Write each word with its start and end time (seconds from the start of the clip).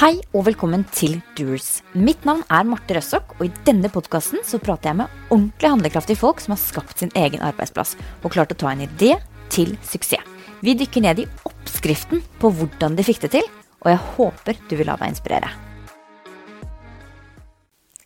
Hei 0.00 0.14
og 0.32 0.46
velkommen 0.46 0.80
til 0.96 1.18
Doers. 1.36 1.82
Mitt 1.92 2.22
navn 2.24 2.40
er 2.48 2.64
Marte 2.64 2.94
Røssok, 2.96 3.34
og 3.36 3.42
i 3.44 3.50
denne 3.66 3.90
podkasten 3.92 4.40
så 4.48 4.56
prater 4.56 4.88
jeg 4.88 4.96
med 4.96 5.18
ordentlig 5.28 5.72
handlekraftige 5.74 6.16
folk 6.16 6.40
som 6.40 6.54
har 6.54 6.60
skapt 6.62 7.02
sin 7.02 7.12
egen 7.20 7.42
arbeidsplass 7.44 7.98
og 8.22 8.32
klart 8.32 8.54
å 8.54 8.56
ta 8.62 8.70
en 8.72 8.86
idé 8.86 9.18
til 9.52 9.74
suksess. 9.84 10.24
Vi 10.64 10.72
dykker 10.80 11.04
ned 11.04 11.20
i 11.20 11.28
oppskriften 11.44 12.24
på 12.40 12.48
hvordan 12.48 12.96
de 12.96 13.04
fikk 13.04 13.26
det 13.26 13.34
til, 13.34 13.52
og 13.84 13.92
jeg 13.92 14.00
håper 14.14 14.64
du 14.70 14.74
vil 14.80 14.88
la 14.88 14.96
deg 15.02 15.12
inspirere. 15.12 15.52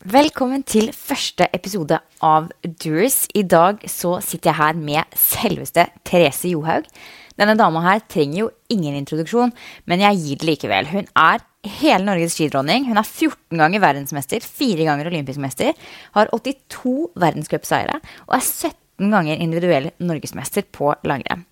Velkommen 0.03 0.67
til 0.67 0.91
første 0.91 1.47
episode 1.55 2.03
av 2.19 2.51
Doers. 2.83 3.21
I 3.39 3.47
dag 3.47 3.79
så 3.87 4.17
sitter 4.19 4.51
jeg 4.51 4.59
her 4.59 4.83
med 4.83 5.15
selveste 5.15 5.87
Therese 6.03 6.51
Johaug. 6.51 6.91
Denne 7.39 7.55
dama 7.55 7.87
her 7.87 8.03
trenger 8.03 8.43
jo 8.43 8.53
ingen 8.71 8.99
introduksjon, 8.99 9.55
men 9.87 10.03
jeg 10.03 10.21
gir 10.21 10.43
det 10.43 10.51
likevel. 10.51 10.91
Hun 10.91 11.07
er 11.15 11.43
hele 11.79 12.03
Norges 12.05 12.35
skidronning. 12.37 12.87
Hun 12.89 12.99
er 12.99 13.07
14 13.07 13.59
ganger 13.59 13.83
verdensmester, 13.83 14.43
4 14.43 14.87
ganger 14.87 15.11
olympisk 15.11 15.41
mester, 15.43 15.75
har 16.15 16.31
82 16.33 17.11
verdenscupseiere 17.21 17.99
og 18.27 18.37
er 18.37 18.43
17 18.45 19.11
ganger 19.11 19.41
individuell 19.43 19.89
norgesmester 19.99 20.63
på 20.71 20.93
langrenn. 21.07 21.43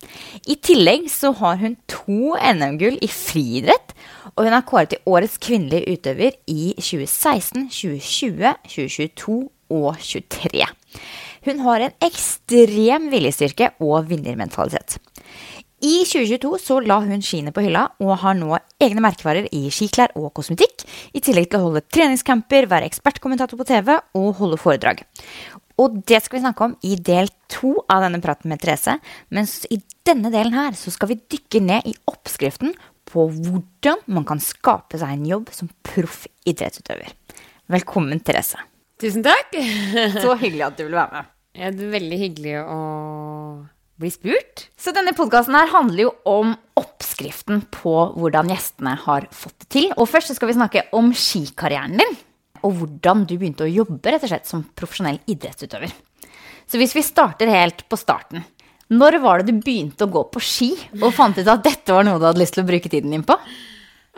I 0.48 0.56
tillegg 0.64 1.10
så 1.12 1.34
har 1.40 1.58
hun 1.60 1.76
to 1.90 2.36
NM-gull 2.38 2.96
i 3.04 3.10
friidrett, 3.10 3.92
og 4.34 4.46
hun 4.46 4.56
er 4.56 4.64
kåret 4.68 4.94
til 4.94 5.04
årets 5.10 5.36
kvinnelige 5.42 5.98
utøver 5.98 6.38
i 6.48 6.72
2016, 6.78 7.68
2020, 7.68 8.54
2022 8.70 9.38
og 9.74 9.90
2023. 10.00 10.70
Hun 11.44 11.60
har 11.66 11.84
en 11.84 11.96
ekstrem 12.04 13.10
viljestyrke 13.12 13.74
og 13.84 14.08
vinnermentalitet. 14.08 14.96
I 15.84 16.04
2022 16.08 16.58
så 16.62 16.78
la 16.80 16.96
hun 17.04 17.20
skiene 17.20 17.52
på 17.52 17.60
hylla 17.66 17.82
og 18.00 18.14
har 18.22 18.36
nå 18.38 18.54
egne 18.80 19.02
merkevarer 19.04 19.50
i 19.52 19.66
skiklær 19.74 20.14
og 20.16 20.30
kosmetikk, 20.38 20.86
i 21.12 21.20
tillegg 21.20 21.50
til 21.50 21.60
å 21.60 21.66
holde 21.66 21.82
treningscamper, 21.92 22.64
være 22.70 22.88
ekspertkommentator 22.88 23.60
på 23.60 23.66
TV 23.68 23.90
og 23.92 24.30
holde 24.38 24.56
foredrag. 24.62 25.02
Og 25.76 25.98
det 26.08 26.22
skal 26.24 26.38
vi 26.38 26.44
snakke 26.46 26.68
om 26.70 26.76
i 26.88 26.94
del 26.96 27.28
to 27.52 27.74
av 27.90 28.06
denne 28.06 28.22
praten 28.24 28.48
med 28.48 28.62
Therese. 28.62 28.96
Mens 29.34 29.58
i 29.68 29.80
denne 30.08 30.32
delen 30.32 30.56
her 30.56 30.78
så 30.78 30.94
skal 30.94 31.10
vi 31.12 31.20
dykke 31.34 31.60
ned 31.66 31.90
i 31.90 31.94
oppskriften 32.08 32.72
på 33.10 33.26
hvordan 33.34 34.00
man 34.16 34.24
kan 34.24 34.40
skape 34.40 34.96
seg 35.02 35.18
en 35.18 35.28
jobb 35.34 35.52
som 35.52 35.68
proff 35.84 36.24
idrettsutøver. 36.48 37.12
Velkommen, 37.74 38.24
Therese. 38.24 38.62
Tusen 39.02 39.26
takk. 39.26 39.52
Så 40.16 40.32
hyggelig 40.40 40.68
at 40.70 40.80
du 40.80 40.86
vil 40.86 40.96
være 40.96 41.18
med. 41.18 41.32
Ja, 41.54 41.68
det 41.74 41.84
er 41.84 41.96
veldig 41.98 42.24
hyggelig 42.24 42.60
å 42.64 42.78
bli 44.00 44.10
spurt. 44.12 44.68
Så 44.80 44.94
denne 44.94 45.14
podkasten 45.16 45.56
her 45.56 45.70
handler 45.72 46.06
jo 46.06 46.12
om 46.28 46.54
oppskriften 46.78 47.62
på 47.74 47.94
hvordan 48.18 48.50
gjestene 48.50 48.96
har 49.04 49.28
fått 49.34 49.56
det 49.64 49.68
til. 49.74 49.90
Og 49.96 50.08
først 50.10 50.32
så 50.32 50.38
skal 50.38 50.50
vi 50.50 50.56
snakke 50.58 50.86
om 50.96 51.12
skikarrieren 51.14 51.98
din. 52.00 52.16
Og 52.64 52.80
hvordan 52.80 53.26
du 53.28 53.36
begynte 53.36 53.66
å 53.66 53.70
jobbe 53.70 54.14
rett 54.14 54.24
og 54.24 54.32
slett 54.32 54.50
som 54.50 54.64
profesjonell 54.76 55.20
idrettsutøver. 55.30 55.92
Så 56.66 56.80
hvis 56.80 56.94
vi 56.96 57.04
starter 57.04 57.52
helt 57.52 57.84
på 57.90 57.98
starten. 58.00 58.44
Når 58.94 59.18
var 59.22 59.40
det 59.40 59.52
du 59.52 59.62
begynte 59.64 60.06
å 60.06 60.12
gå 60.12 60.26
på 60.32 60.42
ski 60.44 60.72
og 61.00 61.14
fant 61.16 61.38
ut 61.38 61.48
at 61.48 61.62
dette 61.64 61.94
var 61.94 62.04
noe 62.04 62.20
du 62.20 62.26
hadde 62.28 62.40
lyst 62.42 62.56
til 62.56 62.64
å 62.64 62.68
bruke 62.68 62.90
tiden 62.92 63.14
din 63.14 63.24
på? 63.26 63.36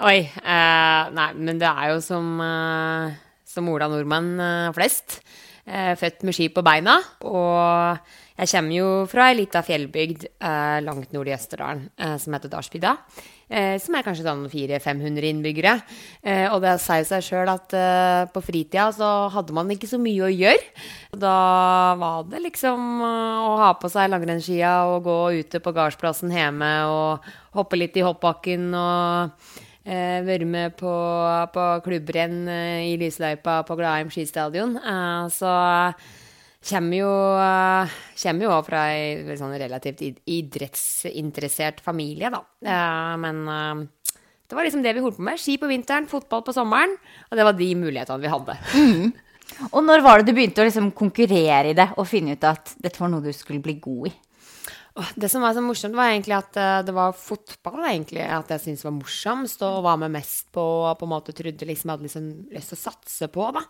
Oi. 0.06 0.19
Eh, 0.27 1.02
nei, 1.16 1.28
men 1.38 1.60
det 1.60 1.69
er 1.70 1.92
jo 1.94 2.00
som, 2.04 2.27
eh, 2.42 3.14
som 3.47 3.69
Ola 3.72 3.88
nordmann 3.92 4.34
eh, 4.42 4.72
flest. 4.77 5.20
Eh, 5.66 5.94
født 5.98 6.27
med 6.27 6.36
ski 6.36 6.50
på 6.52 6.64
beina. 6.66 6.98
Og 7.27 8.10
jeg 8.36 8.50
kommer 8.52 8.76
jo 8.76 8.88
fra 9.08 9.30
ei 9.30 9.38
lita 9.38 9.62
fjellbygd 9.64 10.26
eh, 10.28 10.78
langt 10.84 11.14
nord 11.16 11.30
i 11.30 11.34
Østerdalen 11.36 11.86
eh, 11.96 12.16
som 12.20 12.36
heter 12.36 12.52
Dalsbygda. 12.52 12.92
Eh, 13.46 13.76
som 13.78 13.94
er 13.94 14.02
kanskje 14.02 14.26
sånn 14.26 14.42
400-500 14.50 15.28
innbyggere. 15.30 15.72
Eh, 16.20 16.44
og 16.50 16.60
det 16.64 16.74
sier 16.82 17.06
seg 17.08 17.25
sjøl 17.25 17.48
at 17.48 17.72
eh, 17.78 18.25
på 18.34 18.42
fritida 18.44 18.91
så 18.92 19.10
hadde 19.32 19.54
man 19.56 19.70
ikke 19.72 19.88
så 19.88 20.00
mye 20.02 20.26
å 20.26 20.32
gjøre. 20.32 20.84
Da 21.16 21.36
var 22.00 22.26
det 22.28 22.42
liksom 22.44 23.00
eh, 23.06 23.46
å 23.46 23.54
ha 23.62 23.70
på 23.80 23.88
seg 23.92 24.10
langrennsskia 24.12 24.75
og 24.91 25.06
gå 25.06 25.16
ute 25.41 25.62
på 25.62 25.75
gardsplassen 25.78 26.34
hjemme 26.34 26.72
og 26.91 27.30
hoppe 27.56 27.80
litt 27.80 27.96
i 27.96 28.04
hoppbakken 28.04 28.69
og 28.76 29.48
eh, 29.86 30.20
være 30.26 30.50
med 30.50 30.76
på, 30.76 30.92
på 31.56 31.66
klubbrenn 31.88 32.44
i 32.84 32.92
lysløypa 33.00 33.62
på 33.64 33.80
Gladheim 33.80 34.12
skistadion. 34.12 34.76
så 35.32 35.56
kommer 36.66 36.99
jo, 36.99 37.12
kommer 38.22 38.47
jo 38.47 38.56
fra 38.66 38.87
en 38.94 39.38
sånn 39.38 39.54
relativt 39.60 40.03
idrettsinteressert 40.25 41.82
familie, 41.84 42.32
da. 42.34 42.43
Men 43.22 43.44
det 44.47 44.54
var 44.54 44.66
liksom 44.66 44.82
det 44.84 44.93
vi 44.94 45.03
holdt 45.03 45.19
på 45.19 45.26
med. 45.26 45.41
Ski 45.43 45.56
på 45.59 45.71
vinteren, 45.71 46.06
fotball 46.10 46.44
på 46.47 46.55
sommeren. 46.55 46.93
Og 47.31 47.38
det 47.38 47.47
var 47.47 47.56
de 47.59 47.71
mulighetene 47.78 48.22
vi 48.22 48.31
hadde. 48.31 48.55
Mm. 48.78 49.09
Og 49.72 49.81
når 49.82 50.05
var 50.05 50.21
det 50.21 50.31
du 50.31 50.37
begynte 50.37 50.62
å 50.62 50.66
liksom 50.66 50.93
konkurrere 50.94 51.72
i 51.72 51.76
det 51.78 51.88
og 51.97 52.06
finne 52.10 52.34
ut 52.37 52.47
at 52.47 52.76
dette 52.82 53.03
var 53.03 53.10
noe 53.10 53.25
du 53.25 53.32
skulle 53.34 53.62
bli 53.62 53.78
god 53.82 54.10
i? 54.10 54.15
Det 55.19 55.28
som 55.28 55.43
var 55.44 55.53
så 55.53 55.60
morsomt, 55.60 55.97
var 55.99 56.09
egentlig 56.09 56.38
at 56.38 56.56
det 56.87 56.94
var 56.97 57.12
fotball 57.12 57.82
egentlig, 57.84 58.22
at 58.25 58.49
jeg 58.55 58.62
syntes 58.62 58.87
var 58.87 58.94
morsomst 58.97 59.60
og 59.66 59.82
var 59.84 59.99
med 60.00 60.15
mest 60.15 60.47
på 60.56 60.62
og 60.62 60.94
på 60.97 61.05
en 61.05 61.12
måte 61.12 61.34
trodde 61.37 61.69
liksom 61.69 61.91
jeg 61.91 61.99
hadde 61.99 62.09
liksom 62.09 62.31
lyst 62.55 62.72
til 62.72 62.78
å 62.78 62.84
satse 62.87 63.28
på. 63.34 63.50
da. 63.59 63.65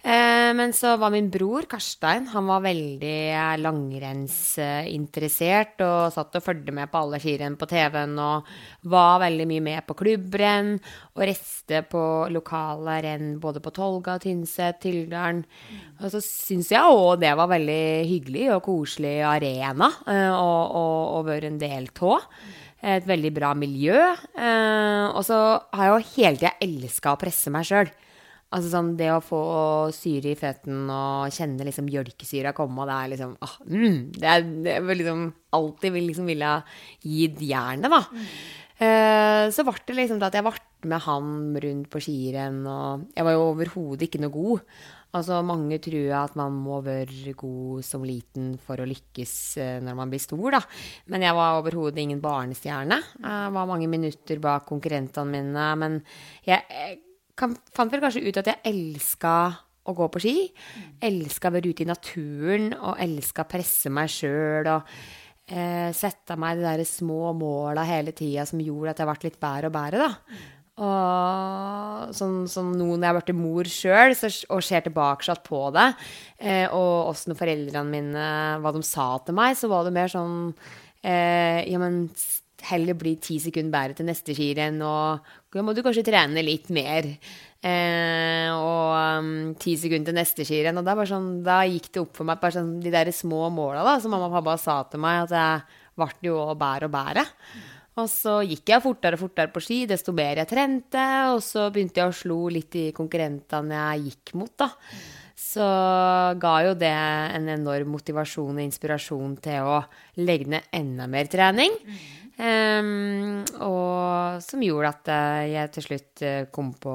Eh, 0.00 0.48
men 0.56 0.72
så 0.72 0.94
var 0.96 1.10
min 1.12 1.26
bror 1.28 1.66
Karstein 1.68 2.24
Han 2.32 2.46
var 2.48 2.62
veldig 2.64 3.36
langrennsinteressert 3.60 5.76
og 5.84 6.08
satt 6.14 6.38
og 6.38 6.44
fulgte 6.46 6.72
med 6.72 6.88
på 6.88 6.96
alle 7.02 7.18
skirenn 7.20 7.58
på 7.60 7.68
TV-en 7.68 8.16
og 8.24 8.48
var 8.88 9.20
veldig 9.20 9.44
mye 9.50 9.60
med 9.66 9.84
på 9.84 9.92
klubbrenn 10.00 10.80
og 11.12 11.20
reiste 11.28 11.84
på 11.92 12.04
lokale 12.32 12.96
renn 13.04 13.36
både 13.42 13.60
på 13.60 13.68
Tolga, 13.76 14.16
Tynset, 14.22 14.80
Tyldalen. 14.80 15.44
Og 16.00 16.08
så 16.14 16.20
syns 16.24 16.72
jeg 16.72 16.80
òg 16.80 17.20
det 17.20 17.36
var 17.36 17.52
veldig 17.52 18.08
hyggelig 18.08 18.56
og 18.56 18.64
koselig 18.70 19.20
arena 19.28 19.92
eh, 20.08 20.32
å 20.32 21.20
være 21.28 21.52
en 21.52 21.60
del 21.60 21.92
av. 22.00 22.24
Et 22.80 23.04
veldig 23.04 23.36
bra 23.36 23.52
miljø. 23.52 24.00
Eh, 24.32 25.04
og 25.12 25.20
så 25.28 25.60
har 25.76 25.84
jeg 25.84 25.92
jo 25.92 26.08
hele 26.16 26.40
tida 26.40 26.56
elska 26.64 27.12
å 27.12 27.20
presse 27.20 27.52
meg 27.52 27.68
sjøl. 27.68 27.92
Altså 28.50 28.70
sånn 28.72 28.94
det 28.98 29.12
å 29.14 29.20
få 29.22 29.40
syre 29.94 30.32
i 30.32 30.38
føtten 30.38 30.88
og 30.90 31.30
kjenne 31.34 31.66
liksom 31.68 31.86
mjølkesyra 31.86 32.50
komme, 32.56 32.86
det 32.88 32.96
er 32.96 33.10
liksom 33.12 33.36
ah, 33.46 33.52
mm, 33.62 33.98
Det 34.16 34.26
er, 34.26 34.48
det 34.64 34.72
er 34.74 34.88
liksom 34.98 35.28
alltid 35.54 35.94
vil 35.94 36.08
liksom 36.10 36.30
ville 36.30 36.56
gi 37.04 37.28
jernet, 37.46 37.86
da. 37.92 38.00
Mm. 38.10 38.32
Uh, 38.80 39.44
så 39.52 39.62
ble 39.66 39.76
det 39.86 39.94
liksom 39.98 40.22
at 40.24 40.34
jeg 40.34 40.46
ble 40.46 40.56
med 40.88 41.02
han 41.04 41.34
rundt 41.62 41.90
på 41.92 42.00
skirenn, 42.00 42.62
og 42.64 43.04
jeg 43.12 43.26
var 43.26 43.36
jo 43.36 43.44
overhodet 43.50 44.06
ikke 44.06 44.22
noe 44.24 44.32
god. 44.34 44.64
Altså 45.14 45.40
Mange 45.42 45.76
tror 45.82 46.14
at 46.20 46.36
man 46.38 46.54
må 46.54 46.78
være 46.86 47.34
god 47.38 47.84
som 47.86 48.06
liten 48.06 48.54
for 48.62 48.80
å 48.80 48.86
lykkes 48.88 49.34
uh, 49.60 49.76
når 49.84 49.98
man 49.98 50.10
blir 50.10 50.22
stor, 50.22 50.56
da. 50.56 50.62
Men 51.12 51.26
jeg 51.26 51.36
var 51.38 51.60
overhodet 51.60 52.02
ingen 52.02 52.24
barnestjerne. 52.24 52.98
Jeg 53.20 53.54
var 53.54 53.70
mange 53.70 53.90
minutter 53.90 54.42
bak 54.42 54.66
konkurrentene 54.70 55.36
mine. 55.36 55.68
Men 55.82 56.00
jeg, 56.48 56.64
jeg 56.66 56.98
kan, 57.40 57.56
fant 57.74 57.92
vel 57.92 58.04
kanskje 58.04 58.26
ut 58.28 58.40
at 58.40 58.52
jeg 58.52 58.62
elska 58.70 59.34
å 59.88 59.96
gå 59.96 60.06
på 60.12 60.22
ski. 60.22 60.36
Mm. 60.50 60.92
Elska 61.10 61.50
å 61.50 61.56
være 61.56 61.72
ute 61.72 61.84
i 61.84 61.88
naturen 61.88 62.70
og 62.76 63.00
elska 63.00 63.46
å 63.46 63.50
presse 63.50 63.92
meg 63.92 64.12
sjøl 64.12 64.68
og 64.70 64.94
eh, 65.50 65.90
sette 65.96 66.36
meg 66.40 66.60
de 66.60 66.66
der 66.68 66.86
små 66.88 67.34
måla 67.36 67.84
hele 67.88 68.14
tida 68.16 68.46
som 68.48 68.62
gjorde 68.62 68.94
at 68.94 69.02
jeg 69.02 69.10
ble 69.10 69.28
litt 69.28 69.42
bedre 69.42 69.70
og 69.70 69.76
bedre, 69.76 70.08
da. 70.08 70.40
Og 70.80 72.12
sånn 72.16 72.46
sånn 72.48 72.70
nå 72.78 72.86
når 72.94 73.04
jeg 73.04 73.16
blitt 73.18 73.36
mor 73.36 73.68
sjøl 73.68 74.14
og 74.14 74.62
ser 74.64 74.84
tilbake 74.86 75.34
på 75.44 75.62
det, 75.76 75.88
eh, 76.40 76.66
og 76.72 77.10
åssen 77.10 77.36
foreldrene 77.36 77.90
mine 77.90 78.28
Hva 78.62 78.72
de 78.72 78.80
sa 78.86 79.10
til 79.24 79.36
meg, 79.36 79.58
så 79.60 79.68
var 79.68 79.84
det 79.84 79.92
mer 79.96 80.08
sånn 80.12 80.54
eh, 81.04 81.66
Ja, 81.68 81.80
men 81.82 82.06
heller 82.68 82.96
bli 82.98 83.14
ti 83.22 83.38
sekunder 83.42 83.72
bedre 83.72 83.96
til 83.98 84.08
neste 84.08 84.34
skirenn, 84.36 84.80
og 84.84 85.26
da 85.52 85.64
må 85.64 85.74
du 85.74 85.82
kanskje 85.84 86.06
trene 86.06 86.44
litt 86.44 86.70
mer. 86.74 87.08
Eh, 87.60 88.48
og 88.54 88.94
um, 89.20 89.32
ti 89.60 89.74
sekunder 89.76 90.10
til 90.10 90.16
neste 90.16 90.46
skirenn. 90.48 90.80
Og 90.80 90.86
da, 90.86 90.94
sånn, 91.08 91.32
da, 91.46 91.60
gikk 91.68 91.90
det 91.92 92.04
opp 92.04 92.14
for 92.16 92.28
meg 92.28 92.46
sånn, 92.54 92.78
de 92.80 92.92
der 92.94 93.12
små 93.14 93.48
måla 93.52 93.98
som 94.00 94.14
mamma 94.14 94.30
og 94.30 94.38
pappa 94.38 94.56
sa 94.60 94.80
til 94.88 95.02
meg, 95.04 95.26
at 95.28 95.36
jeg 95.36 96.00
ble 96.00 96.30
jo 96.30 96.38
bedre 96.54 96.88
og 96.88 96.94
bedre. 96.94 97.26
Og 98.00 98.06
så 98.08 98.38
gikk 98.46 98.70
jeg 98.72 98.84
fortere 98.84 99.18
og 99.18 99.24
fortere 99.24 99.52
på 99.52 99.62
ski, 99.64 99.80
desto 99.90 100.14
mer 100.16 100.40
jeg 100.40 100.50
trente. 100.50 101.06
Og 101.34 101.42
så 101.44 101.68
begynte 101.74 102.00
jeg 102.00 102.12
å 102.12 102.20
slå 102.22 102.38
litt 102.54 102.78
i 102.80 102.90
konkurrentene 102.96 103.82
jeg 103.90 104.06
gikk 104.10 104.36
mot, 104.40 104.54
da. 104.60 104.70
Så 105.40 105.66
ga 106.40 106.54
jo 106.66 106.74
det 106.78 106.92
en 106.92 107.48
enorm 107.50 107.94
motivasjon 107.96 108.58
og 108.58 108.62
inspirasjon 108.62 109.38
til 109.42 109.68
å 109.72 109.78
legge 110.20 110.52
ned 110.52 110.68
enda 110.76 111.08
mer 111.10 111.30
trening. 111.32 111.74
Mm. 111.80 112.19
Um, 112.40 113.42
og 113.60 114.40
som 114.40 114.62
gjorde 114.64 114.94
at 114.94 115.10
uh, 115.12 115.42
jeg 115.50 115.72
til 115.74 115.84
slutt 115.84 116.24
uh, 116.24 116.48
kom 116.54 116.72
på 116.80 116.94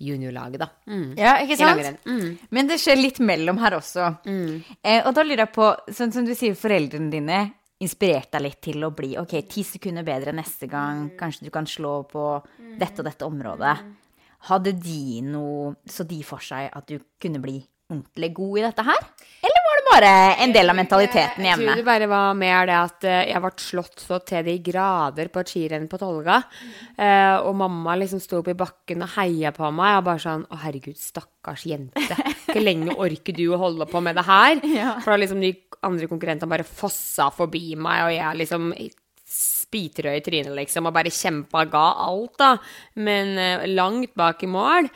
juniorlaget, 0.00 0.62
da. 0.62 0.68
Mm. 0.88 1.08
Ja, 1.18 1.34
ikke 1.44 1.58
sant? 1.60 2.06
Mm. 2.08 2.38
Men 2.56 2.68
det 2.70 2.78
skjer 2.80 2.96
litt 2.96 3.20
mellom 3.20 3.60
her 3.60 3.76
også. 3.76 4.06
Mm. 4.24 4.60
Eh, 4.80 5.02
og 5.04 5.12
da 5.16 5.24
lurer 5.26 5.44
jeg 5.44 5.52
på, 5.52 5.66
sånn 5.92 6.14
som 6.14 6.24
du 6.24 6.32
sier, 6.32 6.56
foreldrene 6.56 7.12
dine 7.12 7.40
inspirerte 7.80 8.38
deg 8.38 8.46
litt 8.46 8.60
til 8.64 8.84
å 8.84 8.92
bli 8.96 9.14
ok, 9.20 9.34
ti 9.48 9.64
sekunder 9.64 10.04
bedre 10.06 10.32
neste 10.36 10.68
gang. 10.72 11.10
Kanskje 11.20 11.48
du 11.48 11.52
kan 11.52 11.68
slå 11.68 11.98
på 12.08 12.24
dette 12.80 13.02
og 13.02 13.08
dette 13.08 13.28
området. 13.28 13.76
Hadde 14.48 14.72
de 14.72 15.20
noe 15.20 15.74
Så 15.84 16.06
de 16.08 16.22
for 16.24 16.40
seg 16.40 16.70
at 16.72 16.86
du 16.88 16.96
kunne 17.20 17.42
bli 17.44 17.58
ordentlig 17.90 18.30
god 18.38 18.56
i 18.56 18.64
dette 18.64 18.84
her? 18.86 19.08
Eller 19.44 19.59
bare 19.90 20.12
en 20.44 20.52
del 20.54 20.70
av 20.70 20.76
mentaliteten 20.78 21.46
hjemme. 21.46 21.64
Jeg 21.64 21.70
tror 21.70 21.80
det 21.80 21.86
bare 21.88 22.08
var 22.10 22.38
mer 22.38 22.68
det 22.70 22.76
at 22.78 23.06
eh, 23.08 23.20
jeg 23.30 23.42
ble 23.44 23.50
slått 23.64 24.04
så 24.04 24.20
til 24.26 24.46
de 24.46 24.56
grader 24.64 25.30
på 25.32 25.42
et 25.42 25.52
skirenn 25.52 25.88
på 25.90 26.00
Tolga. 26.00 26.40
Eh, 26.96 27.36
og 27.42 27.58
mamma 27.60 27.96
liksom 28.00 28.22
sto 28.22 28.40
oppe 28.40 28.54
i 28.54 28.58
bakken 28.58 29.04
og 29.06 29.14
heia 29.16 29.52
på 29.56 29.70
meg. 29.74 29.98
Og 30.00 30.08
bare 30.08 30.24
sånn 30.24 30.46
Å, 30.50 30.60
herregud, 30.64 30.98
stakkars 31.00 31.66
jente. 31.70 32.18
Hvor 32.46 32.62
lenge 32.62 32.96
orker 32.96 33.36
du 33.36 33.44
å 33.50 33.60
holde 33.60 33.88
på 33.90 34.02
med 34.04 34.18
det 34.18 34.26
her? 34.28 34.62
For 35.02 35.12
da 35.12 35.20
liksom 35.20 35.42
de 35.44 35.54
andre 35.86 36.10
konkurrentene 36.10 36.50
bare 36.50 36.66
fossa 36.66 37.30
forbi 37.32 37.72
meg, 37.78 38.04
og 38.06 38.14
jeg 38.14 38.42
liksom 38.42 38.72
spitrød 39.70 40.18
i 40.18 40.22
trynet, 40.26 40.54
liksom, 40.58 40.88
og 40.88 40.94
bare 40.96 41.12
kjempa 41.14 41.64
ga 41.70 41.86
alt, 42.06 42.34
da. 42.40 42.54
Men 42.98 43.36
eh, 43.38 43.66
langt 43.70 44.16
bak 44.18 44.42
i 44.42 44.50
mål. 44.50 44.90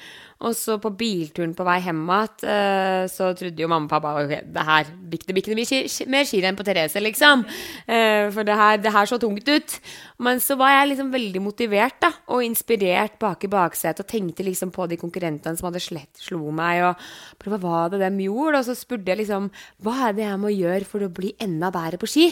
Og 0.45 0.53
så 0.57 0.77
på 0.83 0.93
bilturen 0.93 1.55
på 1.57 1.65
vei 1.67 1.79
hjem 1.85 2.03
igjen, 2.05 2.45
eh, 2.51 3.05
så 3.09 3.31
trodde 3.37 3.63
jo 3.63 3.69
mamma 3.71 3.89
og 3.89 3.93
pappa 3.93 4.13
ok, 4.21 4.35
det 4.53 4.65
her 4.69 4.91
det 5.15 5.33
blir 5.33 5.45
ikke 5.63 6.09
mer 6.11 6.29
skirenn 6.29 6.59
på 6.59 6.67
Therese, 6.67 7.01
liksom. 7.01 7.45
Eh, 7.87 8.29
for 8.35 8.45
det 8.45 8.57
her, 8.59 8.77
det 8.83 8.93
her 8.93 9.09
så 9.09 9.19
tungt 9.21 9.49
ut. 9.49 9.77
Men 10.19 10.43
så 10.43 10.59
var 10.61 10.75
jeg 10.75 10.91
liksom 10.93 11.13
veldig 11.15 11.43
motivert, 11.43 11.97
da, 12.03 12.13
og 12.29 12.45
inspirert 12.45 13.19
bak 13.23 13.45
i 13.47 13.53
baksetet, 13.53 14.05
og 14.05 14.11
tenkte 14.11 14.47
liksom 14.47 14.73
på 14.75 14.89
de 14.91 15.01
konkurrentene 15.01 15.57
som 15.57 15.71
hadde 15.71 15.83
slett 15.85 16.21
slo 16.21 16.53
meg, 16.55 16.85
og 16.91 17.49
hva 17.49 17.61
var 17.63 17.95
det 17.95 18.05
de 18.05 18.27
gjorde? 18.29 18.61
Og 18.61 18.69
så 18.69 18.77
spurte 18.77 19.15
jeg 19.15 19.23
liksom, 19.25 19.51
hva 19.85 20.11
er 20.11 20.19
det 20.19 20.27
jeg 20.29 20.43
må 20.43 20.53
gjøre 20.53 20.89
for 20.89 21.07
å 21.07 21.13
bli 21.13 21.35
enda 21.41 21.73
bedre 21.75 22.01
på 22.01 22.11
ski? 22.11 22.29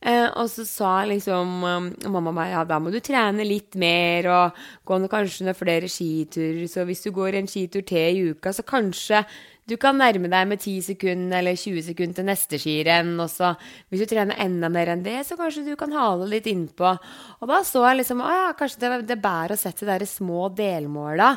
Eh, 0.00 0.26
og 0.40 0.48
så 0.48 0.64
sa 0.64 0.90
liksom 1.04 1.60
um, 1.60 1.88
mamma 2.08 2.32
meg 2.32 2.54
ja, 2.54 2.64
da 2.64 2.78
må 2.80 2.88
du 2.88 3.02
trene 3.04 3.44
litt 3.44 3.76
mer 3.76 4.30
og 4.32 4.60
gå 4.88 4.96
noe, 4.96 5.12
kanskje 5.12 5.44
noen 5.44 5.58
flere 5.58 5.90
skiturer. 5.92 6.64
Så 6.72 6.86
hvis 6.88 7.04
du 7.04 7.10
går 7.12 7.36
en 7.36 7.50
skitur 7.50 7.84
til 7.84 8.16
i 8.16 8.28
uka, 8.32 8.54
så 8.56 8.64
kanskje 8.64 9.24
du 9.70 9.76
kan 9.78 9.94
nærme 10.00 10.26
deg 10.26 10.48
med 10.50 10.58
10 10.58 10.80
sekunder 10.82 11.38
eller 11.38 11.54
20 11.54 11.84
sekunder 11.86 12.16
til 12.16 12.26
neste 12.26 12.58
skirenn. 12.58 13.12
Og 13.22 13.28
så 13.30 13.52
hvis 13.92 14.02
du 14.02 14.08
trener 14.10 14.40
enda 14.42 14.70
mer 14.72 14.90
enn 14.94 15.04
det, 15.04 15.20
så 15.28 15.36
kanskje 15.38 15.66
du 15.68 15.74
kan 15.78 15.92
hale 15.94 16.26
litt 16.32 16.48
innpå. 16.50 16.90
Og 17.38 17.50
da 17.52 17.60
så 17.66 17.84
jeg 17.86 18.00
liksom 18.00 18.24
å 18.24 18.30
ja, 18.34 18.48
kanskje 18.58 18.80
det, 18.82 18.90
det 19.06 19.18
er 19.18 19.22
bedre 19.22 19.58
å 19.58 19.60
sette 19.60 19.84
de 19.84 19.92
der 19.92 20.06
små 20.10 20.48
delmåla 20.56 21.34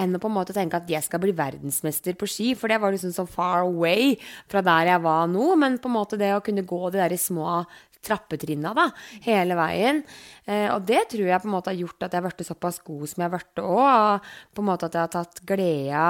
enn 0.00 0.16
å 0.16 0.22
på 0.22 0.30
en 0.30 0.36
måte 0.38 0.56
tenke 0.56 0.80
at 0.80 0.88
jeg 0.88 1.04
skal 1.04 1.20
bli 1.26 1.34
verdensmester 1.36 2.16
på 2.16 2.30
ski, 2.30 2.52
for 2.56 2.72
det 2.72 2.80
var 2.80 2.94
liksom 2.94 3.12
så 3.16 3.26
far 3.28 3.66
away 3.66 4.14
fra 4.48 4.64
der 4.64 4.94
jeg 4.94 5.04
var 5.04 5.26
nå. 5.34 5.50
Men 5.60 5.76
på 5.82 5.90
en 5.90 5.98
måte 5.98 6.20
det 6.20 6.32
å 6.36 6.44
kunne 6.46 6.64
gå 6.64 6.80
de 6.88 7.02
der 7.02 7.18
små 7.20 7.64
trappetrinna 8.04 8.74
da, 8.76 8.88
hele 9.26 9.56
veien. 9.58 10.00
Eh, 10.44 10.68
og 10.74 10.86
det 10.88 11.06
tror 11.12 11.28
jeg 11.30 11.42
på 11.42 11.50
en 11.50 11.56
måte 11.56 11.72
har 11.72 11.80
gjort 11.80 12.06
at 12.06 12.14
jeg 12.14 12.22
har 12.22 12.28
blitt 12.28 12.48
såpass 12.48 12.80
god 12.86 13.04
som 13.10 13.24
jeg 13.24 13.30
har 13.30 13.36
blitt 13.36 13.64
òg. 13.64 14.32
På 14.54 14.64
en 14.64 14.70
måte 14.70 14.88
at 14.88 14.98
jeg 14.98 15.06
har 15.06 15.14
tatt 15.14 15.44
gleda 15.48 16.06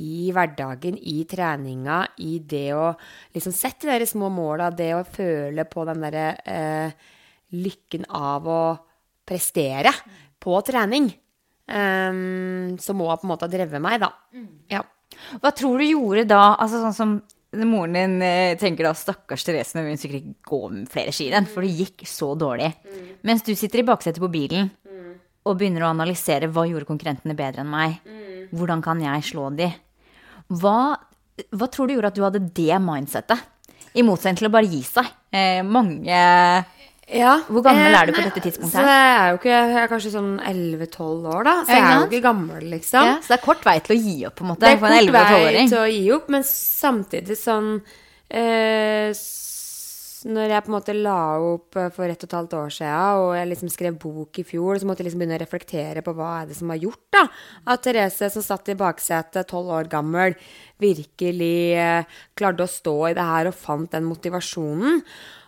i 0.00 0.30
hverdagen, 0.32 0.96
i 0.96 1.18
treninga, 1.28 1.98
i 2.24 2.38
det 2.48 2.68
å 2.72 2.92
liksom 3.34 3.52
sette 3.52 3.98
de 4.00 4.08
små 4.08 4.30
måla, 4.32 4.70
det 4.72 4.92
å 4.96 5.04
føle 5.04 5.66
på 5.68 5.84
den 5.88 6.06
derre 6.06 6.28
eh, 6.48 7.10
lykken 7.52 8.08
av 8.08 8.48
å 8.48 8.62
prestere 9.28 9.92
på 10.42 10.56
trening. 10.66 11.10
Um, 11.72 12.74
som 12.82 13.00
ha 13.06 13.14
på 13.16 13.24
en 13.24 13.30
måte 13.30 13.46
har 13.46 13.52
drevet 13.52 13.80
meg, 13.80 14.00
da. 14.02 14.10
Ja. 14.72 14.82
Hva 15.40 15.52
tror 15.54 15.78
du 15.78 15.86
gjorde 15.86 16.24
da, 16.28 16.56
altså 16.56 16.80
sånn 16.82 16.96
som 16.96 17.14
moren 17.52 17.96
din 17.96 18.22
eh, 18.24 18.56
tenker 18.60 18.88
da, 18.88 18.94
stakkars 18.96 19.44
Therese, 19.44 19.76
men 19.76 19.90
hun 19.90 20.00
sikkert 20.00 20.22
ikke 20.22 20.48
gå 20.48 20.60
med 20.72 20.88
flere 20.92 21.12
skirenn, 21.12 21.48
for 21.50 21.64
det 21.64 21.74
gikk 21.76 22.06
så 22.08 22.32
dårlig. 22.38 22.70
Mens 23.28 23.44
du 23.44 23.52
sitter 23.54 23.82
i 23.82 23.86
baksetet 23.86 24.22
på 24.22 24.30
bilen 24.32 24.70
og 25.42 25.58
begynner 25.58 25.84
å 25.84 25.90
analysere 25.92 26.48
hva 26.52 26.64
gjorde 26.68 26.88
konkurrentene 26.88 27.36
bedre 27.36 27.64
enn 27.64 27.72
meg. 27.72 27.96
Hvordan 28.54 28.82
kan 28.84 29.00
jeg 29.02 29.24
slå 29.26 29.48
de? 29.58 29.68
Hva, 30.52 30.94
hva 31.50 31.68
tror 31.72 31.88
du 31.88 31.96
gjorde 31.96 32.12
at 32.12 32.18
du 32.18 32.24
hadde 32.24 32.44
det 32.54 32.78
mindsettet? 32.82 33.48
I 33.92 34.04
motsetning 34.06 34.38
til 34.40 34.48
å 34.48 34.54
bare 34.54 34.70
gi 34.70 34.80
seg. 34.86 35.08
Eh, 35.34 35.60
mange 35.66 36.20
Ja. 37.12 37.34
Hvor 37.48 37.62
gammel 37.66 37.92
Eh, 37.92 37.98
er 38.00 38.06
du 38.08 38.12
på 38.16 38.22
dette 38.24 38.40
tidspunktet 38.46 38.72
Så 38.78 38.84
jeg 38.88 39.10
er 39.18 39.26
jo 39.32 39.38
ikke 39.40 39.50
Jeg 39.52 39.80
er 39.82 39.90
kanskje 39.92 40.12
sånn 40.14 40.30
11-12 40.40 41.26
år, 41.34 41.42
da. 41.44 41.54
Så 41.66 41.76
jeg 41.76 41.82
er 41.84 41.98
jo 41.98 42.06
ikke 42.08 42.22
gammel, 42.28 42.64
liksom. 42.72 43.04
ja, 43.10 43.18
så 43.20 43.34
det 43.34 43.38
er 43.40 43.44
kort 43.44 43.66
vei 43.68 43.76
til 43.84 43.96
å 43.96 44.00
gi 44.00 44.16
opp, 44.28 44.36
på 44.40 44.46
en 44.46 44.50
måte, 44.54 44.60
Det 44.64 44.70
er 44.70 44.76
en 44.76 44.80
kort 44.80 45.12
vei 45.18 45.66
til 45.68 45.78
å 45.82 45.86
gi 45.92 46.02
opp, 46.16 46.32
men 46.32 46.42
samtidig 46.48 47.36
sånn 47.38 47.70
eh, 48.32 49.12
Når 50.32 50.52
jeg 50.54 50.62
på 50.62 50.70
en 50.70 50.76
måte 50.76 50.94
la 50.94 51.16
opp 51.42 51.76
eh, 51.82 51.88
for 51.94 52.06
ett 52.06 52.22
og 52.22 52.28
et 52.30 52.36
halvt 52.38 52.52
år 52.54 52.68
siden, 52.70 53.22
og 53.24 53.32
jeg 53.34 53.48
liksom 53.50 53.72
skrev 53.74 53.96
bok 53.98 54.38
i 54.38 54.44
fjor, 54.46 54.78
så 54.78 54.86
måtte 54.86 55.02
jeg 55.02 55.08
liksom 55.10 55.24
begynne 55.24 55.38
å 55.40 55.42
reflektere 55.42 56.04
på 56.06 56.14
hva 56.14 56.28
er 56.42 56.46
det 56.52 56.56
som 56.60 56.70
har 56.70 56.78
gjort 56.78 57.02
da, 57.16 57.24
at 57.74 57.82
Therese, 57.82 58.28
som 58.30 58.44
satt 58.46 58.70
i 58.70 58.76
baksetet, 58.78 59.48
tolv 59.50 59.72
år 59.74 59.90
gammel, 59.90 60.36
virkelig 60.82 61.54
eh, 61.78 62.18
klarte 62.38 62.66
å 62.66 62.70
stå 62.70 62.96
i 63.10 63.14
det 63.16 63.28
her 63.28 63.50
og 63.50 63.56
fant 63.58 63.92
den 63.94 64.08
motivasjonen. 64.08 65.00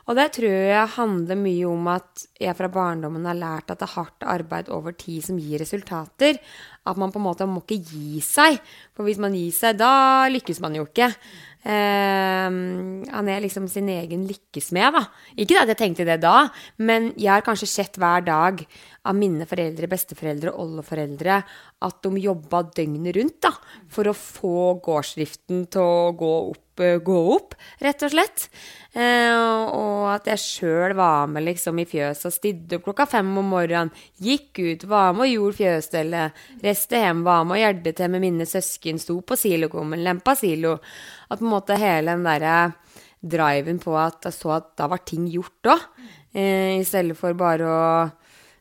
Og 0.04 0.18
det 0.18 0.26
tror 0.36 0.52
jeg 0.52 0.94
handler 0.98 1.38
mye 1.40 1.68
om 1.68 1.86
at 1.88 2.26
jeg 2.40 2.52
fra 2.58 2.68
barndommen 2.68 3.24
har 3.24 3.38
lært 3.38 3.72
at 3.72 3.80
det 3.80 3.86
er 3.86 3.94
hardt 3.94 4.26
arbeid 4.28 4.68
over 4.72 4.92
tid 5.00 5.24
som 5.24 5.38
gir 5.40 5.62
resultater. 5.62 6.36
At 6.84 7.00
man 7.00 7.12
på 7.12 7.22
en 7.22 7.24
måte 7.24 7.48
må 7.48 7.62
ikke 7.62 7.80
gi 7.80 8.20
seg. 8.24 8.58
For 8.92 9.08
hvis 9.08 9.20
man 9.22 9.36
gir 9.36 9.54
seg, 9.56 9.78
da 9.80 10.26
lykkes 10.28 10.60
man 10.60 10.76
jo 10.76 10.84
ikke. 10.90 11.08
Eh, 11.64 12.48
han 13.14 13.28
er 13.32 13.40
liksom 13.40 13.66
sin 13.72 13.88
egen 13.88 14.26
lykkesmed, 14.28 14.98
da. 14.98 15.04
Ikke 15.40 15.62
at 15.62 15.70
jeg 15.72 15.80
tenkte 15.80 16.04
det 16.08 16.18
da, 16.20 16.50
men 16.76 17.12
jeg 17.16 17.32
har 17.32 17.46
kanskje 17.46 17.70
sett 17.70 17.96
hver 18.00 18.26
dag 18.26 18.60
av 19.04 19.16
mine 19.16 19.46
foreldre, 19.48 19.88
besteforeldre 19.88 20.52
og 20.52 20.66
oldeforeldre 20.66 21.38
at 21.84 22.04
de 22.04 22.24
jobba 22.24 22.62
døgnet 22.76 23.16
rundt 23.16 23.40
da, 23.44 23.54
for 23.92 24.08
å 24.08 24.16
få 24.16 24.58
gårdsdriften 24.84 25.64
til 25.72 25.84
å 25.84 26.12
gå 26.16 26.34
opp, 26.52 26.63
gå 26.78 27.18
opp 27.34 27.54
rett 27.84 28.02
og 28.02 28.12
slett. 28.14 28.48
Eh, 28.94 29.34
og 29.74 30.06
at 30.12 30.28
jeg 30.30 30.42
sjøl 30.42 30.94
var 30.94 31.26
med 31.30 31.42
liksom 31.48 31.80
i 31.82 31.86
fjøset 31.88 32.28
og 32.28 32.34
stidde 32.34 32.78
opp 32.78 32.86
klokka 32.86 33.08
fem 33.10 33.30
om 33.40 33.48
morgenen. 33.50 33.90
Gikk 34.22 34.60
ut, 34.62 34.86
var 34.90 35.16
med 35.16 35.26
og 35.26 35.32
gjorde 35.32 35.58
fjøsstellet. 35.58 36.44
Reiste 36.62 37.00
hjem, 37.02 37.24
var 37.26 37.42
med 37.46 37.58
og 37.58 37.62
hjelpte 37.64 37.94
til 37.98 38.12
med 38.14 38.24
mine 38.24 38.46
søsken. 38.48 39.00
Sto 39.02 39.18
på 39.26 39.38
silokummen, 39.38 40.04
lempa 40.06 40.36
silo. 40.38 40.76
At 41.28 41.40
på 41.40 41.46
en 41.46 41.54
måte 41.56 41.78
hele 41.80 42.14
den 42.14 42.26
derre 42.26 42.58
driven 43.24 43.80
på 43.80 43.96
at 43.96 44.28
jeg 44.28 44.36
så 44.36 44.58
at 44.58 44.74
da 44.78 44.88
var 44.92 45.02
ting 45.08 45.26
gjort 45.32 45.72
òg. 45.74 45.88
Eh, 46.34 46.78
I 46.78 46.86
stedet 46.86 47.18
for 47.18 47.34
bare 47.38 47.66
å 47.66 47.84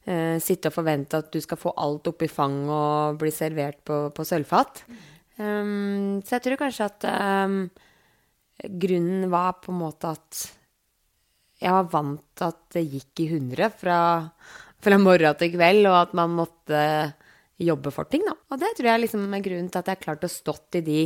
eh, 0.07 0.38
sitte 0.41 0.71
og 0.71 0.77
forvente 0.77 1.19
at 1.19 1.31
du 1.33 1.41
skal 1.43 1.59
få 1.59 1.75
alt 1.77 2.09
oppi 2.09 2.29
fang 2.31 2.63
og 2.71 3.19
bli 3.21 3.33
servert 3.33 3.83
på, 3.85 4.07
på 4.15 4.25
sølvfat. 4.27 4.85
Um, 5.38 6.21
så 6.21 6.38
jeg 6.38 6.43
tror 6.45 6.59
kanskje 6.61 6.88
at 6.91 7.05
um, 7.09 7.63
grunnen 8.70 9.29
var 9.32 9.60
på 9.63 9.74
en 9.74 9.82
måte 9.82 10.13
at 10.15 10.43
jeg 11.63 11.72
var 11.72 11.89
vant 11.91 12.24
til 12.36 12.50
at 12.50 12.62
det 12.75 12.84
gikk 12.91 13.22
i 13.24 13.29
hundre 13.32 13.70
fra, 13.72 13.98
fra 14.84 14.98
morgen 15.00 15.38
til 15.39 15.53
kveld, 15.53 15.86
og 15.88 16.00
at 16.00 16.15
man 16.17 16.34
måtte 16.36 16.79
jobbe 17.63 17.93
for 17.93 18.10
ting, 18.12 18.25
da. 18.27 18.34
Og 18.51 18.60
det 18.60 18.74
tror 18.77 18.89
jeg 18.89 19.03
liksom 19.05 19.27
er 19.29 19.46
grunnen 19.46 19.70
til 19.72 19.79
at 19.79 19.91
jeg 19.91 20.00
har 20.00 20.03
klart 20.03 20.27
å 20.27 20.32
stått 20.32 20.79
i 20.79 20.84
de 20.84 21.03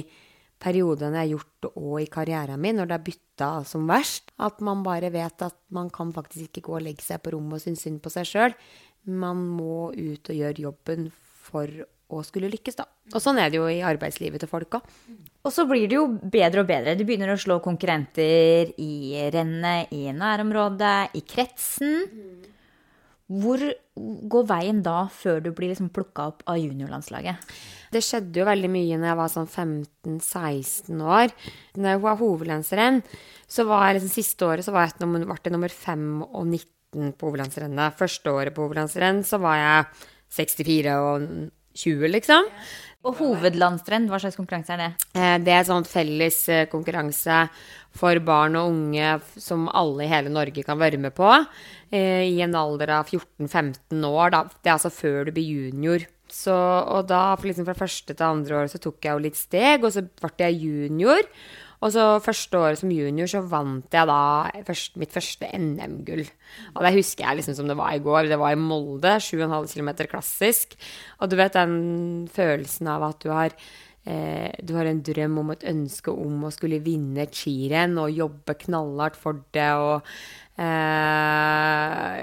periodene 0.57 1.19
jeg 1.19 1.27
har 1.27 1.33
gjort 1.35 1.67
og 1.75 1.99
i 2.01 2.07
karrieren 2.09 2.61
min, 2.61 2.79
når 2.79 2.89
det 2.89 2.97
har 2.97 3.05
bytta 3.05 3.49
som 3.69 3.85
verst. 3.89 4.31
At 4.41 4.63
man 4.65 4.81
bare 4.85 5.11
vet 5.13 5.45
at 5.45 5.59
man 5.73 5.91
kan 5.93 6.13
faktisk 6.15 6.49
ikke 6.49 6.65
gå 6.69 6.79
og 6.79 6.87
legge 6.87 7.05
seg 7.05 7.21
på 7.21 7.35
rommet 7.35 7.59
og 7.59 7.65
synes 7.67 7.85
synd 7.85 8.01
på 8.01 8.13
seg 8.13 8.29
sjøl. 8.29 8.57
Man 9.05 9.45
må 9.59 9.91
ut 9.93 10.33
og 10.33 10.41
gjøre 10.41 10.65
jobben 10.65 11.11
for 11.47 11.69
å 12.09 12.21
skulle 12.23 12.49
lykkes, 12.51 12.77
da. 12.79 12.85
Og 13.13 13.19
sånn 13.23 13.39
er 13.41 13.49
det 13.51 13.59
jo 13.59 13.67
i 13.71 13.81
arbeidslivet 13.83 14.39
til 14.43 14.49
folk 14.51 14.77
òg. 14.79 14.91
Og 15.47 15.51
så 15.53 15.65
blir 15.67 15.87
det 15.87 15.97
jo 15.97 16.05
bedre 16.07 16.63
og 16.63 16.67
bedre. 16.69 16.95
Du 16.99 17.03
begynner 17.07 17.33
å 17.33 17.39
slå 17.39 17.59
konkurrenter 17.63 18.73
i 18.79 19.25
rennet, 19.33 19.91
i 19.95 20.11
nærområdet, 20.15 21.15
i 21.19 21.21
kretsen. 21.27 22.07
Hvor 23.27 23.59
går 24.31 24.45
veien 24.47 24.79
da 24.85 25.01
før 25.11 25.41
du 25.43 25.49
blir 25.51 25.73
liksom 25.73 25.89
plukka 25.91 26.29
opp 26.31 26.45
av 26.47 26.59
juniorlandslaget? 26.61 27.43
Det 27.91 28.01
skjedde 28.03 28.39
jo 28.41 28.45
veldig 28.47 28.69
mye 28.71 28.99
når 28.99 29.09
jeg 29.11 29.19
var 29.19 29.31
sånn 29.33 29.49
15-16 29.51 31.03
år. 31.03 31.33
Når 31.75 31.91
jeg 31.93 32.01
var 32.03 32.19
hovedlandsrenn, 32.21 33.01
så 33.47 33.65
var 33.67 33.87
jeg 33.89 33.99
liksom 33.99 34.13
siste 34.15 34.47
året 34.47 34.67
så 34.67 34.71
var 34.75 34.87
jeg, 34.87 34.99
nummer- 35.03 35.25
ble 35.27 35.39
jeg 35.43 35.55
nummer 35.55 35.75
5 35.75 36.07
og 36.27 36.45
19 36.47 37.13
på 37.19 37.27
hovedlandsrennet. 37.29 37.95
Første 37.99 38.31
året 38.31 38.55
på 38.55 38.63
hovedlandsrenn 38.67 39.23
så 39.27 39.39
var 39.43 39.59
jeg 39.59 39.85
64 40.39 40.95
og 40.99 41.27
20, 41.77 42.11
liksom. 42.17 42.49
Og 43.07 43.15
hovedlandstrend, 43.21 44.09
hva 44.11 44.17
slags 44.19 44.35
konkurranse 44.35 44.73
er 44.73 44.81
det? 44.81 44.89
Eh, 45.15 45.37
Det 45.45 45.53
er 45.53 45.63
sånn 45.67 45.85
felles 45.87 46.39
eh, 46.49 46.65
konkurranse 46.71 47.43
for 47.97 48.19
barn 48.25 48.57
og 48.59 48.71
unge 48.73 49.13
som 49.39 49.67
alle 49.69 50.03
i 50.05 50.11
hele 50.11 50.29
Norge 50.33 50.63
kan 50.65 50.77
være 50.81 50.99
med 50.99 51.13
på. 51.15 51.29
eh, 51.91 52.25
I 52.27 52.41
en 52.43 52.55
alder 52.57 52.89
av 52.97 53.07
14-15 53.13 54.03
år. 54.09 54.31
Da. 54.33 54.43
Det 54.61 54.69
er 54.71 54.75
altså 54.75 54.91
før 54.91 55.25
du 55.25 55.31
blir 55.37 55.47
junior. 55.47 56.05
Så, 56.27 56.51
og 56.51 57.07
da, 57.07 57.37
liksom 57.39 57.63
fra 57.69 57.77
første 57.77 58.11
til 58.13 58.25
andre 58.27 58.57
år, 58.63 58.67
så 58.67 58.81
tok 58.83 58.99
jeg 59.01 59.13
jo 59.15 59.23
litt 59.23 59.37
steg, 59.39 59.85
og 59.87 59.93
så 59.95 60.03
ble 60.03 60.33
jeg 60.43 60.59
junior. 60.65 61.21
Og 61.77 61.91
så 61.93 62.03
første 62.25 62.57
året 62.57 62.79
som 62.79 62.91
junior 62.93 63.29
så 63.29 63.43
vant 63.45 63.93
jeg 63.93 64.09
da 64.09 64.21
først, 64.65 64.95
mitt 64.97 65.13
første 65.13 65.49
NM-gull. 65.53 66.23
Og 66.73 66.79
det 66.81 66.95
husker 66.95 67.27
jeg 67.27 67.39
liksom 67.39 67.57
som 67.59 67.69
det 67.69 67.77
var 67.77 67.93
i 67.93 68.01
går. 68.01 68.31
Det 68.31 68.39
var 68.41 68.55
i 68.55 68.59
Molde, 68.61 69.17
7,5 69.21 69.69
km 69.75 69.91
klassisk. 70.09 70.73
Og 71.21 71.29
du 71.29 71.37
vet 71.37 71.53
den 71.53 72.25
følelsen 72.33 72.89
av 72.89 73.05
at 73.11 73.21
du 73.21 73.29
har 73.29 73.53
eh, 74.07 74.49
du 74.63 74.73
har 74.79 74.89
en 74.89 75.03
drøm 75.03 75.37
om 75.43 75.53
et 75.53 75.67
ønske 75.67 76.13
om 76.13 76.47
å 76.47 76.53
skulle 76.55 76.81
vinne 76.85 77.25
et 77.27 77.35
skirenn 77.35 77.97
og 78.01 78.15
jobbe 78.15 78.57
knallhardt 78.65 79.19
for 79.19 79.43
det. 79.55 79.71
og 79.75 80.07
Eh, 80.57 82.21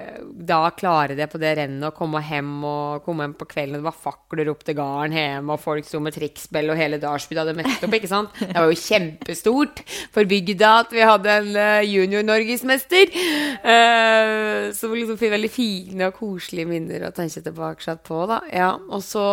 da 0.48 0.56
klare 0.74 1.14
det 1.14 1.28
på 1.30 1.38
det 1.38 1.52
rennet 1.54 1.86
og 1.86 1.94
komme 1.94 2.18
hjem 2.26 2.64
og 2.66 3.04
komme 3.06 3.28
hjem 3.28 3.36
på 3.38 3.46
kvelden, 3.46 3.76
og 3.76 3.84
det 3.84 3.86
var 3.86 4.00
fakler 4.08 4.50
opp 4.50 4.64
til 4.66 4.74
gården 4.80 5.14
hjemme, 5.14 5.54
og 5.54 5.62
folk 5.62 5.86
sto 5.86 6.00
med 6.02 6.16
trikkspill, 6.16 6.72
og 6.72 6.80
hele 6.80 6.98
Dalsby 7.02 7.38
hadde 7.38 7.54
møtt 7.54 7.86
opp, 7.86 7.94
ikke 7.94 8.10
sant? 8.10 8.34
Det 8.40 8.56
var 8.58 8.66
jo 8.72 8.80
kjempestort 8.80 9.84
for 10.16 10.26
bygda 10.26 10.72
at 10.80 10.96
vi 10.96 11.06
hadde 11.06 11.38
en 11.44 11.52
uh, 11.54 11.86
junior-norgesmester. 11.86 13.14
Eh, 13.14 14.66
så 14.74 14.90
liksom 14.90 15.22
veldig 15.22 15.52
fine 15.52 16.10
og 16.10 16.18
koselige 16.18 16.72
minner 16.74 17.06
å 17.06 17.14
tenke 17.14 17.38
tilbake 17.44 17.98
på, 18.02 18.24
da. 18.34 18.42
Ja, 18.50 18.74
og 18.90 19.06
så 19.06 19.28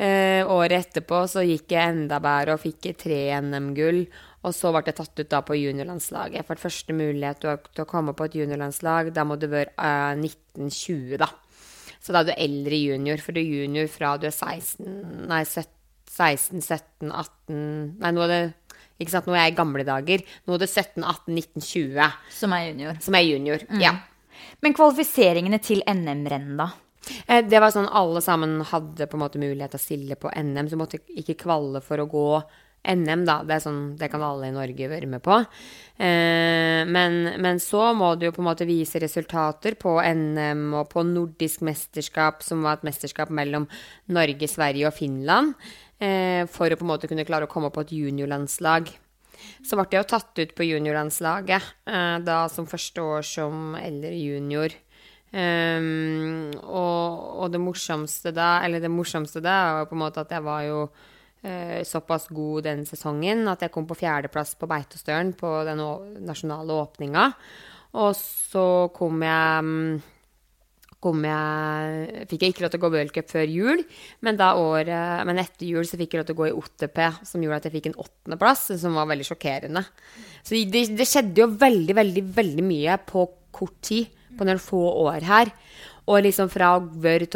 uh, 0.00 0.42
året 0.54 0.78
etterpå 0.78 1.24
så 1.30 1.44
gikk 1.44 1.74
jeg 1.74 1.94
enda 1.94 2.20
bedre 2.22 2.56
og 2.56 2.62
fikk 2.62 2.92
tre 3.00 3.22
NM-gull. 3.42 4.04
Og 4.42 4.54
så 4.56 4.72
ble 4.74 4.82
jeg 4.88 4.98
tatt 4.98 5.20
ut 5.20 5.30
da 5.30 5.42
på 5.46 5.56
juniorlandslaget. 5.58 6.46
For 6.48 6.58
første 6.58 6.96
mulighet 6.96 7.44
til 7.44 7.84
å 7.84 7.88
komme 7.88 8.14
på 8.18 8.26
et 8.26 8.40
juniorlandslag. 8.40 9.12
Da 9.14 9.22
må 9.26 9.36
du 9.38 9.46
være 9.52 9.70
eh, 9.76 10.18
1920, 10.18 11.20
da. 11.22 11.28
Så 12.02 12.14
da 12.14 12.24
er 12.24 12.26
du 12.26 12.32
eldre 12.34 12.80
junior, 12.80 13.22
for 13.22 13.36
du 13.36 13.38
er 13.38 13.52
junior 13.62 13.86
fra 13.90 14.16
du 14.18 14.26
er 14.26 14.34
16, 14.34 14.88
nei, 15.30 15.44
16, 15.46 16.58
17, 16.58 17.12
18 17.14 17.60
Nei, 18.02 18.10
nå 18.10 18.24
er 18.26 18.32
det 18.32 18.40
ikke 18.98 19.14
sant, 19.14 19.28
nå 19.30 19.36
er 19.36 19.46
jeg 19.46 19.54
i 19.54 19.58
gamle 19.60 19.84
dager. 19.86 20.24
Nå 20.46 20.56
er 20.56 20.64
det 20.64 20.70
17, 20.70 21.04
18, 21.06 21.36
19, 21.38 21.66
20. 21.68 22.18
Som 22.34 22.56
er 22.56 22.66
junior. 22.68 22.98
Som 23.06 23.18
er 23.18 23.26
junior, 23.26 23.62
mm. 23.70 23.82
ja. 23.82 23.94
Men 24.62 24.74
kvalifiseringene 24.74 25.62
til 25.62 25.82
NM-renn, 25.86 26.56
da? 26.58 26.72
Eh, 27.26 27.44
det 27.44 27.60
var 27.62 27.72
sånn 27.74 27.90
alle 27.90 28.22
sammen 28.24 28.60
hadde 28.72 29.08
på 29.08 29.18
en 29.18 29.24
måte 29.24 29.40
mulighet 29.42 29.74
til 29.74 29.80
å 29.80 29.86
stille 29.86 30.18
på 30.20 30.32
NM, 30.32 30.68
så 30.70 30.78
måtte 30.78 31.02
ikke 31.18 31.40
kvalle 31.44 31.82
for 31.84 32.02
å 32.02 32.10
gå 32.10 32.28
NM, 32.82 33.22
da. 33.28 33.36
Det, 33.46 33.60
sånn, 33.62 33.82
det, 33.98 34.08
kan 34.10 34.24
alle 34.26 34.48
i 34.50 34.54
Norge 34.54 34.88
være 34.90 35.08
med 35.10 35.22
på. 35.22 35.36
Eh, 36.02 36.82
men, 36.88 37.20
men, 37.42 37.60
så 37.62 37.92
må 37.94 38.14
du 38.18 38.26
jo 38.26 38.32
på 38.34 38.42
en 38.42 38.48
måte 38.50 38.66
vise 38.66 39.02
resultater 39.02 39.76
på 39.78 39.96
NM 40.02 40.72
og 40.80 40.90
på 40.90 41.04
nordisk 41.06 41.62
mesterskap, 41.66 42.42
som 42.42 42.66
var 42.66 42.80
et 42.80 42.88
mesterskap 42.90 43.30
mellom 43.34 43.68
Norge, 44.14 44.50
Sverige 44.50 44.90
og 44.90 44.96
Finland, 44.98 45.54
eh, 46.02 46.42
for 46.50 46.70
å 46.70 46.78
på 46.78 46.86
en 46.86 46.92
måte 46.94 47.10
kunne 47.10 47.26
klare 47.28 47.46
å 47.46 47.52
komme 47.52 47.70
på 47.70 47.86
et 47.86 47.94
juniorlandslag. 47.94 48.90
Så 49.62 49.78
ble 49.78 49.88
jeg 49.90 50.02
jo 50.02 50.10
tatt 50.10 50.38
ut 50.38 50.52
på 50.54 50.66
juniorlandslaget, 50.68 51.64
da 52.22 52.36
som 52.52 52.68
første 52.70 53.02
år 53.02 53.24
som 53.26 53.72
eldre 53.74 54.12
junior. 54.14 54.74
Um, 55.32 56.50
og, 56.60 57.22
og, 57.40 57.46
det 57.54 57.60
morsomste 57.62 58.34
da, 58.36 58.58
eller 58.66 58.82
det 58.84 58.90
morsomste 58.92 59.40
da, 59.40 59.56
var 59.78 59.88
på 59.88 59.96
en 59.96 60.02
måte 60.02 60.20
at 60.20 60.34
jeg 60.36 60.44
var 60.44 60.66
jo 60.66 60.78
uh, 60.84 61.78
såpass 61.88 62.28
god 62.28 62.66
den 62.68 62.82
sesongen 62.84 63.46
at 63.48 63.64
jeg 63.64 63.72
kom 63.72 63.88
på 63.88 63.96
fjerdeplass 63.96 64.52
på 64.60 64.68
Beitostølen 64.68 65.32
på 65.38 65.54
den 65.68 65.80
nasjonale 66.28 66.76
åpninga. 66.84 67.30
Og 68.02 68.12
så 68.16 68.66
kom 68.92 69.24
jeg 69.24 69.64
mm, 69.64 70.02
kom 71.02 71.24
jeg, 71.26 72.26
fikk 72.30 72.44
jeg 72.44 72.54
ikke 72.54 72.64
lov 72.64 72.72
til 72.72 72.78
å 72.78 72.84
gå 72.84 72.90
World 72.94 73.18
før 73.32 73.50
jul, 73.50 73.82
men, 74.22 74.38
året, 74.38 75.24
men, 75.26 75.40
etter 75.42 75.66
jul 75.66 75.86
så 75.88 75.98
fikk 75.98 76.14
jeg 76.14 76.22
lov 76.22 76.28
til 76.28 76.36
å 76.36 76.40
gå 76.42 76.48
i 76.48 76.54
OTP, 76.60 77.00
som 77.26 77.42
gjorde 77.42 77.58
at 77.58 77.68
jeg 77.68 77.74
fikk 77.74 77.88
en 77.90 77.98
åttendeplass, 78.04 78.68
som 78.78 78.98
var 78.98 79.08
veldig 79.10 79.26
sjokkerende. 79.26 79.82
Så 80.46 80.60
det, 80.70 80.84
det, 80.94 81.08
skjedde 81.08 81.42
jo 81.42 81.48
veldig, 81.58 81.96
veldig, 81.98 82.24
veldig 82.38 82.66
mye 82.68 82.98
på 83.08 83.26
kort 83.52 83.80
tid, 83.84 84.21
på 84.38 84.46
noen 84.48 84.60
få 84.62 84.82
år 85.06 85.26
her. 85.28 85.52
Og 86.10 86.24
liksom 86.24 86.48
fra 86.50 86.72
å 86.76 86.82
være 86.82 87.28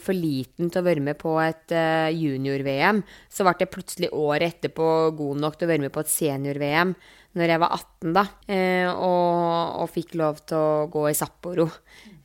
for 0.00 0.16
liten 0.16 0.70
til 0.72 0.80
å 0.80 0.86
være 0.86 1.04
med 1.04 1.18
på 1.20 1.34
et 1.42 1.74
uh, 1.76 2.08
junior-VM, 2.08 3.02
så 3.28 3.44
ble 3.44 3.54
jeg 3.60 3.72
plutselig 3.74 4.08
året 4.16 4.54
etterpå 4.54 4.86
god 5.18 5.42
nok 5.42 5.58
til 5.58 5.68
å 5.68 5.72
være 5.74 5.84
med 5.84 5.92
på 5.92 6.00
et 6.00 6.12
senior-VM 6.12 6.94
når 7.38 7.52
jeg 7.52 7.60
var 7.60 7.74
18, 7.76 8.14
da. 8.16 8.24
Uh, 8.48 8.88
og, 8.94 9.34
og, 9.82 9.90
fikk 9.92 10.16
lov 10.18 10.40
til 10.48 10.56
å 10.56 10.86
gå 10.92 11.04
i 11.10 11.16
Sapporo. 11.18 11.68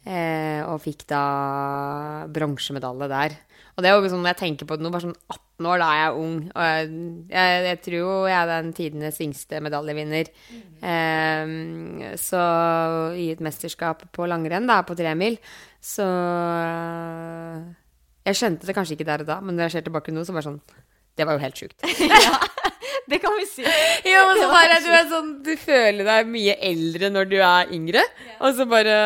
Uh, 0.03 0.63
og 0.67 0.79
fikk 0.83 1.05
da 1.11 1.23
bronsemedalje 2.31 3.11
der. 3.11 3.35
Og 3.73 3.81
det 3.81 3.89
er 3.89 3.97
jo 3.97 4.09
sånn 4.11 4.21
når 4.21 4.35
jeg 4.35 4.41
tenker 4.43 4.69
på 4.69 4.77
det 4.77 4.85
nå, 4.85 4.91
bare 4.93 5.07
sånn 5.07 5.15
18 5.33 5.67
år, 5.69 5.81
da 5.81 5.87
er 5.89 5.99
jeg 5.99 6.23
ung. 6.23 6.35
Og 6.51 6.65
jeg, 6.67 6.89
jeg, 7.33 7.61
jeg 7.65 7.79
tror 7.87 7.97
jo 7.97 8.15
jeg 8.29 8.37
er 8.37 8.49
den 8.51 8.73
tidenes 8.77 9.19
yngste 9.25 9.61
medaljevinner. 9.65 10.29
Mm. 10.53 10.65
Um, 10.93 12.03
så 12.21 12.41
i 13.17 13.31
et 13.33 13.41
mesterskap 13.43 14.03
på 14.13 14.27
langrenn, 14.29 14.69
da, 14.69 14.81
på 14.85 14.97
tremil, 14.99 15.39
så 15.83 16.05
uh, 16.05 17.63
Jeg 18.27 18.37
skjønte 18.39 18.69
det 18.69 18.75
kanskje 18.77 18.95
ikke 18.95 19.07
der 19.09 19.23
og 19.25 19.31
da, 19.31 19.39
men 19.43 19.57
når 19.57 19.67
jeg 19.67 19.77
ser 19.77 19.87
tilbake 19.87 20.13
nå, 20.13 20.23
så 20.23 20.35
var 20.35 20.45
det 20.45 20.51
sånn 20.51 20.61
Det 21.17 21.25
var 21.27 21.35
jo 21.35 21.43
helt 21.43 21.63
sjukt. 21.63 21.87
ja, 22.13 22.37
det 23.09 23.19
kan 23.23 23.33
vi 23.39 23.47
si. 23.49 23.65
ja, 23.65 24.21
men 24.29 24.37
så 24.37 24.51
bare, 24.53 24.77
du, 24.85 24.91
er 24.93 25.09
sånn, 25.09 25.33
du 25.43 25.51
føler 25.59 26.07
deg 26.07 26.29
mye 26.29 26.55
eldre 26.69 27.09
når 27.11 27.31
du 27.33 27.35
er 27.41 27.73
yngre, 27.73 28.05
og 28.37 28.53
så 28.53 28.69
bare 28.69 28.99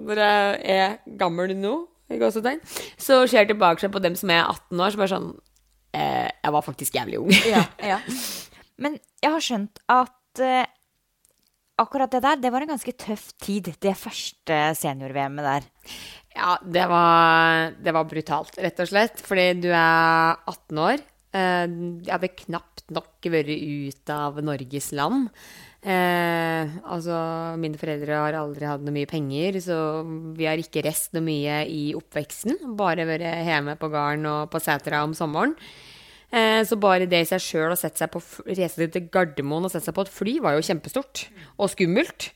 Når 0.00 0.22
jeg 0.24 0.72
er 0.78 0.96
gammel 1.20 1.52
nå 1.60 1.76
så 2.98 3.24
ser 3.26 3.42
jeg 3.42 3.50
tilbake 3.52 3.90
på 3.92 4.02
dem 4.02 4.16
som 4.18 4.30
er 4.30 4.44
18 4.44 4.80
år, 4.80 4.92
så 4.92 5.00
bare 5.00 5.12
sånn 5.12 5.30
eh, 5.96 6.28
Jeg 6.30 6.54
var 6.54 6.66
faktisk 6.66 6.98
jævlig 6.98 7.20
ung. 7.24 7.32
ja, 7.48 7.64
ja. 7.92 8.00
Men 8.82 8.98
jeg 9.22 9.32
har 9.32 9.42
skjønt 9.44 9.80
at 9.90 10.44
eh, 10.44 10.68
akkurat 11.80 12.12
det 12.12 12.22
der, 12.24 12.38
det 12.40 12.52
var 12.52 12.64
en 12.64 12.72
ganske 12.74 12.94
tøff 13.00 13.30
tid, 13.42 13.72
det 13.82 13.96
første 13.98 14.60
senior-VM-et 14.78 15.48
der. 15.48 15.68
Ja, 16.36 16.56
det 16.60 16.84
var, 16.90 17.72
det 17.80 17.94
var, 17.96 18.08
brutalt, 18.08 18.58
rett 18.60 18.80
og 18.84 18.90
slett. 18.90 19.22
Fordi 19.24 19.46
du 19.64 19.70
er 19.72 20.36
18 20.44 20.82
år. 20.84 21.04
Eh, 21.36 21.64
jeg 22.04 22.12
hadde 22.12 22.34
knapt 22.44 22.84
nok 22.92 23.30
vært 23.32 23.50
ut 23.50 24.12
av 24.12 24.42
Norges 24.44 24.92
land. 24.96 25.30
Eh, 25.86 26.72
altså, 26.90 27.16
mine 27.62 27.78
foreldre 27.78 28.18
har 28.18 28.36
aldri 28.40 28.66
hatt 28.66 28.82
noe 28.82 28.94
mye 28.96 29.06
penger, 29.06 29.60
så 29.62 29.76
vi 30.34 30.48
har 30.48 30.58
ikke 30.58 30.82
reist 30.86 31.12
noe 31.14 31.22
mye 31.22 31.60
i 31.70 31.82
oppveksten. 31.94 32.58
Bare 32.78 33.06
vært 33.06 33.26
hjemme 33.46 33.76
på 33.78 33.90
gården 33.92 34.26
og 34.32 34.50
på 34.50 34.62
setra 34.62 35.04
om 35.06 35.14
sommeren. 35.14 35.54
Eh, 36.34 36.64
så 36.66 36.74
bare 36.82 37.06
det 37.06 37.22
i 37.22 37.28
seg 37.28 37.42
sjøl 37.42 37.70
å 37.70 37.78
reise 37.78 38.88
til 38.90 39.10
Gardermoen 39.14 39.68
og 39.68 39.70
sette 39.70 39.86
seg 39.86 39.94
på 39.94 40.06
et 40.06 40.14
fly, 40.16 40.38
var 40.42 40.56
jo 40.56 40.66
kjempestort. 40.66 41.28
Og 41.62 41.70
skummelt. 41.70 42.32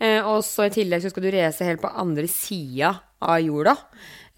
Eh, 0.00 0.20
og 0.20 0.44
så 0.44 0.68
i 0.68 0.74
tillegg 0.74 1.00
så 1.04 1.12
skal 1.12 1.24
du 1.24 1.32
reise 1.32 1.66
helt 1.66 1.80
på 1.80 1.92
andre 2.04 2.28
sida 2.28 2.98
av 3.20 3.40
jorda. 3.40 3.78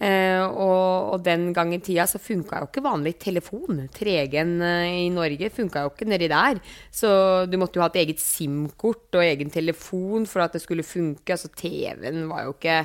Uh, 0.02 0.48
og, 0.50 1.12
og, 1.14 1.18
den 1.22 1.52
gang 1.54 1.70
i 1.76 1.78
tida 1.78 2.08
så 2.10 2.18
funka 2.18 2.58
jo 2.58 2.66
ikke 2.66 2.82
vanlig 2.82 3.12
telefon. 3.22 3.84
3G-en 3.94 4.56
uh, 4.58 4.68
eh, 4.80 5.02
i 5.04 5.10
Norge 5.14 5.50
funka 5.54 5.84
jo 5.84 5.92
ikke 5.92 6.08
nedi 6.10 6.26
der. 6.32 6.58
Så 6.90 7.10
du 7.46 7.54
måtte 7.60 7.78
jo 7.78 7.84
ha 7.84 7.90
et 7.92 8.00
eget 8.02 8.22
SIM-kort 8.22 9.14
og 9.14 9.22
egen 9.22 9.52
telefon 9.54 10.26
for 10.26 10.42
at 10.42 10.56
det 10.56 10.64
skulle 10.64 10.86
funke. 10.86 11.36
Altså 11.36 11.52
TV-en 11.54 12.24
var 12.30 12.48
jo 12.48 12.56
ikke 12.56 12.80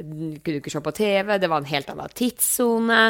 Kunne 0.00 0.56
ikke 0.62 0.72
se 0.72 0.80
på 0.80 0.92
TV, 0.96 1.34
det 1.36 1.48
var 1.52 1.60
en 1.60 1.68
helt 1.68 1.90
annen 1.92 2.12
tidssone. 2.16 3.00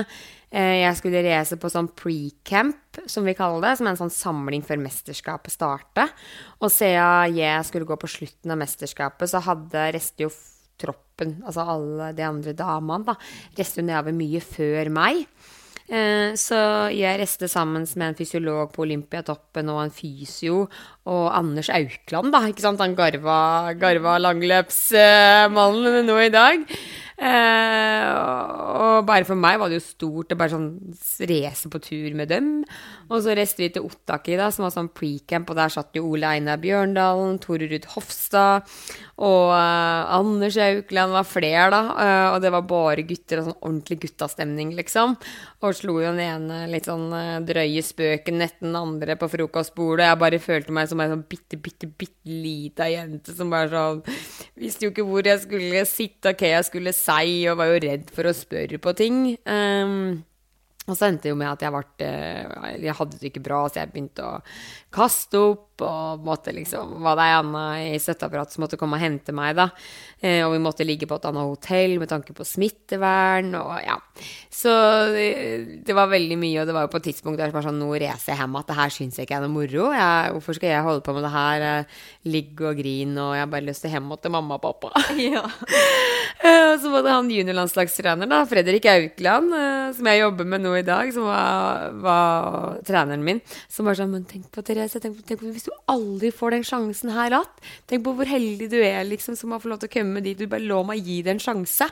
Eh, 0.50 0.80
jeg 0.80 0.96
skulle 0.98 1.20
reise 1.22 1.54
på 1.62 1.70
sånn 1.70 1.86
pre-camp, 1.94 2.98
som 3.06 3.22
vi 3.28 3.36
kaller 3.38 3.62
det, 3.62 3.76
som 3.78 3.86
er 3.86 3.94
en 3.94 4.00
sånn 4.00 4.10
samling 4.10 4.64
før 4.66 4.80
mesterskapet 4.82 5.54
starter. 5.54 6.10
Og 6.58 6.72
siden 6.74 7.38
jeg 7.38 7.68
skulle 7.68 7.86
gå 7.86 7.94
på 7.94 8.10
slutten 8.10 8.50
av 8.50 8.58
mesterskapet, 8.58 9.30
så 9.30 9.44
hadde 9.46 9.92
Restjof 9.94 10.34
jo 10.34 10.59
troppen, 10.80 11.38
altså 11.44 11.68
alle 11.76 12.10
de 12.16 12.26
andre 12.26 12.56
damene, 12.56 13.12
da, 13.12 13.16
rester 13.58 13.86
nedover 13.86 14.16
mye 14.16 14.42
før 14.44 14.92
meg. 14.96 15.24
Eh, 15.90 16.36
så 16.38 16.56
jeg 16.94 17.18
reiste 17.18 17.48
sammen 17.50 17.82
med 17.98 18.12
en 18.12 18.14
fysiolog 18.18 18.70
på 18.70 18.84
Olympiatoppen 18.84 19.72
og 19.72 19.80
en 19.82 19.90
fysio 19.90 20.60
og 21.10 21.24
Anders 21.34 21.70
Aukland, 21.74 22.30
da. 22.30 22.44
Ikke 22.46 22.62
sant? 22.62 22.82
Han 22.84 22.94
garva, 22.98 23.72
garva 23.74 24.14
langløpsmannen 24.22 26.06
nå 26.06 26.18
i 26.22 26.30
dag. 26.30 26.62
Eh, 27.20 28.10
og 28.80 29.04
bare 29.04 29.26
for 29.28 29.36
meg 29.36 29.58
var 29.60 29.68
det 29.68 29.76
jo 29.76 29.84
stort 29.84 30.32
å 30.32 30.38
bare 30.40 30.54
sånn 30.54 30.70
race 31.28 31.68
på 31.68 31.80
tur 31.84 32.16
med 32.16 32.30
dem. 32.32 32.48
Og 33.10 33.20
så 33.24 33.34
reiste 33.36 33.60
vi 33.60 33.68
til 33.74 33.84
Ottaki, 33.84 34.38
da, 34.40 34.48
som 34.54 34.64
var 34.64 34.72
sånn 34.72 34.88
pre-camp, 34.96 35.50
og 35.52 35.58
der 35.58 35.72
satt 35.74 35.96
jo 35.98 36.06
Ole 36.08 36.30
Einar 36.38 36.60
Bjørndalen, 36.62 37.36
Tore 37.42 37.68
Ruud 37.68 37.90
Hofstad 37.92 38.68
og 39.20 39.50
uh, 39.52 40.14
Anders 40.16 40.56
Aukland 40.64 41.12
var 41.12 41.26
flere, 41.28 41.66
da. 41.74 41.80
Uh, 41.92 42.28
og 42.34 42.38
det 42.40 42.54
var 42.54 42.64
bare 42.70 43.04
gutter 43.04 43.42
og 43.42 43.50
sånn 43.50 43.58
ordentlig 43.58 43.98
guttastemning, 44.06 44.72
liksom. 44.78 45.16
Og 45.60 45.76
slo 45.76 45.98
jo 46.00 46.14
den 46.14 46.22
ene 46.24 46.62
litt 46.72 46.88
sånn 46.88 47.12
drøye 47.44 47.82
spøken 47.84 48.40
etter 48.40 48.64
den 48.64 48.78
andre 48.78 49.18
på 49.20 49.28
frokostbordet. 49.28 50.08
Jeg 50.08 50.20
bare 50.22 50.40
følte 50.40 50.72
meg 50.72 50.88
som 50.88 51.04
ei 51.04 51.10
sånn 51.12 51.26
bitte, 51.28 51.60
bitte, 51.60 51.90
bitte 51.90 52.30
lita 52.30 52.88
jente 52.88 53.34
som 53.36 53.50
bare 53.52 53.68
sånn 53.72 54.02
Visste 54.60 54.86
jo 54.86 54.90
ikke 54.92 55.04
hvor 55.08 55.24
jeg 55.24 55.40
skulle 55.42 55.84
sitte, 55.88 56.32
og 56.32 56.40
hva 56.40 56.50
jeg 56.54 56.66
skulle 56.68 56.92
si, 56.96 57.09
og 57.50 57.60
var 57.60 57.70
jo 57.72 57.78
redd 57.86 58.10
for 58.14 58.30
å 58.30 58.34
spørre 58.36 58.80
på 58.82 58.96
ting. 58.98 59.22
Um, 59.44 60.24
Og 60.88 60.96
så 60.96 61.06
endte 61.06 61.28
det 61.28 61.30
jo 61.34 61.38
med 61.38 61.50
at 61.52 61.62
jeg 61.62 61.70
ble 61.70 62.06
eh, 62.06 62.78
Jeg 62.82 62.96
hadde 62.98 63.18
det 63.20 63.28
ikke 63.30 63.42
bra, 63.44 63.58
så 63.68 63.82
jeg 63.82 63.92
begynte 63.92 64.24
å 64.26 64.38
kaste 64.94 65.38
opp 65.38 65.66
og 65.80 66.24
måtte 66.26 66.52
liksom 66.52 66.98
Var 67.00 67.16
det 67.16 67.24
ei 67.24 67.36
anna 67.38 67.62
i 67.80 67.98
støtteapparatet 68.02 68.52
som 68.52 68.64
måtte 68.66 68.76
komme 68.76 68.98
og 68.98 69.00
hente 69.00 69.32
meg, 69.32 69.54
da. 69.56 69.70
Eh, 70.20 70.42
og 70.44 70.52
vi 70.52 70.60
måtte 70.60 70.84
ligge 70.84 71.08
på 71.08 71.16
et 71.16 71.28
annet 71.30 71.48
hotell 71.48 71.96
med 72.02 72.10
tanke 72.10 72.34
på 72.36 72.44
smittevern 72.44 73.54
og 73.56 73.72
ja. 73.80 73.96
Så 74.52 74.72
det, 75.14 75.28
det 75.86 75.96
var 75.96 76.10
veldig 76.10 76.36
mye, 76.36 76.60
og 76.60 76.68
det 76.68 76.76
var 76.76 76.84
jo 76.84 76.92
på 76.92 77.00
et 77.00 77.08
tidspunkt 77.08 77.40
der 77.40 77.48
som 77.48 77.56
var 77.56 77.64
sånn 77.70 77.80
Nå 77.80 77.88
racer 78.02 78.34
jeg 78.34 78.42
hjem 78.42 78.58
at 78.60 78.68
det 78.68 78.76
her 78.76 78.92
syns 78.92 79.16
jeg 79.16 79.28
ikke 79.28 79.38
er 79.38 79.46
noe 79.46 79.54
moro. 79.54 79.86
Jeg, 79.96 80.34
hvorfor 80.34 80.58
skal 80.58 80.74
jeg 80.74 80.84
holde 80.84 81.04
på 81.06 81.14
med 81.16 81.24
det 81.24 81.32
her? 81.32 81.64
Ligge 82.28 82.68
og 82.68 82.82
grine, 82.82 83.16
og 83.24 83.32
jeg 83.38 83.44
har 83.46 83.52
bare 83.54 83.68
lyst 83.70 83.86
til 83.86 83.94
hjem 83.94 84.12
til 84.20 84.34
mamma 84.36 84.60
og 84.60 84.66
pappa. 84.66 84.92
Ja. 85.30 85.44
Og 86.40 86.80
så 86.80 86.88
var 86.88 87.04
det 87.04 87.12
han 87.12 87.28
juniorlandslagstreneren, 87.30 88.30
da, 88.32 88.38
Fredrik 88.48 88.86
Aukland, 88.88 89.52
som 89.96 90.08
jeg 90.08 90.22
jobber 90.22 90.46
med 90.48 90.64
nå 90.64 90.72
i 90.78 90.84
dag, 90.86 91.10
som 91.12 91.26
var, 91.28 91.90
var 92.00 92.78
treneren 92.88 93.24
min, 93.26 93.42
som 93.68 93.88
var 93.88 93.98
sånn 93.98 94.12
Men 94.14 94.24
tenk 94.28 94.48
på, 94.52 94.64
Therese, 94.64 94.79
tenk 94.88 95.18
på, 95.18 95.26
tenk 95.28 95.44
hvis 95.44 95.68
du 95.68 95.72
aldri 95.90 96.30
får 96.32 96.56
den 96.56 96.66
sjansen 96.66 97.12
her 97.14 97.34
igjen. 97.34 97.48
Tenk 97.90 98.04
på 98.06 98.14
hvor 98.16 98.28
heldig 98.28 98.70
du 98.72 98.78
er, 98.80 99.02
liksom, 99.04 99.36
som 99.36 99.52
har 99.52 99.62
fått 99.62 99.74
lov 99.74 99.82
til 99.82 99.90
å 99.90 99.96
komme 99.98 100.24
dit. 100.24 100.38
Du 100.38 100.48
bare 100.50 100.64
lå 100.64 100.82
meg 100.88 101.04
gi 101.04 101.20
det 101.26 101.36
en 101.36 101.42
sjanse. 101.42 101.90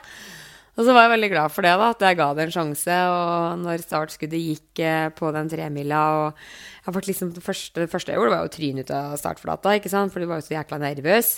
Og 0.77 0.85
så 0.85 0.93
var 0.95 1.05
jeg 1.05 1.13
veldig 1.15 1.29
glad 1.33 1.53
for 1.53 1.65
det, 1.65 1.73
da, 1.81 1.89
at 1.91 2.03
jeg 2.05 2.17
ga 2.19 2.27
det 2.37 2.45
en 2.45 2.53
sjanse. 2.53 2.97
Og 3.13 3.63
når 3.63 3.83
startskuddet 3.83 4.43
gikk 4.43 4.81
eh, 4.85 5.07
på 5.15 5.31
den 5.35 5.49
tremila 5.51 6.01
og 6.19 6.43
jeg 6.85 6.95
ble 6.95 7.03
liksom 7.09 7.31
det 7.35 7.43
første, 7.45 7.83
det 7.83 7.91
første 7.91 8.13
jeg 8.13 8.17
gjorde, 8.17 8.33
var 8.33 8.47
å 8.47 8.51
tryne 8.53 8.81
ut 8.85 8.91
av 8.95 9.17
startflata, 9.19 9.75
ikke 9.77 9.91
sant, 9.91 10.13
for 10.13 10.23
du 10.23 10.29
var 10.29 10.39
jo 10.39 10.47
så 10.47 10.55
jækla 10.55 10.79
nervøs. 10.81 11.31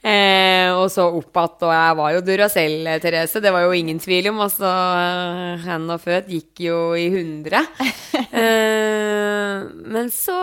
Eh, 0.00 0.70
og 0.72 0.86
så 0.94 1.08
opp 1.10 1.36
igjen, 1.36 1.66
og 1.68 1.74
jeg 1.74 1.98
var 2.00 2.14
jo 2.14 2.24
Duracell, 2.24 2.90
Therese, 3.02 3.42
det 3.44 3.52
var 3.52 3.66
jo 3.66 3.76
ingen 3.76 4.00
tvil 4.00 4.30
om. 4.32 4.40
Altså, 4.46 4.72
hand 5.66 5.92
og 5.92 6.00
født 6.04 6.32
gikk 6.32 6.64
jo 6.68 6.80
i 6.96 7.08
hundre. 7.12 7.64
eh, 8.42 9.64
men 9.96 10.12
så 10.14 10.40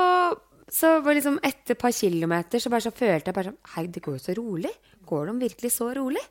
så 0.74 0.96
var 1.06 1.13
liksom 1.13 1.38
etter 1.46 1.75
et 1.75 1.82
par 1.82 1.94
kilometer 1.94 2.62
så, 2.62 2.72
bare 2.74 2.82
så 2.82 2.94
følte 2.96 3.30
jeg 3.30 3.36
bare 3.36 3.52
sånn 3.52 3.74
Hei, 3.75 3.86
det 3.94 4.02
går 4.02 4.18
jo 4.18 4.24
så 4.24 4.34
rolig. 4.40 4.72
Går 5.06 5.30
de 5.30 5.36
virkelig 5.44 5.70
så 5.75 5.92
rolig? 5.94 6.24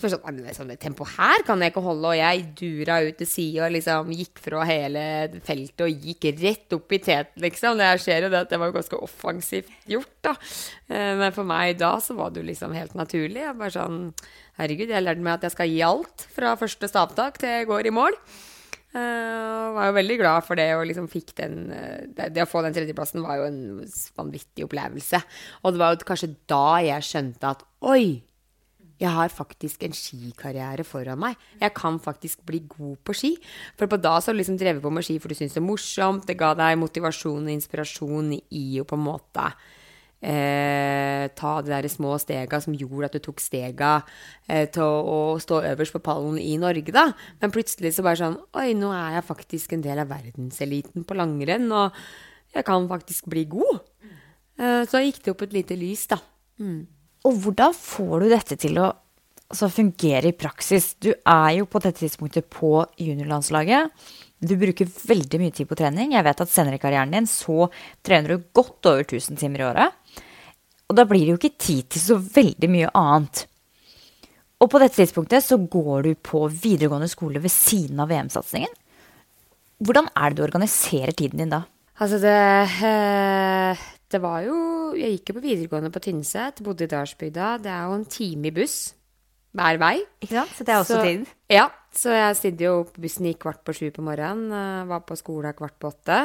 Så 0.00 0.16
bare 0.16 0.32
sånn, 0.32 0.52
sånn 0.56 0.72
Tempo 0.80 1.04
her 1.04 1.42
kan 1.44 1.60
jeg 1.60 1.74
ikke 1.74 1.84
holde. 1.84 2.12
Og 2.12 2.16
jeg 2.16 2.44
dura 2.56 3.00
ut 3.04 3.18
til 3.20 3.28
sida 3.28 3.66
og 3.66 3.74
liksom 3.74 4.12
gikk 4.16 4.40
fra 4.40 4.64
hele 4.68 5.02
feltet 5.46 5.84
og 5.84 6.06
gikk 6.08 6.30
rett 6.40 6.76
opp 6.76 6.94
i 6.96 7.00
teten, 7.04 7.42
liksom. 7.44 7.80
Det 7.80 7.90
skjer 8.04 8.26
jo 8.26 8.32
det 8.32 8.44
at 8.46 8.52
det 8.52 8.60
var 8.62 8.72
ganske 8.74 9.00
offensivt 9.04 9.90
gjort, 9.90 10.14
da. 10.24 10.36
Eh, 10.88 11.12
men 11.20 11.34
for 11.36 11.48
meg 11.48 11.76
da 11.80 11.96
så 12.00 12.16
var 12.16 12.32
det 12.32 12.42
jo 12.42 12.48
liksom 12.48 12.76
helt 12.76 12.96
naturlig. 12.98 13.44
Jeg 13.44 13.58
bare 13.60 13.76
sånn 13.76 14.06
Herregud, 14.60 14.90
jeg 14.92 15.04
lærte 15.04 15.24
meg 15.24 15.38
at 15.38 15.44
jeg 15.46 15.54
skal 15.54 15.70
gi 15.72 15.82
alt 15.86 16.24
fra 16.34 16.52
første 16.60 16.88
stavtak 16.90 17.38
til 17.40 17.52
jeg 17.52 17.68
går 17.70 17.88
i 17.88 17.92
mål. 17.96 18.16
Uh, 18.90 19.70
var 19.76 19.86
jo 19.86 19.94
veldig 19.94 20.16
glad 20.18 20.42
for 20.42 20.58
det, 20.58 20.66
og 20.74 20.82
liksom 20.88 21.06
fikk 21.08 21.28
den 21.38 21.68
det, 21.70 22.32
det, 22.34 22.42
å 22.42 22.48
få 22.50 22.64
den 22.64 22.74
tredjeplassen 22.74 23.22
var 23.22 23.38
jo 23.38 23.44
en 23.46 23.60
vanvittig 24.18 24.66
opplevelse. 24.66 25.20
Og 25.62 25.76
det 25.76 25.80
var 25.80 25.94
jo 25.94 26.08
kanskje 26.08 26.32
da 26.50 26.64
jeg 26.82 27.06
skjønte 27.06 27.52
at 27.54 27.62
oi, 27.86 28.18
jeg 29.00 29.10
har 29.16 29.32
faktisk 29.32 29.84
en 29.86 29.96
skikarriere 29.96 30.84
foran 30.84 31.20
meg. 31.22 31.40
Jeg 31.60 31.72
kan 31.76 31.96
faktisk 32.02 32.44
bli 32.46 32.62
god 32.68 32.98
på 33.04 33.16
ski. 33.16 33.32
For 33.78 33.88
på 33.88 33.96
da 33.96 34.18
så 34.20 34.30
har 34.30 34.36
du 34.36 34.42
liksom 34.42 34.58
drevet 34.60 34.84
på 34.84 34.92
med 34.92 35.06
ski 35.06 35.16
for 35.18 35.32
du 35.32 35.38
syntes 35.38 35.56
det 35.56 35.62
er 35.62 35.68
morsomt. 35.68 36.26
Det 36.28 36.36
ga 36.40 36.52
deg 36.58 36.80
motivasjon 36.80 37.46
og 37.46 37.54
inspirasjon 37.54 38.34
i 38.36 38.64
å 38.82 38.84
på 38.88 38.98
en 38.98 39.06
måte 39.06 39.46
eh, 40.20 41.30
ta 41.36 41.54
de 41.64 41.72
der 41.72 41.88
små 41.88 42.18
stega 42.20 42.60
som 42.60 42.76
gjorde 42.76 43.08
at 43.08 43.16
du 43.16 43.24
tok 43.24 43.40
stega 43.40 43.96
eh, 44.46 44.68
til 44.72 44.84
å, 44.84 45.00
å, 45.00 45.18
stå 45.40 45.62
øverst 45.72 45.96
på 45.96 46.04
pallen 46.04 46.38
i 46.40 46.56
Norge, 46.60 46.92
da. 46.92 47.08
Men 47.40 47.54
plutselig 47.54 47.94
så 47.96 48.04
bare 48.06 48.20
sånn 48.20 48.38
Oi, 48.60 48.70
nå 48.76 48.92
er 48.94 49.18
jeg 49.18 49.28
faktisk 49.30 49.76
en 49.76 49.84
del 49.86 50.04
av 50.04 50.12
verdenseliten 50.12 51.08
på 51.08 51.16
langrenn, 51.18 51.70
og 51.72 51.96
jeg 52.52 52.66
kan 52.66 52.88
faktisk 52.90 53.30
bli 53.32 53.46
god. 53.50 53.84
Eh, 54.60 54.82
så 54.84 55.00
gikk 55.00 55.24
det 55.24 55.34
opp 55.34 55.46
et 55.46 55.56
lite 55.56 55.78
lys, 55.78 56.04
da. 56.10 56.20
Mm. 56.60 56.82
Og 57.28 57.36
hvordan 57.44 57.76
får 57.76 58.14
du 58.22 58.28
dette 58.30 58.56
til 58.60 58.80
å 58.80 58.88
altså, 58.88 59.68
fungere 59.72 60.30
i 60.30 60.36
praksis? 60.36 60.94
Du 61.02 61.12
er 61.12 61.50
jo 61.58 61.68
på 61.68 61.82
dette 61.82 62.00
tidspunktet 62.00 62.48
på 62.52 62.78
juniorlandslaget. 63.00 63.92
Du 64.40 64.56
bruker 64.56 64.88
veldig 64.88 65.40
mye 65.42 65.52
tid 65.52 65.68
på 65.68 65.76
trening. 65.76 66.14
Jeg 66.16 66.24
vet 66.24 66.40
at 66.40 66.52
senere 66.52 66.78
i 66.78 66.82
karrieren 66.82 67.12
din 67.12 67.28
så 67.28 67.68
trener 68.06 68.34
du 68.34 68.48
godt 68.56 68.88
over 68.88 69.04
1000 69.04 69.36
timer 69.40 69.60
i 69.62 69.68
året. 69.68 70.18
Og 70.88 70.96
da 70.96 71.04
blir 71.06 71.26
det 71.26 71.34
jo 71.34 71.40
ikke 71.40 71.60
tid 71.60 71.90
til 71.92 72.02
så 72.02 72.16
veldig 72.18 72.70
mye 72.72 72.92
annet. 72.98 73.44
Og 74.60 74.68
på 74.72 74.80
dette 74.80 74.98
tidspunktet 74.98 75.44
så 75.44 75.56
går 75.60 76.08
du 76.08 76.14
på 76.16 76.46
videregående 76.48 77.08
skole 77.08 77.40
ved 77.40 77.52
siden 77.52 78.00
av 78.02 78.10
VM-satsingen. 78.10 78.72
Hvordan 79.80 80.10
er 80.12 80.32
det 80.32 80.40
du 80.40 80.44
organiserer 80.44 81.14
tiden 81.16 81.40
din 81.40 81.52
da? 81.52 81.62
Altså, 82.00 82.18
det, 82.20 82.32
eh, 82.84 83.80
det 84.10 84.20
var 84.22 84.42
jo 84.42 84.56
Jeg 84.98 85.18
gikk 85.18 85.30
jo 85.30 85.36
på 85.36 85.44
videregående 85.44 85.92
på 85.94 86.02
Tynset, 86.02 86.64
bodde 86.66 86.86
i 86.86 86.90
Dalsbygda. 86.90 87.58
Det 87.62 87.70
er 87.70 87.84
jo 87.86 87.98
en 88.00 88.08
time 88.10 88.50
i 88.50 88.54
buss 88.54 88.78
hver 89.56 89.78
vei. 89.82 89.96
Sant? 90.30 90.52
Så 90.54 90.66
det 90.66 90.74
er 90.74 90.80
også 90.82 90.98
så, 90.98 91.04
tid? 91.06 91.30
Ja. 91.50 91.68
Så 91.90 92.12
jeg 92.14 92.36
stidde 92.38 92.66
jo 92.68 92.74
på 92.86 93.02
bussen 93.02 93.26
i 93.26 93.34
kvart 93.34 93.64
på 93.66 93.74
sju 93.74 93.88
på 93.94 94.04
morgenen. 94.06 94.52
Eh, 94.54 94.86
var 94.86 95.02
på 95.06 95.16
skolen 95.18 95.56
kvart 95.58 95.74
på 95.82 95.90
åtte. 95.90 96.18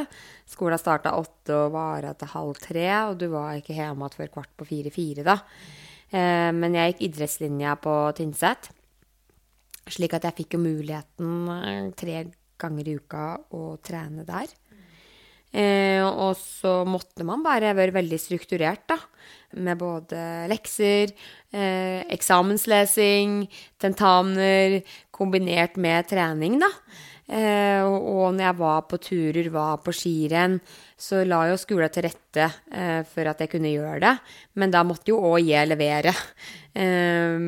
Skolen 0.49 0.81
starta 0.81 1.15
åtte 1.17 1.57
og 1.57 1.73
vara 1.73 2.13
til 2.13 2.29
halv 2.35 2.59
tre, 2.61 2.85
og 3.09 3.17
du 3.21 3.27
var 3.33 3.57
ikke 3.57 3.73
hjemme 3.73 4.05
igjen 4.05 4.17
før 4.19 4.33
kvart 4.37 4.53
på 4.57 4.67
fire-fire, 4.69 5.25
da. 5.25 5.39
Eh, 6.13 6.51
men 6.53 6.77
jeg 6.77 6.93
gikk 6.93 7.05
idrettslinja 7.09 7.73
på 7.81 7.95
Tynset, 8.17 8.69
slik 9.89 10.13
at 10.17 10.29
jeg 10.29 10.37
fikk 10.43 10.57
jo 10.57 10.61
muligheten 10.67 11.49
eh, 11.57 11.89
tre 11.97 12.21
ganger 12.61 12.91
i 12.91 12.97
uka 13.01 13.25
å 13.57 13.63
trene 13.81 14.25
der. 14.27 14.53
Eh, 15.55 16.03
og 16.03 16.35
så 16.35 16.81
måtte 16.87 17.23
man 17.27 17.43
bare 17.45 17.75
være 17.77 17.95
veldig 17.95 18.19
strukturert, 18.19 18.83
da. 18.91 18.99
Med 19.55 19.79
både 19.79 20.19
lekser, 20.51 21.13
eh, 21.55 22.03
eksamenslesing, 22.11 23.45
tentamener, 23.79 24.81
kombinert 25.15 25.77
med 25.79 26.09
trening, 26.11 26.59
da. 26.59 26.71
Eh, 27.25 27.81
og 27.81 28.35
når 28.35 28.43
jeg 28.43 28.57
var 28.59 28.81
på 28.85 28.99
turer, 29.01 29.47
var 29.49 29.79
på 29.81 29.93
skirenn, 29.95 30.59
så 30.97 31.23
la 31.25 31.47
jo 31.49 31.55
skolen 31.57 31.89
til 31.89 32.05
rette 32.05 32.45
eh, 32.69 33.01
for 33.09 33.31
at 33.31 33.41
jeg 33.41 33.49
kunne 33.55 33.71
gjøre 33.71 34.01
det. 34.03 34.13
Men 34.61 34.73
da 34.75 34.83
måtte 34.85 35.09
jo 35.09 35.23
òg 35.31 35.39
jeg 35.47 35.71
levere 35.71 36.13
eh, 36.83 37.39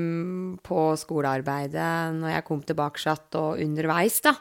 på 0.66 0.88
skolearbeidet 0.98 1.92
når 2.18 2.38
jeg 2.38 2.48
kom 2.48 2.64
tilbake 2.66 3.18
og 3.38 3.62
underveis, 3.62 4.22
da. 4.26 4.34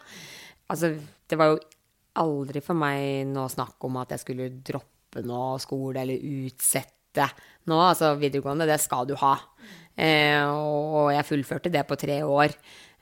Altså, 0.73 0.95
det 1.29 1.37
var 1.39 1.53
jo 1.53 1.61
aldri 2.23 2.63
for 2.65 2.79
meg 2.79 3.27
noe 3.31 3.51
snakk 3.53 3.87
om 3.89 4.01
at 4.03 4.15
jeg 4.15 4.25
skulle 4.25 4.51
droppe 4.65 5.23
noe 5.27 5.61
skole 5.63 6.03
eller 6.03 6.27
utsette 6.47 7.29
noe. 7.71 7.93
Altså 7.93 8.15
videregående, 8.21 8.69
det 8.69 8.81
skal 8.83 9.09
du 9.09 9.15
ha. 9.21 9.37
Eh, 9.97 10.43
og 10.45 11.13
jeg 11.15 11.29
fullførte 11.29 11.73
det 11.73 11.87
på 11.89 11.99
tre 12.01 12.21
år. 12.27 12.53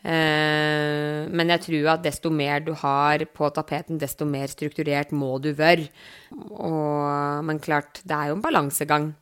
Eh, 0.05 1.25
men 1.33 1.53
jeg 1.55 1.65
tror 1.65 1.91
at 1.95 2.05
desto 2.05 2.31
mer 2.31 2.63
du 2.63 2.75
har 2.79 3.25
på 3.35 3.51
tapeten, 3.57 3.99
desto 3.99 4.29
mer 4.29 4.53
strukturert 4.53 5.15
må 5.17 5.37
du 5.43 5.51
være. 5.57 5.89
Og, 6.37 7.45
men 7.49 7.63
klart, 7.63 8.03
det 8.05 8.17
er 8.17 8.31
jo 8.31 8.39
en 8.39 8.45
balansegang 8.45 9.13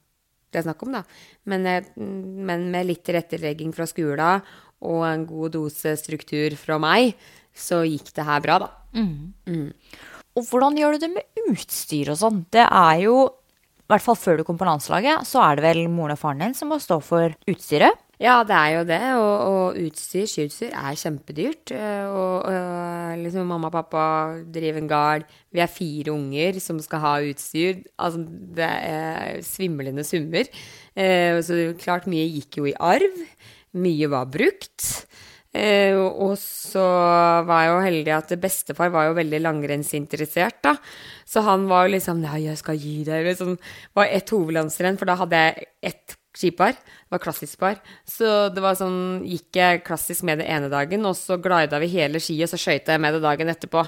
det 0.52 0.60
er 0.60 0.66
snakk 0.66 0.82
om, 0.84 0.92
da. 0.98 1.02
Men, 1.48 1.66
eh, 1.66 1.86
men 1.96 2.68
med 2.72 2.88
litt 2.88 3.04
tilrettelegging 3.08 3.72
fra 3.72 3.88
skolen 3.88 4.44
og 4.82 5.04
en 5.06 5.24
god 5.26 5.54
dose 5.54 5.94
struktur 5.96 6.56
fra 6.60 6.78
meg, 6.82 7.14
så 7.54 7.82
gikk 7.86 8.12
det 8.16 8.26
her 8.26 8.42
bra, 8.44 8.58
da. 8.64 8.70
Mm. 8.96 9.32
Mm. 9.48 9.70
Og 10.38 10.48
hvordan 10.48 10.78
gjør 10.80 10.96
du 10.96 11.04
det 11.04 11.12
med 11.12 11.44
utstyr 11.50 12.12
og 12.12 12.20
sånn? 12.20 12.44
Det 12.52 12.64
er 12.64 13.02
jo, 13.04 13.26
i 13.28 13.92
hvert 13.92 14.04
fall 14.04 14.16
før 14.16 14.40
du 14.40 14.46
kom 14.48 14.60
på 14.60 14.68
landslaget, 14.68 15.26
så 15.28 15.42
er 15.44 15.58
det 15.58 15.66
vel 15.66 15.84
moren 15.92 16.16
og 16.16 16.22
faren 16.22 16.46
din 16.46 16.56
som 16.56 16.72
må 16.72 16.80
stå 16.80 17.00
for 17.04 17.34
utstyret? 17.50 18.00
Ja, 18.22 18.36
det 18.46 18.54
er 18.54 18.68
jo 18.76 18.82
det. 18.86 19.00
Og, 19.18 19.32
og 19.50 19.78
utstyr, 19.82 20.28
skiutstyr, 20.30 20.70
er 20.78 20.98
kjempedyrt. 20.98 21.72
Eh, 21.74 22.04
og, 22.06 22.46
og, 22.46 23.16
liksom 23.18 23.50
mamma 23.50 23.70
og 23.70 23.74
pappa 23.74 24.04
driver 24.54 24.78
en 24.78 24.90
gard. 24.90 25.24
Vi 25.50 25.62
er 25.62 25.72
fire 25.72 26.14
unger 26.14 26.60
som 26.62 26.78
skal 26.82 27.02
ha 27.02 27.16
utstyr. 27.32 27.82
Altså, 27.98 28.22
det 28.58 28.68
er 28.68 29.42
svimlende 29.46 30.06
summer. 30.06 30.46
Eh, 30.94 31.40
så 31.42 31.58
klart, 31.82 32.06
mye 32.10 32.28
gikk 32.36 32.60
jo 32.60 32.70
i 32.70 32.76
arv. 32.78 33.18
Mye 33.82 34.10
var 34.12 34.30
brukt. 34.30 34.86
Eh, 35.52 35.92
og 35.98 36.32
så 36.40 36.82
var 37.44 37.66
jeg 37.66 37.72
jo 37.72 37.80
heldig 37.84 38.12
at 38.16 38.30
bestefar 38.40 38.92
var 38.94 39.10
jo 39.10 39.18
veldig 39.18 39.40
langrennsinteressert, 39.44 40.62
da. 40.64 40.76
Så 41.28 41.44
han 41.44 41.68
var 41.68 41.86
jo 41.86 41.96
liksom 41.98 42.24
Ja, 42.24 42.38
jeg 42.40 42.56
skal 42.60 42.80
gi 42.80 43.02
deg 43.04 43.28
liksom, 43.28 43.58
var 43.94 44.08
ett 44.08 44.32
hovedlandsrenn, 44.32 44.96
for 45.00 45.10
da 45.10 45.18
hadde 45.20 45.42
jeg 45.44 45.68
ett 45.92 46.16
skipar. 46.36 46.72
Det 46.72 47.12
var 47.12 47.20
klassisk 47.20 47.58
par. 47.60 47.78
Så 48.08 48.48
det 48.54 48.62
var 48.64 48.76
sånn 48.78 49.22
Gikk 49.28 49.56
jeg 49.58 49.82
klassisk 49.84 50.24
med 50.24 50.40
det 50.40 50.48
ene 50.48 50.70
dagen, 50.72 51.04
og 51.04 51.16
så 51.18 51.36
glida 51.42 51.80
vi 51.82 51.90
hele 51.92 52.20
skiet, 52.22 52.48
så 52.48 52.56
skøyta 52.60 52.94
jeg 52.94 53.02
med 53.04 53.16
det 53.16 53.22
dagen 53.24 53.52
etterpå. 53.52 53.84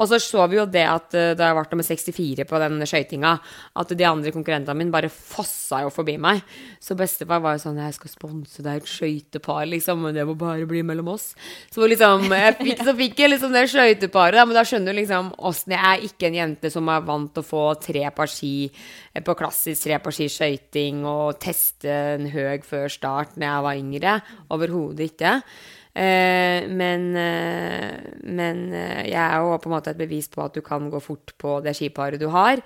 Og 0.00 0.08
så 0.08 0.18
så 0.22 0.46
vi 0.48 0.56
jo 0.56 0.64
det 0.66 0.84
at 0.88 1.14
eh, 1.18 1.34
da 1.36 1.50
jeg 1.50 1.56
ble 1.58 1.64
nummer 1.72 1.86
64 1.86 2.46
på 2.48 2.60
den 2.62 2.86
skøytinga, 2.88 3.32
at 3.78 3.92
de 3.92 4.06
andre 4.08 4.32
konkurrentene 4.34 4.76
mine 4.78 4.94
bare 4.94 5.10
fossa 5.12 5.82
jo 5.84 5.92
forbi 5.92 6.16
meg. 6.20 6.40
Så 6.82 6.96
bestefar 6.98 7.42
var 7.44 7.58
jo 7.58 7.64
sånn 7.66 7.80
Jeg 7.82 7.98
skal 7.98 8.14
sponse 8.14 8.64
deg 8.64 8.80
et 8.80 8.88
skøytepar, 8.88 9.66
liksom, 9.68 10.02
men 10.06 10.16
det 10.16 10.26
må 10.28 10.34
bare 10.38 10.66
bli 10.68 10.82
mellom 10.86 11.12
oss. 11.12 11.32
Så 11.72 11.84
liksom, 11.86 12.24
jeg 12.32 12.56
fikk, 12.62 12.84
så 12.88 12.96
fikk 12.98 13.22
jeg 13.22 13.34
liksom 13.34 13.54
det 13.54 13.66
skøyteparet, 13.72 14.40
men 14.48 14.56
da 14.56 14.64
skjønner 14.66 14.96
du 14.96 15.00
liksom 15.02 15.30
åssen 15.38 15.76
jeg 15.76 15.82
er 15.92 16.08
ikke 16.08 16.28
en 16.30 16.40
jente 16.40 16.72
som 16.72 16.88
er 16.92 17.04
vant 17.06 17.30
til 17.32 17.44
å 17.44 17.50
få 17.52 17.66
tre 17.82 18.08
par 18.16 18.30
ski 18.30 18.54
eh, 18.66 19.22
på 19.22 19.36
klassisk 19.38 19.84
tre 19.86 20.00
par 20.02 20.16
ski 20.16 20.30
skøyting 20.32 21.04
og 21.08 21.36
teste 21.42 21.81
en 21.90 22.28
høg 22.32 22.66
før 22.68 22.90
start 22.92 23.36
når 23.36 23.46
jeg 23.48 23.68
var 23.68 23.80
yngre. 23.84 24.16
Overhodet 24.52 25.12
ikke. 25.12 25.38
Eh, 25.92 26.64
men, 26.72 27.10
eh, 27.20 27.98
men 28.24 28.60
eh, 28.72 29.10
jeg 29.10 29.20
er 29.20 29.42
jo 29.44 29.58
på 29.60 29.68
en 29.68 29.74
måte 29.74 29.92
et 29.92 29.98
bevis 29.98 30.30
på 30.32 30.40
at 30.40 30.54
du 30.56 30.62
kan 30.64 30.88
gå 30.88 31.00
fort 31.04 31.34
på 31.36 31.58
det 31.64 31.74
skiparet 31.76 32.20
du 32.20 32.30
har. 32.32 32.62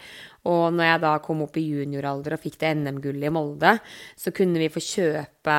Og 0.46 0.70
når 0.76 0.86
jeg 0.86 1.02
da 1.02 1.16
kom 1.24 1.42
opp 1.42 1.58
i 1.58 1.66
junioralder 1.66 2.36
og 2.36 2.42
fikk 2.44 2.60
det 2.60 2.76
NM-gullet 2.78 3.26
i 3.26 3.34
Molde, 3.34 3.72
så 4.14 4.30
kunne 4.30 4.62
vi 4.62 4.70
få 4.70 4.82
kjøpe 4.84 5.58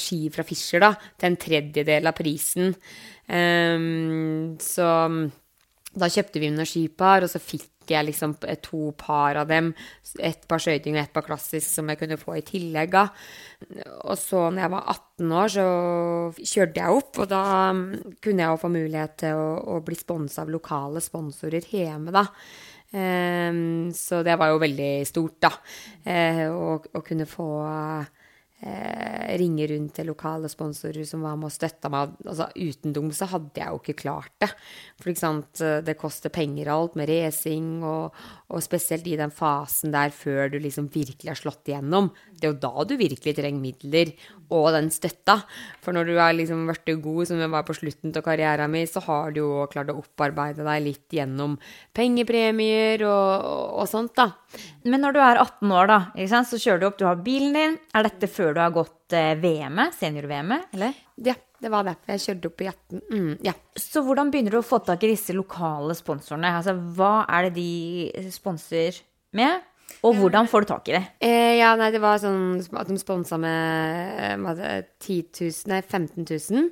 ski 0.00 0.22
fra 0.32 0.46
Fischer 0.48 0.86
da, 0.86 0.94
til 1.20 1.28
en 1.28 1.40
tredjedel 1.44 2.08
av 2.08 2.16
prisen. 2.16 2.72
Um, 3.28 4.56
så 4.60 4.88
da 5.92 6.08
kjøpte 6.08 6.40
vi 6.40 6.50
noen 6.52 6.68
skipar, 6.68 7.24
og 7.24 7.30
så 7.30 7.40
fikk 7.42 7.68
jeg 7.90 8.06
liksom 8.06 8.36
to 8.62 8.92
par 8.98 9.36
av 9.40 9.48
dem. 9.50 9.72
Ett 10.22 10.46
par 10.48 10.62
skøyting 10.62 10.96
og 10.96 11.02
ett 11.02 11.14
par 11.14 11.26
klassisk 11.26 11.66
som 11.66 11.90
jeg 11.90 12.00
kunne 12.00 12.20
få 12.20 12.36
i 12.38 12.44
tillegg. 12.46 12.94
Og 14.06 14.16
så 14.20 14.46
når 14.50 14.64
jeg 14.64 14.74
var 14.76 14.92
18 14.94 15.34
år, 15.40 15.54
så 15.56 15.66
kjørte 16.38 16.84
jeg 16.84 17.00
opp, 17.00 17.22
og 17.24 17.30
da 17.32 17.44
kunne 18.22 18.44
jeg 18.44 18.48
jo 18.48 18.60
få 18.62 18.72
mulighet 18.72 19.16
til 19.24 19.40
å, 19.40 19.48
å 19.74 19.80
bli 19.84 19.98
sponsa 19.98 20.46
av 20.46 20.52
lokale 20.54 21.02
sponsorer 21.04 21.66
hjemme, 21.72 22.14
da. 22.14 22.26
Um, 22.92 23.88
så 23.96 24.20
det 24.20 24.34
var 24.36 24.52
jo 24.52 24.60
veldig 24.60 24.92
stort, 25.08 25.38
da. 25.42 25.52
Å, 26.52 26.74
å 26.76 27.04
kunne 27.04 27.28
få 27.28 27.50
eh, 28.62 29.32
ringe 29.40 29.66
rundt 29.70 29.94
til 29.98 30.08
lokale 30.10 30.50
sponsorer 30.52 31.06
som 31.08 31.24
var 31.26 31.36
med 31.40 31.50
og 31.50 31.54
støtta 31.54 31.90
meg. 31.92 32.14
Altså, 32.26 32.48
uten 32.56 32.96
dem 32.96 33.10
så 33.14 33.28
hadde 33.32 33.62
jeg 33.62 33.68
jo 33.68 33.82
ikke 33.82 33.98
klart 34.04 34.32
det. 34.42 34.50
For 35.02 35.18
sant, 35.18 35.62
det 35.86 35.98
koster 36.00 36.32
penger 36.32 36.70
alt 36.72 36.96
med 36.98 37.10
racing, 37.10 37.82
og, 37.84 38.16
og, 38.52 38.60
spesielt 38.64 39.06
i 39.08 39.16
den 39.18 39.32
fasen 39.32 39.92
der 39.94 40.12
før 40.14 40.50
du 40.52 40.58
liksom 40.60 40.90
virkelig 40.92 41.30
har 41.30 41.38
slått 41.38 41.70
igjennom. 41.70 42.10
Det 42.36 42.46
er 42.46 42.52
jo 42.52 42.60
da 42.62 42.84
du 42.86 42.94
virkelig 43.00 43.34
trenger 43.38 43.62
midler 43.62 44.12
og 44.52 44.68
den 44.76 44.90
støtta. 44.92 45.38
For 45.82 45.96
når 45.96 46.10
du 46.10 46.12
er 46.20 46.36
liksom 46.36 46.66
blitt 46.68 47.02
god, 47.02 47.22
som 47.30 47.40
jeg 47.40 47.52
var 47.52 47.64
på 47.66 47.76
slutten 47.76 48.12
av 48.12 48.26
karrieren 48.26 48.72
min, 48.72 48.88
så 48.88 49.02
har 49.06 49.32
du 49.32 49.40
jo 49.40 49.66
klart 49.72 49.92
å 49.92 49.98
opparbeide 50.02 50.66
deg 50.66 50.84
litt 50.84 51.16
gjennom 51.16 51.56
pengepremier 51.96 53.06
og, 53.08 53.46
og, 53.80 53.86
sånt, 53.90 54.14
da. 54.18 54.28
Men 54.84 55.06
når 55.06 55.16
du 55.16 55.22
er 55.24 55.40
18 55.40 55.72
år, 55.78 55.94
da, 55.94 56.42
så 56.44 56.60
kjører 56.60 56.82
du 56.82 56.90
opp, 56.90 57.00
du 57.00 57.08
har 57.08 57.24
bilen 57.24 57.56
din. 57.56 57.80
Er 57.96 58.08
dette 58.08 58.28
før 58.30 58.52
du 58.52 58.60
har 58.62 58.74
gått 58.74 59.16
eh, 59.16 59.32
VM-et, 59.40 59.96
senior-VM-et, 59.96 60.68
eller? 60.76 61.00
Ja, 61.24 61.38
det 61.62 61.70
var 61.72 61.86
det. 61.86 61.96
Jeg 62.10 62.22
kjørte 62.24 62.50
opp 62.50 62.62
i 62.64 62.68
18. 62.70 63.02
Mm, 63.12 63.34
ja. 63.46 63.54
Så 63.78 64.02
hvordan 64.04 64.32
begynner 64.32 64.56
du 64.56 64.60
å 64.60 64.66
få 64.66 64.80
tak 64.84 65.04
i 65.06 65.12
disse 65.12 65.34
lokale 65.36 65.94
sponsorene? 65.98 66.56
Altså, 66.58 66.74
hva 66.96 67.22
er 67.30 67.48
det 67.48 67.54
de 67.60 68.30
sponser 68.34 68.98
med? 69.38 69.68
Og 70.02 70.16
hvordan 70.18 70.48
får 70.50 70.64
du 70.64 70.70
tak 70.72 70.88
i 70.90 70.96
det? 70.96 71.02
Eh, 71.22 71.54
ja, 71.60 71.72
nei, 71.78 71.92
det 71.94 72.00
var 72.02 72.18
sånn 72.18 72.58
at 72.80 72.88
de 72.90 72.98
sponsa 72.98 73.38
med 73.38 74.42
10 74.42 75.18
000, 75.38 75.56
nei, 75.70 75.82
15 75.84 76.24
000 76.26 76.70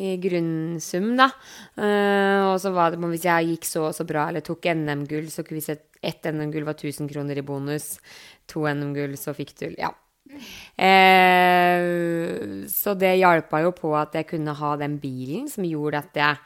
i 0.00 0.14
grunnsum, 0.16 1.10
da. 1.18 1.28
Uh, 1.76 2.52
og 2.52 2.56
så 2.62 2.72
var 2.72 2.94
det 2.94 3.00
hvis 3.02 3.26
jeg 3.28 3.50
gikk 3.50 3.68
så 3.68 3.88
og 3.90 3.96
så 3.96 4.06
bra 4.08 4.28
eller 4.30 4.44
tok 4.44 4.70
NM-gull, 4.72 5.28
så 5.32 5.44
hvis 5.44 5.68
ett 5.74 6.30
NM-gull 6.30 6.64
var 6.64 6.78
1000 6.78 7.10
kroner 7.12 7.36
i 7.36 7.44
bonus, 7.44 7.98
to 8.48 8.64
NM-gull, 8.70 9.18
så 9.20 9.36
fikk 9.36 9.52
du 9.60 9.68
Ja. 9.76 9.92
Uh, 10.32 11.81
så 12.82 12.96
det 12.98 13.14
hjalp 13.20 13.52
jo 13.62 13.72
på 13.76 13.94
at 13.94 14.16
jeg 14.18 14.28
kunne 14.32 14.54
ha 14.58 14.74
den 14.80 14.98
bilen 15.02 15.46
som 15.50 15.66
gjorde 15.66 16.02
at 16.02 16.18
jeg 16.18 16.38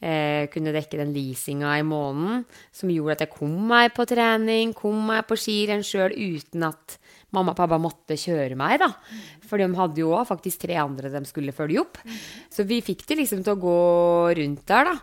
eh, 0.00 0.44
kunne 0.52 0.74
dekke 0.74 1.00
den 1.00 1.12
leasinga 1.16 1.74
i 1.80 1.86
måneden, 1.86 2.44
som 2.74 2.92
gjorde 2.92 3.18
at 3.18 3.24
jeg 3.26 3.34
kom 3.34 3.56
meg 3.72 3.90
på 3.96 4.06
trening, 4.08 4.74
kom 4.76 5.02
meg 5.10 5.26
på 5.28 5.38
skirenn 5.40 5.82
sjøl 5.86 6.14
uten 6.14 6.68
at 6.70 7.00
mamma 7.34 7.54
og 7.54 7.58
pappa 7.58 7.78
måtte 7.80 8.18
kjøre 8.18 8.58
meg, 8.58 8.80
da. 8.82 8.90
For 9.46 9.60
de 9.60 9.68
hadde 9.78 10.02
jo 10.02 10.14
òg 10.16 10.28
faktisk 10.30 10.64
tre 10.64 10.78
andre 10.82 11.12
de 11.12 11.22
skulle 11.28 11.54
følge 11.54 11.82
opp. 11.82 12.00
Så 12.50 12.66
vi 12.66 12.80
fikk 12.84 13.04
det 13.08 13.20
liksom 13.22 13.44
til 13.46 13.54
å 13.54 13.62
gå 13.62 13.82
rundt 14.40 14.64
der, 14.70 14.90
da. 14.90 14.96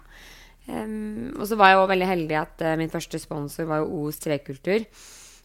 Um, 0.67 1.31
og 1.39 1.45
så 1.47 1.55
var 1.55 1.71
jeg 1.71 1.79
òg 1.79 1.91
veldig 1.93 2.09
heldig 2.09 2.35
at 2.35 2.63
uh, 2.65 2.73
min 2.79 2.91
første 2.91 3.21
sponsor 3.23 3.69
var 3.69 3.83
jo 3.83 4.07
Os 4.07 4.19
trekultur. 4.19 4.83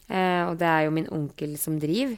Uh, 0.09 0.49
og 0.49 0.57
det 0.59 0.67
er 0.67 0.81
jo 0.83 0.95
min 0.95 1.07
onkel 1.15 1.55
som 1.59 1.77
driver. 1.79 2.17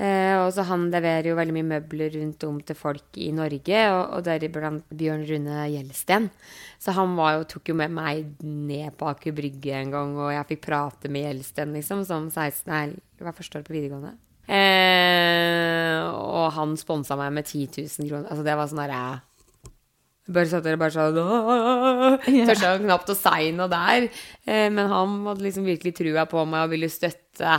Eh, 0.00 0.32
og 0.40 0.48
så 0.56 0.64
Han 0.64 0.86
leverer 0.88 1.28
jo 1.28 1.36
veldig 1.36 1.54
mye 1.58 1.68
møbler 1.74 2.14
rundt 2.14 2.44
om 2.48 2.60
til 2.64 2.78
folk 2.78 3.18
i 3.20 3.28
Norge, 3.36 3.82
og, 3.92 4.02
og 4.16 4.24
deriblant 4.24 4.94
Bjørn 4.96 5.26
Rune 5.28 5.66
Gjelsten. 5.74 6.30
Så 6.80 6.94
han 6.96 7.12
jo, 7.18 7.44
tok 7.50 7.68
jo 7.68 7.76
med 7.76 7.92
meg 7.92 8.30
ned 8.40 8.96
på 8.96 9.10
Aker 9.10 9.36
Brygge 9.36 9.76
en 9.76 9.92
gang, 9.92 10.16
og 10.16 10.32
jeg 10.32 10.48
fikk 10.54 10.66
prate 10.70 11.12
med 11.12 11.26
Gjelsten 11.26 11.76
liksom, 11.76 12.04
som 12.08 12.30
16, 12.32 12.64
nei, 12.72 12.84
det 13.18 13.26
var 13.26 13.36
første 13.36 13.60
år 13.60 13.66
på 13.66 13.76
videregående. 13.76 14.14
Eh, 14.50 16.00
og 16.08 16.48
han 16.56 16.72
sponsa 16.80 17.18
meg 17.20 17.34
med 17.36 17.50
10 17.50 17.68
000 17.84 18.08
kroner. 18.08 18.30
Altså, 18.30 18.46
det 18.46 18.56
var 18.56 18.70
sånn 18.70 18.80
derre 18.80 19.02
bare 20.30 20.46
satt 20.46 20.62
der 20.62 20.76
og 20.76 20.82
bare 20.82 20.94
sånn 20.94 22.46
Tørte 22.46 22.72
knapt 22.84 23.12
å 23.12 23.16
si 23.18 23.50
noe 23.56 23.68
der. 23.72 24.08
Eh, 24.46 24.68
men 24.72 24.90
han 24.90 25.20
hadde 25.26 25.44
liksom 25.44 25.68
virkelig 25.68 25.94
trua 25.98 26.24
på 26.30 26.44
meg 26.48 26.66
og 26.66 26.74
ville 26.74 26.90
støtte 26.92 27.58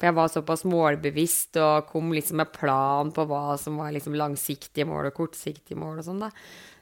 for 0.00 0.08
jeg 0.08 0.16
var 0.16 0.30
såpass 0.32 0.62
målbevisst 0.64 1.58
og 1.60 1.90
kom 1.90 2.14
liksom 2.16 2.40
med 2.40 2.52
plan 2.54 3.10
på 3.12 3.26
hva 3.28 3.58
som 3.60 3.76
var 3.76 3.92
liksom 3.92 4.16
langsiktige 4.16 4.88
mål 4.88 5.10
og 5.10 5.18
kortsiktige 5.18 5.76
mål 5.76 6.00
og 6.00 6.06
sånn, 6.06 6.22
da. 6.24 6.30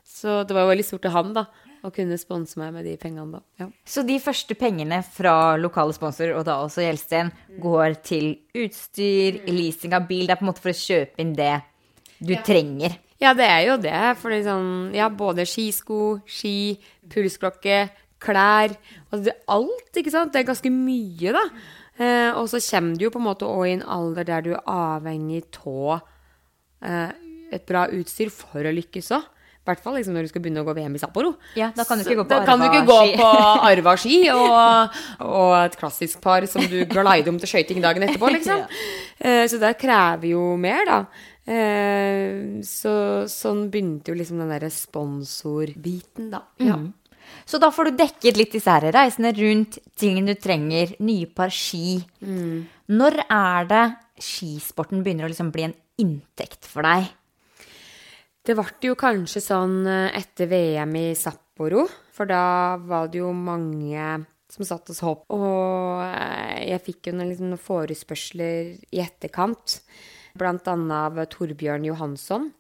Så 0.09 0.43
det 0.47 0.55
var 0.55 0.65
jo 0.65 0.71
veldig 0.71 0.87
stort 0.87 1.09
av 1.11 1.17
han, 1.19 1.33
da, 1.35 1.45
å 1.83 1.91
kunne 1.95 2.17
sponse 2.21 2.61
meg 2.61 2.71
med 2.77 2.87
de 2.87 2.95
pengene, 3.01 3.41
da. 3.41 3.43
Ja. 3.59 3.67
Så 3.83 4.07
de 4.07 4.21
første 4.23 4.55
pengene 4.59 5.01
fra 5.03 5.35
lokale 5.59 5.97
sponsorer, 5.97 6.37
og 6.39 6.47
da 6.47 6.61
også 6.63 6.87
Gjelsten, 6.87 7.35
går 7.59 7.99
til 8.07 8.31
utstyr, 8.57 9.43
leasing 9.51 9.99
av 9.99 10.07
bil. 10.09 10.29
Det 10.29 10.37
er 10.37 10.41
på 10.41 10.47
en 10.47 10.53
måte 10.53 10.65
for 10.65 10.73
å 10.73 10.79
kjøpe 10.79 11.23
inn 11.23 11.35
det 11.39 11.57
du 12.23 12.37
ja. 12.37 12.43
trenger. 12.47 12.97
Ja, 13.19 13.35
det 13.35 13.51
er 13.51 13.65
jo 13.67 13.77
det. 13.83 13.99
For 14.23 14.35
sånn, 14.47 14.71
ja, 14.95 15.11
både 15.11 15.47
skisko, 15.49 16.21
ski, 16.31 16.79
pulsklokke, 17.11 17.89
klær 18.23 18.73
Altså 19.15 19.33
alt, 19.51 19.91
ikke 19.97 20.13
sant. 20.13 20.33
Det 20.35 20.43
er 20.43 20.49
ganske 20.49 20.71
mye, 20.73 21.35
da. 21.35 21.45
Eh, 21.99 22.31
og 22.39 22.47
så 22.51 22.61
kommer 22.63 22.99
du 22.99 23.09
jo 23.09 23.15
på 23.15 23.19
en 23.19 23.27
måte 23.27 23.49
òg 23.49 23.65
i 23.67 23.75
en 23.79 23.83
alder 23.83 24.29
der 24.29 24.45
du 24.47 24.53
er 24.55 24.63
avhengig 24.71 25.43
av 25.67 25.99
eh, 26.87 27.11
et 27.51 27.67
bra 27.67 27.89
utstyr 27.91 28.31
for 28.31 28.63
å 28.63 28.75
lykkes 28.75 29.11
òg. 29.17 29.27
I 29.69 29.69
hvert 29.69 29.83
fall 29.85 29.99
liksom 29.99 30.15
når 30.17 30.25
du 30.25 30.31
skal 30.31 30.41
begynne 30.41 30.63
å 30.63 30.65
gå 30.65 30.73
VM 30.79 30.95
i 30.97 31.01
Sapporo. 31.03 31.35
Ja, 31.59 31.67
Da 31.77 31.85
kan 31.85 32.01
du 32.01 32.07
ikke 32.07 32.23
gå 32.23 32.25
på 32.25 32.37
arva 32.39 32.47
ski. 32.47 32.47
Da 32.47 32.49
kan 32.49 32.63
du 32.63 32.67
ikke 32.69 32.87
gå 32.89 33.01
på 33.19 33.33
arva 33.71 33.95
ski 34.01 34.15
og, 34.33 35.01
og, 35.27 35.51
et 35.59 35.77
klassisk 35.77 36.23
par 36.25 36.47
som 36.49 36.65
du 36.65 36.79
glider 36.89 37.29
om 37.29 37.41
til 37.43 37.51
skøyting 37.51 37.83
dagen 37.85 38.07
etterpå, 38.07 38.31
liksom. 38.33 38.63
eh, 39.27 39.43
så 39.51 39.61
det 39.61 39.75
krever 39.83 40.31
jo 40.31 40.47
mer, 40.61 40.89
da. 40.89 41.03
Eh, 41.49 42.63
så 42.65 42.95
sånn 43.29 43.67
begynte 43.73 44.15
jo 44.15 44.17
liksom 44.17 44.41
den 44.41 44.55
derre 44.55 44.73
sponsorbiten, 44.73 46.33
da. 46.33 46.47
Ja. 46.65 46.79
Mm. 46.81 46.89
Så 47.49 47.57
da 47.57 47.71
får 47.73 47.89
du 47.89 48.01
dekket 48.03 48.37
litt 48.37 48.53
disse 48.53 48.69
her 48.69 48.91
reisene 48.93 49.33
rundt, 49.33 49.79
tingene 49.97 50.35
du 50.35 50.41
trenger, 50.41 50.93
nye 51.01 51.29
par 51.33 51.53
ski. 51.55 51.97
Mm. 52.21 52.67
Når 52.93 53.23
er 53.25 53.69
det 53.71 53.85
skisporten 54.21 55.01
begynner 55.05 55.25
å 55.25 55.33
liksom 55.33 55.53
bli 55.55 55.65
en 55.71 55.79
inntekt 56.03 56.69
for 56.69 56.85
deg? 56.85 57.09
Det 58.45 58.57
ble 58.57 58.91
jo 58.91 58.97
kanskje 58.97 59.43
sånn 59.45 59.81
eh, 59.89 60.19
etter 60.21 60.49
VM 60.49 60.93
i 60.97 61.07
Sapporo, 61.17 61.87
for 62.17 62.29
da 62.29 62.77
var 62.81 63.09
det 63.13 63.23
jo 63.23 63.33
mange 63.37 64.05
som 64.49 64.65
satt 64.65 64.93
og 64.93 64.97
så 64.97 65.15
på. 65.21 65.37
Og 65.37 66.05
eh, 66.05 66.69
jeg 66.71 66.85
fikk 66.85 67.11
jo 67.11 67.17
noen, 67.17 67.33
liksom, 67.33 67.51
noen 67.53 67.65
forespørsler 67.65 68.75
i 68.93 69.03
etterkant, 69.05 69.81
annet 70.39 70.69
av 70.95 71.17
Torbjørn 71.33 71.89
Johansson, 71.89 72.53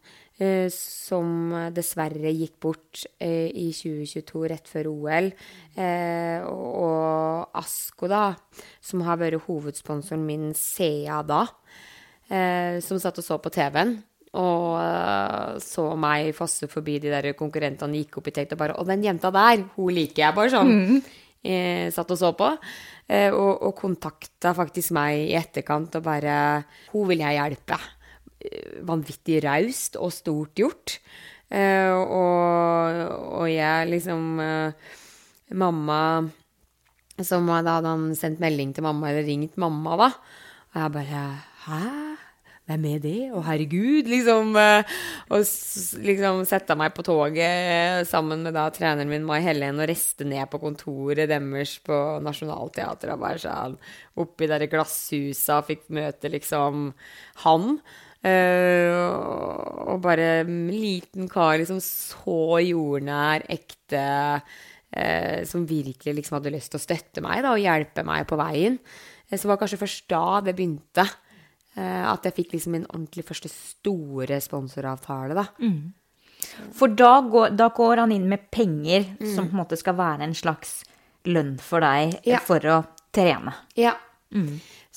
som 0.70 1.54
dessverre 1.74 2.30
gikk 2.30 2.58
bort 2.62 3.02
eh, 3.18 3.48
i 3.50 3.68
2022, 3.74 4.42
rett 4.52 4.70
før 4.70 4.90
OL. 4.92 5.30
Eh, 5.74 6.44
og 6.46 7.56
Asko, 7.58 8.06
da, 8.10 8.30
som 8.80 9.02
har 9.06 9.18
vært 9.18 9.48
hovedsponsoren 9.48 10.22
min 10.26 10.52
CA 10.54 11.22
da, 11.26 11.44
som 12.28 12.98
satt 13.00 13.18
og 13.18 13.24
så 13.24 13.38
på 13.40 13.50
TV-en. 13.54 13.94
Og 14.38 15.62
så 15.64 15.84
meg 15.96 16.34
fosse 16.36 16.68
forbi 16.68 16.98
de 17.00 17.08
der 17.08 17.30
konkurrentene 17.38 18.02
gikk 18.02 18.18
opp 18.20 18.28
i 18.28 18.34
tekt 18.36 18.52
og 18.52 18.60
bare 18.60 18.76
'Å, 18.76 18.84
den 18.84 19.06
jenta 19.06 19.32
der, 19.32 19.64
hun 19.74 19.94
liker 19.96 20.26
jeg', 20.26 20.36
bare 20.36 20.52
sånn. 20.52 20.68
Mm. 20.68 21.00
Eh, 21.38 21.86
satt 21.94 22.10
og 22.10 22.18
så 22.18 22.32
på. 22.36 22.48
Eh, 23.08 23.30
og, 23.30 23.62
og 23.68 23.76
kontakta 23.78 24.52
faktisk 24.56 24.92
meg 24.96 25.30
i 25.30 25.36
etterkant 25.38 25.94
og 25.96 26.02
bare 26.04 26.64
'Hun 26.92 27.08
vil 27.08 27.22
jeg 27.22 27.38
hjelpe' 27.38 27.78
eh, 27.78 27.97
vanvittig 28.86 29.42
raust 29.44 29.98
og 29.98 30.12
stort 30.14 30.54
gjort. 30.58 30.98
Eh, 31.48 31.92
og, 31.96 32.98
og 33.40 33.46
jeg 33.48 33.88
liksom 33.88 34.36
eh, 34.44 34.90
Mamma 35.56 36.28
Som 37.24 37.46
da 37.48 37.78
hadde 37.78 37.88
han 37.88 38.10
sendt 38.12 38.42
melding 38.42 38.74
til 38.76 38.84
mamma, 38.84 39.08
eller 39.08 39.24
ringt 39.24 39.56
mamma, 39.56 39.96
da. 39.96 40.08
Og 40.74 40.82
jeg 40.82 40.96
bare 40.98 41.22
Hæ? 41.64 41.84
Hvem 42.68 42.84
er 42.84 42.98
det? 43.00 43.14
Å, 43.32 43.40
herregud, 43.46 44.10
liksom. 44.12 44.50
eh, 44.60 44.98
Og 45.32 45.40
liksom 46.04 46.42
sette 46.48 46.76
meg 46.76 46.92
på 46.92 47.04
toget 47.06 48.04
sammen 48.10 48.44
med 48.44 48.52
da 48.52 48.66
treneren 48.68 49.08
min, 49.08 49.24
Mai 49.24 49.40
Helen, 49.40 49.80
og 49.80 49.88
reste 49.88 50.26
ned 50.28 50.50
på 50.52 50.60
kontoret 50.60 51.30
deres 51.32 51.78
på 51.80 51.96
Nationaltheatret 52.26 53.14
og 53.14 53.24
bare 53.24 53.40
sånn 53.40 53.78
oppi 54.20 54.50
der 54.52 54.66
glasshusa, 54.68 55.62
fikk 55.64 55.88
møte 55.96 56.28
liksom 56.28 56.90
han. 57.46 57.80
Eh, 58.28 59.88
og 59.88 60.00
bare 60.04 60.26
en 60.42 60.66
liten 60.72 61.28
kar 61.32 61.56
liksom 61.60 61.80
så 61.82 62.58
jordnær, 62.62 63.44
ekte, 63.50 64.02
uh, 64.42 65.38
som 65.48 65.64
virkelig 65.68 66.14
liksom 66.18 66.36
hadde 66.38 66.52
lyst 66.54 66.72
til 66.74 66.80
å 66.80 66.84
støtte 66.84 67.22
meg 67.24 67.40
da, 67.44 67.54
og 67.56 67.62
hjelpe 67.62 68.04
meg 68.06 68.26
på 68.28 68.36
veien. 68.40 68.76
Uh, 69.30 69.36
Så 69.38 69.48
var 69.48 69.58
kanskje 69.60 69.80
først 69.80 70.06
da 70.12 70.40
det 70.44 70.54
begynte. 70.58 71.06
uh, 71.78 72.12
at 72.12 72.24
jeg 72.26 72.34
fikk 72.34 72.52
liksom 72.56 72.72
min 72.74 72.86
ordentlig 72.90 73.24
første 73.28 73.48
store 73.52 74.40
sponsoravtale, 74.42 75.34
da. 75.38 75.44
For 76.74 76.88
da 76.94 77.20
går, 77.22 77.52
da 77.58 77.68
går 77.74 77.96
han 78.04 78.12
inn 78.14 78.28
med 78.30 78.48
penger 78.54 79.04
som 79.34 79.48
på 79.48 79.54
en 79.56 79.60
måte 79.64 79.78
skal 79.78 79.94
være 79.98 80.22
en 80.26 80.34
slags 80.38 80.82
lønn 81.26 81.56
for 81.60 81.80
deg 81.80 82.14
Mm. 82.18 82.20
Ja. 82.26 82.38
for 82.38 82.58
å 82.60 82.76
trene. 83.12 83.54
Ja. 83.76 83.94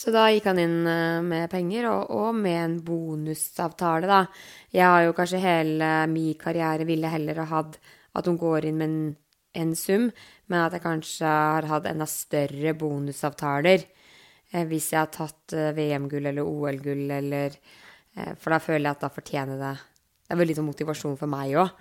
Så 0.01 0.09
da 0.09 0.25
gikk 0.33 0.47
han 0.49 0.57
inn 0.57 0.77
eh, 0.89 1.21
med 1.21 1.49
penger, 1.51 1.85
og, 1.91 2.09
og 2.09 2.37
med 2.41 2.57
en 2.57 2.77
bonusavtale, 2.85 4.07
da. 4.09 4.21
Jeg 4.73 4.87
har 4.87 5.03
jo 5.05 5.17
kanskje 5.17 5.41
hele 5.43 5.89
min 6.09 6.37
karriere 6.41 6.87
ville 6.89 7.11
heller 7.11 7.43
ha 7.43 7.49
hatt 7.51 7.77
at 8.17 8.27
hun 8.27 8.39
går 8.41 8.65
inn 8.67 8.79
med 8.79 8.87
en, 8.89 9.03
en 9.61 9.75
sum, 9.77 10.09
men 10.49 10.63
at 10.63 10.73
jeg 10.75 10.83
kanskje 10.87 11.27
har 11.27 11.69
hatt 11.69 11.87
enda 11.91 12.07
større 12.09 12.73
bonusavtaler 12.79 13.85
eh, 13.85 14.65
hvis 14.67 14.91
jeg 14.95 15.03
har 15.03 15.13
tatt 15.13 15.55
eh, 15.55 15.71
VM-gull 15.77 16.31
eller 16.31 16.49
OL-gull 16.49 17.05
eller 17.19 17.53
eh, 17.53 18.33
For 18.33 18.55
da 18.55 18.59
føler 18.63 18.87
jeg 18.87 18.97
at 18.97 19.05
da 19.05 19.13
fortjener 19.13 19.61
det 19.61 19.73
Det 19.77 20.35
er 20.35 20.41
veldig 20.41 20.57
sånn 20.59 20.69
motivasjon 20.71 21.19
for 21.19 21.31
meg 21.31 21.55
òg. 21.61 21.71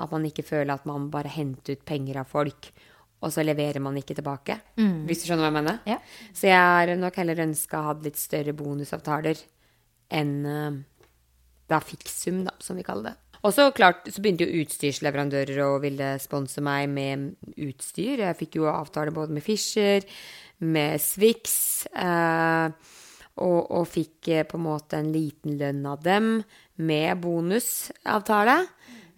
At 0.00 0.12
man 0.12 0.28
ikke 0.28 0.46
føler 0.46 0.74
at 0.74 0.86
man 0.88 1.08
bare 1.12 1.32
henter 1.32 1.78
ut 1.78 1.86
penger 1.86 2.20
av 2.22 2.28
folk, 2.30 2.70
og 3.20 3.32
så 3.34 3.44
leverer 3.44 3.82
man 3.84 3.96
ikke 4.00 4.16
tilbake. 4.16 4.56
Hvis 5.08 5.22
du 5.22 5.28
skjønner 5.28 5.44
hva 5.46 5.50
jeg 5.50 5.58
mener? 5.58 5.80
Ja. 5.88 5.98
Så 6.32 6.48
jeg 6.48 6.60
har 6.60 6.94
nok 6.96 7.18
heller 7.20 7.42
ønska 7.44 7.80
å 7.80 7.88
ha 7.90 7.96
litt 8.04 8.20
større 8.20 8.54
bonusavtaler 8.56 9.42
enn 10.20 10.36
uh, 10.48 10.78
da 11.70 11.80
fikssum, 11.84 12.44
da, 12.48 12.56
som 12.64 12.80
vi 12.80 12.86
kaller 12.86 13.12
det. 13.12 13.16
Og 13.40 13.54
så 13.56 13.70
klart, 13.72 14.08
så 14.12 14.20
begynte 14.20 14.44
jo 14.44 14.64
utstyrsleverandører 14.64 15.62
å 15.64 15.78
ville 15.80 16.12
sponse 16.20 16.60
meg 16.64 16.90
med 16.92 17.30
utstyr. 17.56 18.26
Jeg 18.26 18.36
fikk 18.36 18.58
jo 18.60 18.68
avtale 18.68 19.14
både 19.16 19.36
med 19.36 19.44
Fischer, 19.44 20.04
med 20.60 21.00
Swix, 21.00 21.86
eh, 21.88 22.96
og, 23.40 23.60
og 23.64 23.86
fikk 23.88 24.28
eh, 24.28 24.44
på 24.48 24.58
en 24.58 24.66
måte 24.66 25.00
en 25.00 25.08
liten 25.14 25.56
lønn 25.60 25.86
av 25.88 26.02
dem 26.04 26.34
med 26.84 27.22
bonusavtale, 27.22 28.58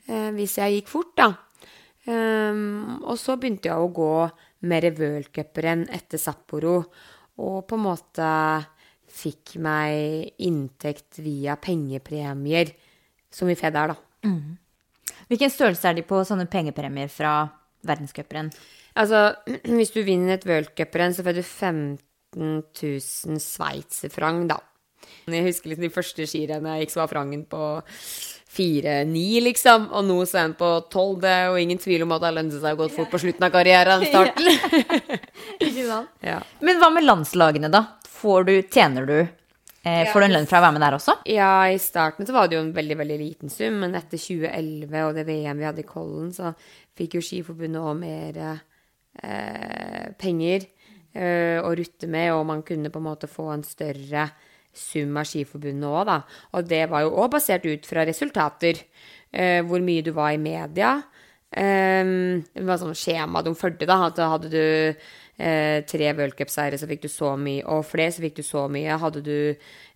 eh, 0.07 0.31
hvis 0.37 0.59
jeg 0.61 0.79
gikk 0.79 0.93
fort, 0.93 1.17
da. 1.19 1.33
Um, 2.03 2.99
og 3.07 3.15
så 3.21 3.37
begynte 3.39 3.71
jeg 3.71 3.79
å 3.79 3.93
gå 3.95 4.15
mer 4.67 4.89
worldcuprenn 4.99 5.87
etter 5.95 6.19
Sapporo, 6.19 6.81
og 7.43 7.59
på 7.69 7.79
en 7.79 7.85
måte 7.85 8.31
fikk 9.13 9.57
meg 9.63 10.33
inntekt 10.43 11.21
via 11.23 11.57
pengepremier, 11.61 12.73
som 13.33 13.51
vi 13.51 13.57
får 13.59 13.75
der, 13.75 13.93
da. 13.93 14.31
Hvilken 15.31 15.53
størrelse 15.53 15.89
er 15.89 15.97
de 15.97 16.05
på 16.07 16.21
sånne 16.27 16.49
pengepremier 16.51 17.11
fra 17.13 17.47
verdenscuprenn? 17.87 18.51
Altså, 18.99 19.31
hvis 19.79 19.95
du 19.95 20.03
vinner 20.07 20.37
et 20.37 20.47
worldcuprenn, 20.49 21.15
så 21.15 21.25
får 21.27 21.39
du 21.39 21.43
15 21.43 21.99
000 22.37 23.43
sveitserfrang, 23.47 24.47
da. 24.51 24.59
Jeg 25.31 25.47
husker 25.47 25.73
litt 25.73 25.83
de 25.83 25.93
første 25.93 26.27
skirennene 26.29 26.77
jeg 26.79 26.87
gikk, 26.87 26.95
så 26.95 27.03
var 27.03 27.13
frangen 27.13 27.45
på 27.51 27.63
4-9, 28.53 29.41
liksom. 29.47 29.89
Og 29.97 30.05
nå 30.05 30.19
så 30.29 30.39
er 30.39 30.49
han 30.49 30.57
på 30.59 30.71
12. 30.91 31.21
Det 31.23 31.31
er 31.33 31.45
jo 31.49 31.61
ingen 31.63 31.81
tvil 31.81 32.05
om 32.05 32.15
at 32.17 32.25
det 32.25 32.33
lønner 32.37 32.65
seg 32.65 32.77
å 32.77 32.81
gå 32.83 32.89
fort 32.93 33.13
på 33.13 33.21
slutten 33.23 33.47
av 33.47 33.53
karrieren. 33.55 34.05
Starten. 34.11 34.51
Ikke 35.67 35.87
sant? 35.89 36.11
Ja. 36.33 36.39
Men 36.65 36.81
hva 36.81 36.91
med 36.95 37.07
landslagene, 37.07 37.71
da? 37.73 37.85
Får 38.13 38.45
du, 38.47 38.53
tjener 38.71 39.07
du 39.09 39.17
eh, 39.19 40.05
Får 40.13 40.23
du 40.23 40.27
en 40.29 40.35
lønn 40.37 40.47
fra 40.47 40.61
å 40.61 40.65
være 40.67 40.77
med 40.77 40.85
der 40.85 40.97
også? 40.99 41.17
Ja, 41.27 41.65
i 41.67 41.81
starten 41.83 42.29
så 42.29 42.37
var 42.37 42.47
det 42.47 42.59
jo 42.59 42.63
en 42.63 42.75
veldig, 42.77 42.99
veldig 43.01 43.17
liten 43.19 43.51
sum, 43.51 43.81
men 43.83 43.97
etter 43.99 44.21
2011 44.21 45.01
og 45.09 45.17
det 45.19 45.25
VM 45.27 45.59
vi 45.59 45.67
hadde 45.67 45.83
i 45.83 45.89
Kollen, 45.89 46.31
så 46.37 46.53
fikk 46.99 47.19
jo 47.19 47.25
Skiforbundet 47.25 47.83
òg 47.83 47.99
mer 47.99 48.39
eh, 48.47 50.07
penger 50.21 50.69
eh, 51.17 51.59
å 51.59 51.75
rutte 51.75 52.11
med, 52.11 52.31
og 52.37 52.47
man 52.53 52.63
kunne 52.67 52.93
på 52.93 53.03
en 53.03 53.09
måte 53.09 53.31
få 53.31 53.49
en 53.57 53.67
større 53.67 54.29
sum 54.73 55.17
av 55.21 55.27
Skiforbundet 55.29 55.89
òg, 55.89 56.05
da. 56.09 56.21
Og 56.57 56.69
det 56.69 56.85
var 56.91 57.05
jo 57.07 57.15
òg 57.23 57.31
basert 57.37 57.67
ut 57.69 57.87
fra 57.89 58.05
resultater. 58.09 58.81
Eh, 59.33 59.63
hvor 59.65 59.81
mye 59.81 60.03
du 60.05 60.11
var 60.13 60.33
i 60.35 60.41
media. 60.41 60.99
Eh, 61.53 62.05
det 62.55 62.65
var 62.69 62.81
sånn 62.81 62.97
skjema 62.97 63.43
de 63.45 63.55
fulgte, 63.57 63.87
da. 63.89 63.99
At 64.09 64.19
hadde 64.21 64.51
du 64.53 64.63
eh, 65.39 65.83
tre 65.89 66.13
worldcupseiere, 66.19 66.79
så 66.81 66.89
fikk 66.91 67.03
du 67.07 67.09
så 67.13 67.35
mye. 67.41 67.65
Og 67.69 67.85
flere, 67.89 68.13
så 68.13 68.25
fikk 68.25 68.41
du 68.41 68.45
så 68.47 68.67
mye. 68.73 68.99
Hadde 69.01 69.23
du 69.25 69.37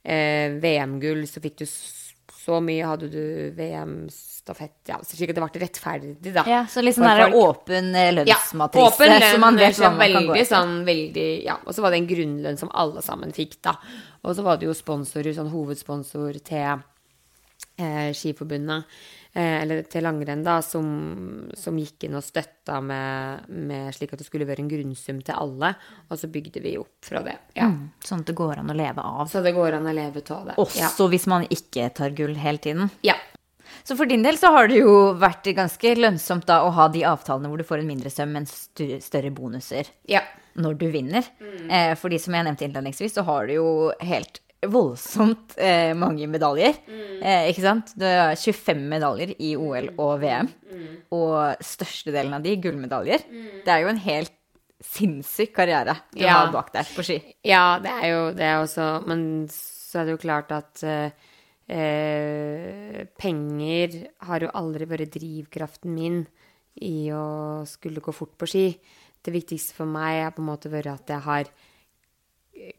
eh, 0.05 0.57
VM-gull, 0.62 1.25
så 1.29 1.43
fikk 1.45 1.59
du 1.62 1.67
s- 1.69 2.06
så 2.47 2.61
mye. 2.63 2.87
Hadde 2.87 3.09
du 3.11 3.23
VM-stafett 3.57 4.91
Ja, 4.93 5.01
så 5.03 5.19
slik 5.19 5.33
at 5.33 5.39
det 5.39 5.43
ble 5.45 5.63
rettferdig, 5.65 6.33
da. 6.33 6.45
Ja, 6.47 6.65
Så 6.71 6.83
litt 6.85 6.97
sånn 6.97 7.09
der 7.11 7.35
åpen 7.35 7.93
lønnsmatrise. 7.93 8.79
Ja, 8.79 8.89
åpen 8.89 9.11
lønn, 9.11 9.27
så 9.35 9.43
man 9.43 9.59
vet 9.61 9.79
sånn 9.79 9.99
man 9.99 10.15
kan 10.15 10.29
gå 10.31 10.45
sånn, 10.47 10.77
veldig, 10.87 11.29
ja, 11.45 11.59
Og 11.65 11.75
så 11.75 11.83
var 11.83 11.91
det 11.91 12.03
en 12.03 12.11
grunnlønn 12.11 12.61
som 12.61 12.71
alle 12.73 13.03
sammen 13.03 13.35
fikk, 13.35 13.59
da. 13.67 13.77
Og 14.23 14.37
så 14.39 14.47
var 14.47 14.59
det 14.59 14.71
jo 14.71 14.75
sponsorer, 14.77 15.35
sånn 15.35 15.51
hovedsponsor 15.51 16.39
til 16.47 16.83
eh, 17.79 18.11
Skiforbundet, 18.15 18.87
eh, 18.87 19.26
eller 19.37 19.83
til 19.90 20.05
langrenn, 20.07 20.42
da, 20.46 20.59
som, 20.64 20.87
som 21.59 21.77
gikk 21.77 22.07
inn 22.09 22.16
og 22.16 22.25
støtta 22.25 22.79
med, 22.81 23.46
med 23.53 23.94
slik 23.96 24.14
at 24.14 24.22
det 24.22 24.27
skulle 24.29 24.46
være 24.49 24.62
en 24.64 24.70
grunnsum 24.70 25.18
til 25.27 25.37
alle, 25.37 25.75
og 26.09 26.16
så 26.20 26.31
bygde 26.33 26.62
vi 26.64 26.77
opp 26.81 27.05
fra 27.05 27.20
det. 27.27 27.37
Ja. 27.59 27.68
Mm, 27.68 27.90
Sånn 28.05 28.22
at 28.25 28.31
det 28.31 28.37
går 28.38 28.62
an 28.62 28.72
å 28.72 28.77
leve 28.79 29.05
av. 29.05 29.27
Så 29.29 29.42
det 29.44 29.53
går 29.57 29.77
an 29.77 29.90
å 29.90 29.94
leve 29.96 30.22
av 30.33 30.46
det. 30.51 30.57
Også 30.62 30.81
Ja. 30.81 31.09
hvis 31.12 31.27
man 31.29 31.44
ikke 31.53 31.90
tar 31.94 32.16
gull 32.16 32.35
hele 32.40 32.59
tiden. 32.59 32.90
ja. 33.03 33.14
Så 33.87 33.96
for 33.96 34.07
din 34.07 34.22
del 34.22 34.37
så 34.38 34.49
har 34.55 34.68
det 34.70 34.79
jo 34.81 35.12
vært 35.18 35.46
ganske 35.55 35.92
lønnsomt 35.99 36.46
da 36.46 36.61
å 36.64 36.70
ha 36.75 36.88
de 36.88 37.03
avtalene 37.07 37.49
hvor 37.51 37.59
du 37.59 37.64
får 37.66 37.83
en 37.83 37.87
mindre 37.90 38.11
sum, 38.11 38.33
men 38.35 38.46
større 38.46 39.31
bonuser 39.35 39.87
ja. 40.11 40.22
når 40.59 40.79
du 40.81 40.87
vinner. 40.90 41.27
Mm. 41.38 41.70
Eh, 41.70 41.94
for 41.99 42.11
som 42.18 42.35
jeg 42.35 42.46
nevnte 42.46 42.66
innledningsvis, 42.66 43.14
så 43.14 43.22
har 43.27 43.46
du 43.46 43.55
jo 43.59 43.68
helt 44.01 44.40
voldsomt 44.73 45.55
eh, 45.59 45.93
mange 45.99 46.27
medaljer. 46.31 46.77
Mm. 46.89 47.23
Eh, 47.23 47.49
ikke 47.53 47.63
sant? 47.65 47.93
Du 47.99 48.05
har 48.07 48.35
25 48.37 48.83
medaljer 48.91 49.35
i 49.39 49.55
OL 49.57 49.91
og 49.99 50.21
VM. 50.23 50.49
Mm. 50.73 50.89
Og 51.17 51.63
størstedelen 51.65 52.35
av 52.37 52.43
de 52.45 52.57
gullmedaljer. 52.61 53.25
Det 53.65 53.73
er 53.73 53.85
jo 53.85 53.93
en 53.93 54.03
helt 54.07 54.33
sinnssyk 54.87 55.55
karriere 55.57 55.95
du 56.13 56.21
Ja. 56.21 56.35
har 56.45 56.53
bak 56.53 56.73
deg 56.75 56.85
på 56.93 57.03
ski. 57.07 57.17
Ja, 57.49 57.79
det 57.81 57.91
er 57.91 58.09
jo 58.13 58.21
det 58.37 58.51
også, 58.61 59.07
men 59.09 59.47
så 59.49 60.01
er 60.03 60.05
det 60.05 60.17
jo 60.19 60.25
klart 60.27 60.53
at 60.53 60.83
eh, 60.85 61.11
eh, 61.73 63.05
penger 63.19 63.97
har 64.29 64.45
jo 64.45 64.51
aldri 64.57 64.87
vært 64.91 65.15
drivkraften 65.17 65.95
min 65.95 66.21
i 66.85 67.09
å 67.15 67.65
skulle 67.69 68.03
gå 68.05 68.13
fort 68.15 68.37
på 68.39 68.49
ski. 68.51 68.67
Det 69.25 69.33
viktigste 69.35 69.75
for 69.79 69.89
meg 69.91 70.21
er 70.27 70.35
på 70.37 70.43
en 70.45 70.51
måte 70.51 70.71
vært 70.71 70.93
at 70.93 71.15
jeg 71.15 71.25
har 71.25 71.51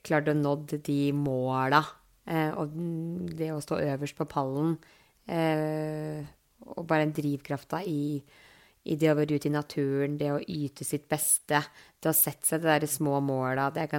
klart 0.06 0.32
å 0.32 0.36
nådd 0.38 0.78
de 0.86 1.00
måla. 1.16 1.84
Eh, 2.28 2.52
og 2.60 2.74
det 3.38 3.52
å 3.54 3.62
stå 3.64 3.80
øverst 3.86 4.18
på 4.18 4.28
pallen. 4.30 4.76
Eh, 5.28 6.26
og 6.68 6.84
bare 6.88 7.08
en 7.08 7.16
drivkraft 7.16 7.78
i, 7.84 8.18
i 8.88 8.98
det 9.00 9.12
å 9.12 9.18
være 9.20 9.38
ute 9.38 9.50
i 9.50 9.54
naturen, 9.54 10.18
det 10.20 10.34
å 10.34 10.42
yte 10.42 10.88
sitt 10.88 11.08
beste. 11.10 11.62
Det 12.00 12.12
å 12.12 12.18
sette 12.18 12.50
seg 12.50 12.64
de 12.64 12.72
der 12.74 12.90
små 12.92 13.22
måla. 13.24 13.72
Jeg 13.76 13.92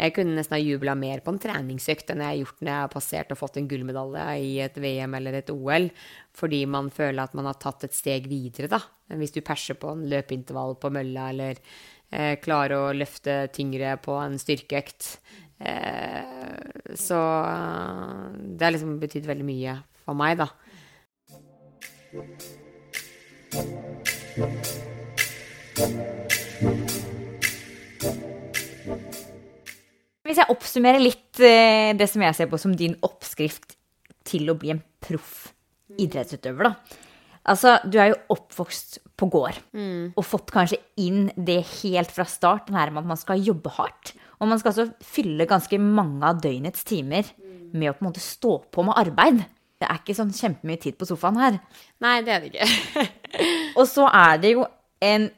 jeg 0.00 0.14
kunne 0.16 0.34
nesten 0.34 0.56
ha 0.56 0.60
jubla 0.62 0.94
mer 0.98 1.20
på 1.22 1.34
en 1.34 1.40
treningsøkt 1.42 2.10
enn 2.10 2.22
jeg 2.24 2.30
har 2.30 2.38
gjort 2.40 2.62
når 2.62 2.70
jeg 2.72 2.84
har 2.84 2.92
passert 2.94 3.32
og 3.34 3.38
fått 3.38 3.58
en 3.60 3.68
gullmedalje 3.70 4.24
i 4.40 4.52
et 4.64 4.78
VM 4.80 5.14
eller 5.18 5.36
et 5.38 5.52
OL, 5.52 5.90
fordi 6.34 6.62
man 6.66 6.88
føler 6.94 7.20
at 7.22 7.36
man 7.38 7.46
har 7.50 7.60
tatt 7.62 7.84
et 7.86 7.94
steg 7.94 8.26
videre, 8.30 8.70
da. 8.72 8.80
Hvis 9.20 9.34
du 9.36 9.42
perser 9.44 9.76
på 9.78 9.92
en 9.92 10.06
løpeintervall 10.08 10.78
på 10.80 10.90
mølla, 10.96 11.28
eller 11.34 11.60
eh, 12.12 12.36
klarer 12.42 12.76
å 12.78 12.92
løfte 12.96 13.46
tyngre 13.54 13.96
på 14.04 14.16
en 14.20 14.38
styrkeøkt. 14.40 15.08
Eh, 15.62 16.96
så 16.98 17.20
eh, 17.48 18.26
det 18.56 18.66
har 18.66 18.74
liksom 18.74 18.98
betydd 19.02 19.28
veldig 19.28 19.46
mye 19.48 19.76
for 20.04 20.18
meg, 20.18 20.42
da. 20.42 20.50
Hvis 30.22 30.40
jeg 30.40 30.52
oppsummerer 30.52 31.02
litt 31.02 31.40
det 31.40 32.06
som 32.08 32.22
jeg 32.24 32.36
ser 32.36 32.48
på 32.50 32.60
som 32.60 32.74
din 32.76 32.94
oppskrift 33.04 33.74
til 34.28 34.52
å 34.52 34.56
bli 34.56 34.72
en 34.74 34.82
proff 35.02 35.50
idrettsutøver, 36.00 36.68
da. 36.68 37.00
Altså, 37.52 37.74
du 37.90 37.98
er 37.98 38.12
jo 38.12 38.20
oppvokst 38.36 39.00
på 39.22 39.30
gård 39.30 39.62
og 40.18 40.26
fått 40.26 40.50
kanskje 40.52 40.80
inn 41.00 41.28
det 41.36 41.60
helt 41.78 42.10
fra 42.10 42.26
start, 42.28 42.66
den 42.68 42.78
her 42.80 42.90
med 42.90 43.04
at 43.04 43.12
man 43.14 43.20
skal 43.20 43.42
jobbe 43.42 43.70
hardt. 43.78 44.12
Og 44.42 44.50
man 44.50 44.58
skal 44.58 44.74
altså 44.74 45.06
fylle 45.06 45.46
ganske 45.46 45.78
mange 45.78 46.26
av 46.26 46.42
døgnets 46.42 46.82
timer 46.88 47.30
med 47.72 47.92
å 47.92 47.94
på 47.94 48.02
en 48.02 48.10
måte 48.10 48.22
stå 48.22 48.56
på 48.74 48.84
med 48.86 48.98
arbeid. 48.98 49.44
Det 49.82 49.88
er 49.88 49.98
ikke 50.02 50.14
sånn 50.18 50.34
kjempemye 50.34 50.82
tid 50.82 50.98
på 50.98 51.08
sofaen 51.08 51.40
her. 51.40 51.58
Nei, 52.02 52.16
det 52.26 52.34
er 52.34 52.44
det 52.44 52.50
ikke. 52.52 53.06
Og 53.78 53.86
så 53.90 54.06
er 54.06 54.42
det 54.42 54.54
jo 54.54 54.66
en 55.02 55.28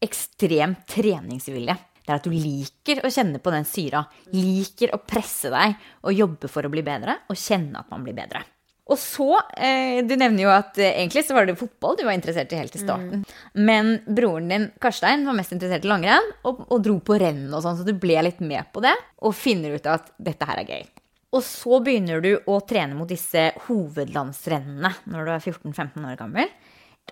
ekstrem 0.00 0.76
treningsvilje. 0.88 1.76
Det 2.00 2.14
er 2.14 2.20
at 2.20 2.28
du 2.28 2.32
liker 2.32 3.02
å 3.04 3.10
kjenne 3.12 3.40
på 3.42 3.52
den 3.52 3.66
syra. 3.68 4.00
Liker 4.32 4.94
å 4.96 5.02
presse 5.04 5.52
deg 5.52 5.76
og 6.08 6.16
jobbe 6.16 6.48
for 6.50 6.64
å 6.64 6.72
bli 6.72 6.84
bedre, 6.86 7.20
og 7.28 7.38
kjenne 7.38 7.82
at 7.82 7.92
man 7.92 8.06
blir 8.06 8.16
bedre. 8.16 8.42
Og 8.90 8.98
så, 8.98 9.38
eh, 9.56 10.02
Du 10.02 10.16
nevner 10.16 10.42
jo 10.42 10.50
at 10.50 10.78
eh, 10.78 10.96
egentlig 10.98 11.22
så 11.26 11.36
var 11.36 11.46
det 11.46 11.58
fotball 11.58 11.96
du 11.96 12.04
var 12.04 12.16
interessert 12.16 12.52
i 12.52 12.58
helt 12.58 12.74
i 12.74 12.82
starten. 12.82 13.24
Men 13.54 14.00
broren 14.06 14.48
din 14.50 14.70
Karstein 14.82 15.22
var 15.26 15.36
mest 15.38 15.54
interessert 15.54 15.86
i 15.86 15.90
langrenn 15.90 16.32
og, 16.44 16.64
og 16.66 16.82
dro 16.82 16.96
på 16.98 17.18
renn 17.22 17.46
og 17.54 17.62
sånn, 17.62 17.78
så 17.78 17.86
du 17.86 17.94
ble 17.94 18.18
litt 18.26 18.42
med 18.42 18.72
på 18.74 18.82
det 18.82 18.96
og 19.22 19.36
finner 19.36 19.76
ut 19.78 19.86
at 19.86 20.10
dette 20.18 20.48
her 20.48 20.64
er 20.64 20.74
gøy. 20.74 20.82
Og 21.30 21.44
så 21.46 21.78
begynner 21.84 22.22
du 22.24 22.32
å 22.50 22.58
trene 22.66 22.96
mot 22.98 23.08
disse 23.08 23.52
hovedlandsrennene 23.68 24.90
når 25.12 25.28
du 25.28 25.32
er 25.36 25.44
14-15 25.44 26.08
år 26.10 26.18
gammel. 26.18 26.50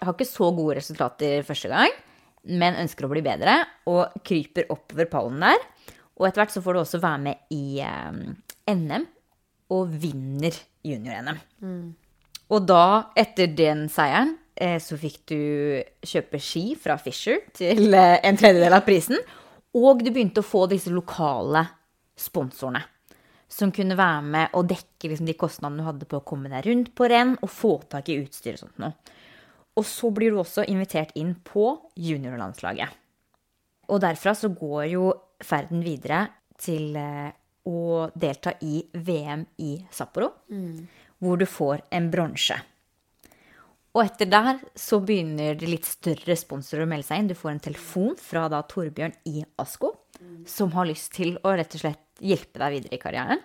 Har 0.02 0.14
ikke 0.14 0.26
så 0.26 0.50
gode 0.54 0.80
resultater 0.80 1.46
første 1.46 1.70
gang, 1.70 1.94
men 2.48 2.78
ønsker 2.82 3.06
å 3.06 3.12
bli 3.12 3.22
bedre 3.22 3.60
og 3.90 4.18
kryper 4.26 4.66
oppover 4.74 5.06
pallen 5.10 5.46
der. 5.46 5.62
Og 6.18 6.26
etter 6.26 6.42
hvert 6.42 6.56
så 6.56 6.62
får 6.64 6.74
du 6.74 6.80
også 6.82 7.00
være 7.02 7.22
med 7.28 7.54
i 7.54 7.78
eh, 7.84 8.74
NM 8.74 9.06
og 9.74 9.94
vinner 10.02 10.56
junior-NM. 10.88 11.40
Og 12.48 12.64
da, 12.68 13.12
etter 13.18 13.50
den 13.52 13.86
seieren, 13.92 14.36
eh, 14.56 14.78
så 14.80 14.96
fikk 15.00 15.18
du 15.28 15.40
kjøpe 16.06 16.40
ski 16.40 16.72
fra 16.80 16.96
Fisher 17.00 17.42
til 17.56 17.92
eh, 17.94 18.18
en 18.24 18.38
tredjedel 18.40 18.76
av 18.78 18.86
prisen. 18.86 19.20
Og 19.76 20.00
du 20.02 20.10
begynte 20.10 20.40
å 20.40 20.46
få 20.46 20.64
disse 20.70 20.92
lokale 20.92 21.66
sponsorene. 22.18 22.82
Som 23.48 23.72
kunne 23.72 23.96
være 23.96 24.24
med 24.24 24.56
og 24.58 24.66
dekke 24.68 25.08
liksom, 25.08 25.28
de 25.28 25.36
kostnadene 25.38 25.80
du 25.80 25.86
hadde 25.86 26.08
på 26.08 26.20
å 26.20 26.26
komme 26.26 26.50
deg 26.52 26.66
rundt 26.68 26.90
på 26.96 27.08
renn 27.08 27.36
og 27.40 27.52
få 27.52 27.78
tak 27.88 28.10
i 28.12 28.18
utstyr 28.20 28.58
og 28.58 28.64
sånt 28.64 28.82
noe. 28.82 28.92
Og 29.78 29.86
så 29.86 30.10
blir 30.12 30.34
du 30.34 30.40
også 30.42 30.66
invitert 30.68 31.14
inn 31.16 31.36
på 31.46 31.70
juniorlandslaget. 31.96 32.96
Og 33.88 34.02
derfra 34.02 34.34
så 34.36 34.50
går 34.52 34.88
jo 34.92 35.12
ferden 35.44 35.84
videre 35.84 36.26
til 36.60 36.96
eh, 36.98 37.30
å 37.68 38.08
delta 38.16 38.54
i 38.64 38.80
VM 38.94 39.44
i 39.64 39.76
Sapporo, 39.92 40.32
hvor 41.18 41.38
du 41.40 41.46
får 41.46 41.84
en 41.94 42.10
bronse. 42.10 42.56
Og 43.96 44.04
etter 44.04 44.28
der 44.30 44.60
så 44.78 45.00
begynner 45.02 45.56
det 45.58 45.68
litt 45.70 45.86
større 45.88 46.36
sponsorer 46.38 46.84
å 46.84 46.90
melde 46.90 47.08
seg 47.08 47.22
inn. 47.22 47.30
Du 47.32 47.38
får 47.38 47.54
en 47.54 47.64
telefon 47.64 48.18
fra 48.20 48.44
da 48.52 48.60
Torbjørn 48.68 49.16
i 49.26 49.42
Asko, 49.58 49.94
som 50.46 50.74
har 50.76 50.86
lyst 50.86 51.14
til 51.16 51.38
å 51.42 51.54
rett 51.58 51.74
og 51.74 51.82
slett 51.82 52.04
hjelpe 52.22 52.60
deg 52.60 52.76
videre 52.76 52.94
i 52.94 53.00
karrieren. 53.02 53.42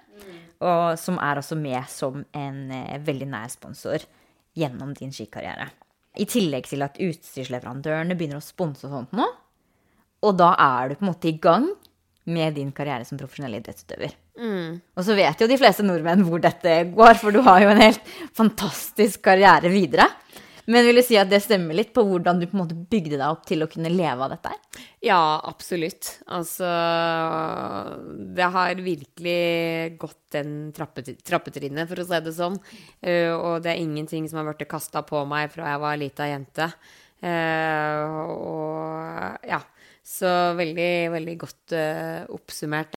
Og 0.63 0.99
som 0.99 1.17
er 1.19 1.39
også 1.41 1.57
med 1.59 1.89
som 1.91 2.21
en 2.31 2.59
eh, 2.71 2.99
veldig 3.03 3.27
nær 3.33 3.49
sponsor 3.51 4.05
gjennom 4.55 4.93
din 4.95 5.11
skikarriere. 5.11 5.67
I 6.21 6.27
tillegg 6.29 6.69
til 6.69 6.85
at 6.85 6.99
utstyrsleverandørene 7.01 8.15
begynner 8.15 8.39
å 8.39 8.45
sponse 8.45 8.85
og 8.87 8.93
sånt 8.93 9.15
nå. 9.17 9.25
Og 10.23 10.37
da 10.39 10.53
er 10.61 10.91
du 10.91 10.95
på 10.99 11.03
en 11.03 11.09
måte 11.09 11.31
i 11.31 11.39
gang 11.41 11.67
med 12.25 12.55
din 12.55 12.71
karriere 12.75 13.05
som 13.07 13.19
profesjonell 13.19 13.57
idrettsutøver. 13.59 14.13
Og 14.97 15.05
så 15.05 15.15
vet 15.17 15.41
jo 15.41 15.49
de 15.49 15.59
fleste 15.59 15.85
nordmenn 15.85 16.23
hvor 16.27 16.41
dette 16.43 16.79
går, 16.93 17.17
for 17.19 17.35
du 17.35 17.41
har 17.45 17.63
jo 17.63 17.71
en 17.73 17.81
helt 17.83 18.13
fantastisk 18.37 19.23
karriere 19.27 19.71
videre. 19.73 20.07
Men 20.65 20.85
vil 20.87 20.95
du 20.95 21.03
si 21.03 21.17
at 21.19 21.27
det 21.27 21.41
stemmer 21.43 21.75
litt 21.75 21.91
på 21.95 22.05
hvordan 22.07 22.39
du 22.39 22.45
på 22.47 22.55
en 22.55 22.61
måte 22.61 22.77
bygde 22.77 23.17
deg 23.17 23.25
opp 23.27 23.43
til 23.47 23.65
å 23.65 23.67
kunne 23.71 23.91
leve 23.91 24.23
av 24.23 24.31
dette? 24.31 24.53
Ja, 25.03 25.41
absolutt. 25.43 26.07
Altså 26.31 26.69
Det 28.37 28.47
har 28.55 28.79
virkelig 28.79 29.97
gått 29.99 30.21
den 30.37 30.55
trappetrinnet, 30.75 31.89
for 31.89 31.99
å 31.99 32.07
si 32.07 32.21
det 32.23 32.35
sånn. 32.37 32.55
Eh, 33.03 33.33
og 33.35 33.65
det 33.65 33.73
er 33.73 33.83
ingenting 33.83 34.29
som 34.31 34.39
har 34.39 34.47
blitt 34.53 34.71
kasta 34.71 35.03
på 35.07 35.25
meg 35.27 35.51
fra 35.51 35.73
jeg 35.73 35.83
var 35.83 35.99
lita 35.99 36.31
jente. 36.31 36.71
Eh, 37.19 38.23
og 38.31 39.47
ja. 39.51 39.59
Så 40.03 40.29
veldig, 40.59 40.91
veldig 41.15 41.37
godt 41.39 41.75
uh, 41.75 42.27
oppsummert. 42.35 42.95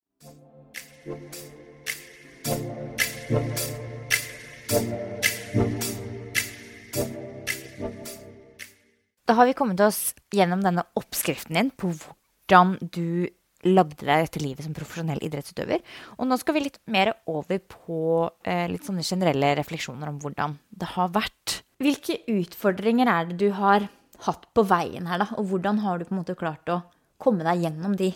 Da 9.27 9.35
har 9.35 9.47
vi 9.47 9.55
kommet 9.55 9.81
oss 9.83 10.13
gjennom 10.35 10.61
denne 10.63 10.85
oppskriften 10.99 11.57
din 11.57 11.71
på 11.75 11.89
hvordan 11.95 12.77
du 12.79 13.27
lagde 13.67 14.05
deg 14.05 14.27
dette 14.27 14.41
livet 14.43 14.63
som 14.63 14.75
profesjonell 14.75 15.19
idrettsutøver. 15.25 15.81
Og 16.19 16.29
nå 16.29 16.37
skal 16.39 16.55
vi 16.55 16.65
litt 16.67 16.79
mer 16.91 17.11
over 17.27 17.59
på 17.59 17.99
eh, 18.47 18.67
litt 18.71 18.87
sånne 18.87 19.03
generelle 19.03 19.55
refleksjoner 19.59 20.11
om 20.11 20.19
hvordan 20.23 20.55
det 20.69 20.91
har 20.93 21.11
vært. 21.15 21.61
Hvilke 21.83 22.19
utfordringer 22.31 23.09
er 23.11 23.27
det 23.29 23.39
du 23.41 23.49
har 23.57 23.89
hatt 24.27 24.47
på 24.55 24.63
veien 24.69 25.09
her, 25.09 25.21
da? 25.21 25.27
Og 25.37 25.51
hvordan 25.51 25.81
har 25.83 25.99
du 25.99 26.07
på 26.07 26.15
en 26.15 26.21
måte 26.21 26.37
klart 26.37 26.71
å 26.71 26.79
komme 27.21 27.45
deg 27.47 27.65
gjennom 27.65 27.95
de? 27.97 28.11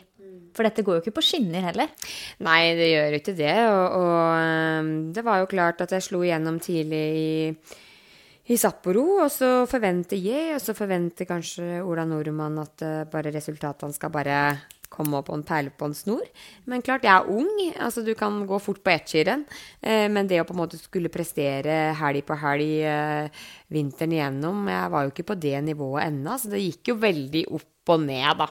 For 0.56 0.68
dette 0.68 0.84
går 0.84 0.98
jo 0.98 1.04
ikke 1.06 1.16
på 1.20 1.24
skinner 1.24 1.64
heller. 1.70 1.94
Nei, 2.44 2.74
det 2.76 2.90
gjør 2.92 3.14
jo 3.14 3.22
ikke 3.22 3.38
det. 3.38 3.56
Og, 3.72 3.96
og 4.02 4.92
det 5.16 5.24
var 5.28 5.40
jo 5.42 5.52
klart 5.52 5.84
at 5.86 5.96
jeg 5.96 6.06
slo 6.06 6.24
igjennom 6.26 6.60
tidlig 6.64 7.06
i, 7.22 7.32
i 8.52 8.60
Sapporo, 8.60 9.06
og 9.24 9.32
så 9.32 9.64
forventer 9.72 10.20
jeg, 10.20 10.58
og 10.58 10.62
så 10.64 10.76
forventer 10.76 11.30
kanskje 11.30 11.80
Ola 11.86 12.04
Nordmann 12.10 12.60
at 12.62 12.84
eh, 12.84 13.02
bare 13.12 13.32
resultatene 13.32 13.96
skal 13.96 14.12
bare 14.14 14.42
komme 14.92 15.20
opp 15.20 15.30
på 15.30 15.38
en 15.38 15.46
perle 15.48 15.72
på 15.74 15.88
en 15.88 15.96
snor. 15.96 16.28
Men 16.70 16.84
klart, 16.86 17.06
jeg 17.08 17.14
er 17.14 17.30
ung, 17.32 17.50
altså 17.80 18.04
du 18.06 18.12
kan 18.18 18.42
gå 18.48 18.60
fort 18.62 18.82
på 18.84 18.94
ettskirenn. 18.94 19.46
Eh, 19.80 20.08
men 20.12 20.30
det 20.30 20.42
å 20.42 20.48
på 20.48 20.56
en 20.56 20.62
måte 20.64 20.80
skulle 20.82 21.12
prestere 21.14 21.96
helg 22.00 22.26
på 22.28 22.38
helg 22.42 22.72
eh, 22.88 23.44
vinteren 23.72 24.16
igjennom, 24.18 24.66
jeg 24.72 24.94
var 24.94 25.06
jo 25.06 25.14
ikke 25.14 25.30
på 25.32 25.40
det 25.48 25.58
nivået 25.66 26.10
ennå, 26.10 26.38
så 26.38 26.52
det 26.52 26.64
gikk 26.66 26.92
jo 26.92 27.00
veldig 27.02 27.46
opp 27.58 27.68
og 27.92 28.04
ned, 28.04 28.38
da. 28.38 28.48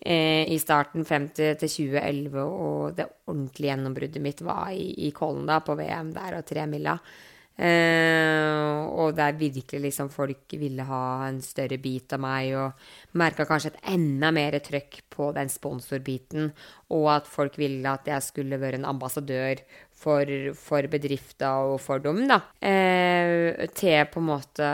Eh, 0.00 0.48
I 0.52 0.58
starten 0.60 1.06
frem 1.08 1.28
til, 1.36 1.54
til 1.60 1.70
2011, 1.70 2.40
og 2.42 2.96
det 2.98 3.06
ordentlige 3.30 3.70
gjennombruddet 3.70 4.24
mitt 4.24 4.42
var 4.44 4.72
i, 4.74 4.88
i 5.06 5.12
Kollen, 5.14 5.46
da, 5.48 5.60
på 5.64 5.76
VM 5.78 6.10
der 6.16 6.40
og 6.40 6.48
tremila. 6.48 6.96
Eh, 6.98 7.31
og 7.62 9.12
der 9.16 9.36
virkelig 9.38 9.82
liksom 9.84 10.08
folk 10.10 10.54
ville 10.58 10.86
ha 10.88 11.28
en 11.28 11.40
større 11.44 11.76
bit 11.78 12.14
av 12.16 12.22
meg, 12.24 12.54
og 12.56 13.18
merka 13.20 13.44
kanskje 13.46 13.74
et 13.74 13.82
enda 13.92 14.32
mer 14.34 14.56
trøkk 14.64 15.02
på 15.12 15.30
den 15.36 15.52
sponsorbiten, 15.52 16.50
og 16.92 17.08
at 17.18 17.28
folk 17.28 17.58
ville 17.60 17.88
at 17.88 18.08
jeg 18.08 18.24
skulle 18.24 18.60
være 18.60 18.80
en 18.80 18.88
ambassadør 18.88 19.60
for, 20.02 20.32
for 20.58 20.88
bedrifter 20.90 21.74
og 21.74 21.78
for 21.82 22.02
dem, 22.02 22.24
da. 22.30 22.40
Eh, 22.58 23.68
til 23.76 24.08
på 24.10 24.22
en 24.22 24.28
måte 24.32 24.72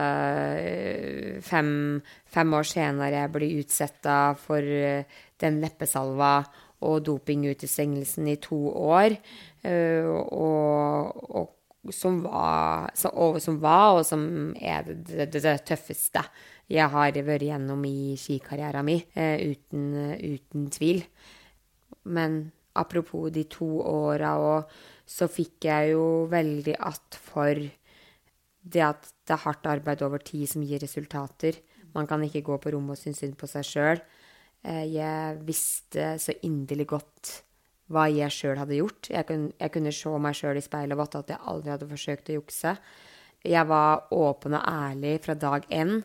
eh, 0.63 1.43
fem, 1.45 1.71
fem 2.31 2.57
år 2.57 2.71
senere 2.71 3.25
jeg 3.25 3.35
blir 3.35 3.61
utsetta 3.63 4.19
for 4.41 4.65
den 5.43 5.61
leppesalva 5.63 6.33
og 6.87 7.03
dopingutestengelsen 7.09 8.29
i 8.31 8.39
to 8.43 8.59
år, 8.71 9.19
eh, 9.67 10.07
og, 10.07 11.25
og 11.29 11.55
som 11.95 12.21
var, 12.25 12.91
og, 13.13 13.41
som 13.43 13.59
var, 13.63 13.99
og 13.99 14.07
som 14.07 14.23
er 14.57 14.87
det, 14.89 15.29
det, 15.33 15.43
det, 15.43 15.57
tøffeste 15.69 16.23
jeg 16.69 16.93
har 16.93 17.17
vært 17.25 17.47
gjennom 17.47 17.85
i 17.89 18.15
skikarrieren 18.21 18.85
min, 18.85 19.01
eh, 19.17 19.41
uten, 19.55 19.87
uten 20.21 20.69
tvil. 20.73 21.03
Men 22.05 22.51
apropos 22.77 23.31
de 23.33 23.45
to 23.49 23.69
åra 23.81 24.37
òg, 24.37 24.77
så 25.09 25.29
fikk 25.33 25.65
jeg 25.65 25.95
jo 25.95 26.27
veldig 26.29 26.77
att 26.79 27.19
for 27.23 27.55
det 28.63 28.83
at 28.85 29.09
det 29.25 29.33
er 29.33 29.45
hardt 29.47 29.67
arbeid 29.67 30.03
over 30.03 30.19
tid 30.19 30.49
som 30.49 30.63
gir 30.63 30.79
resultater. 30.79 31.57
Man 31.95 32.07
kan 32.07 32.23
ikke 32.23 32.45
gå 32.45 32.59
på 32.59 32.71
rommet 32.71 32.99
og 32.99 32.99
synes 32.99 33.19
synd 33.19 33.37
på 33.41 33.49
seg 33.49 33.65
sjøl. 33.65 34.01
Jeg 34.63 35.39
visste 35.47 36.19
så 36.21 36.35
inderlig 36.43 36.87
godt 36.89 37.48
hva 37.93 38.07
jeg 38.13 38.35
sjøl 38.35 38.59
hadde 38.61 38.79
gjort. 38.79 39.11
Jeg 39.13 39.27
kunne, 39.29 39.53
jeg 39.57 39.75
kunne 39.75 39.93
se 39.97 40.17
meg 40.25 40.37
sjøl 40.37 40.61
i 40.61 40.65
speilet 40.65 40.97
og 40.97 41.03
vite 41.03 41.23
at 41.23 41.33
jeg 41.35 41.47
aldri 41.53 41.73
hadde 41.75 41.93
forsøkt 41.93 42.33
å 42.33 42.37
jukse. 42.41 42.75
Jeg 43.47 43.71
var 43.71 44.11
åpen 44.15 44.59
og 44.59 44.67
ærlig 44.67 45.15
fra 45.25 45.37
dag 45.39 45.65
én. 45.73 46.03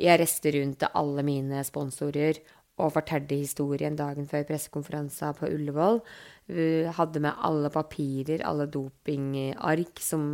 Jeg 0.00 0.18
reiste 0.18 0.52
rundt 0.56 0.80
til 0.80 0.98
alle 0.98 1.24
mine 1.26 1.62
sponsorer 1.68 2.40
og 2.80 2.94
fortalte 2.94 3.36
historien 3.36 3.96
dagen 3.96 4.26
før 4.28 4.46
pressekonferansen 4.48 5.36
på 5.38 5.50
Ullevål. 5.52 6.00
Vi 6.48 6.66
hadde 6.96 7.22
med 7.22 7.38
alle 7.44 7.70
papirer, 7.70 8.42
alle 8.48 8.66
dopingark 8.72 10.00
som 10.02 10.24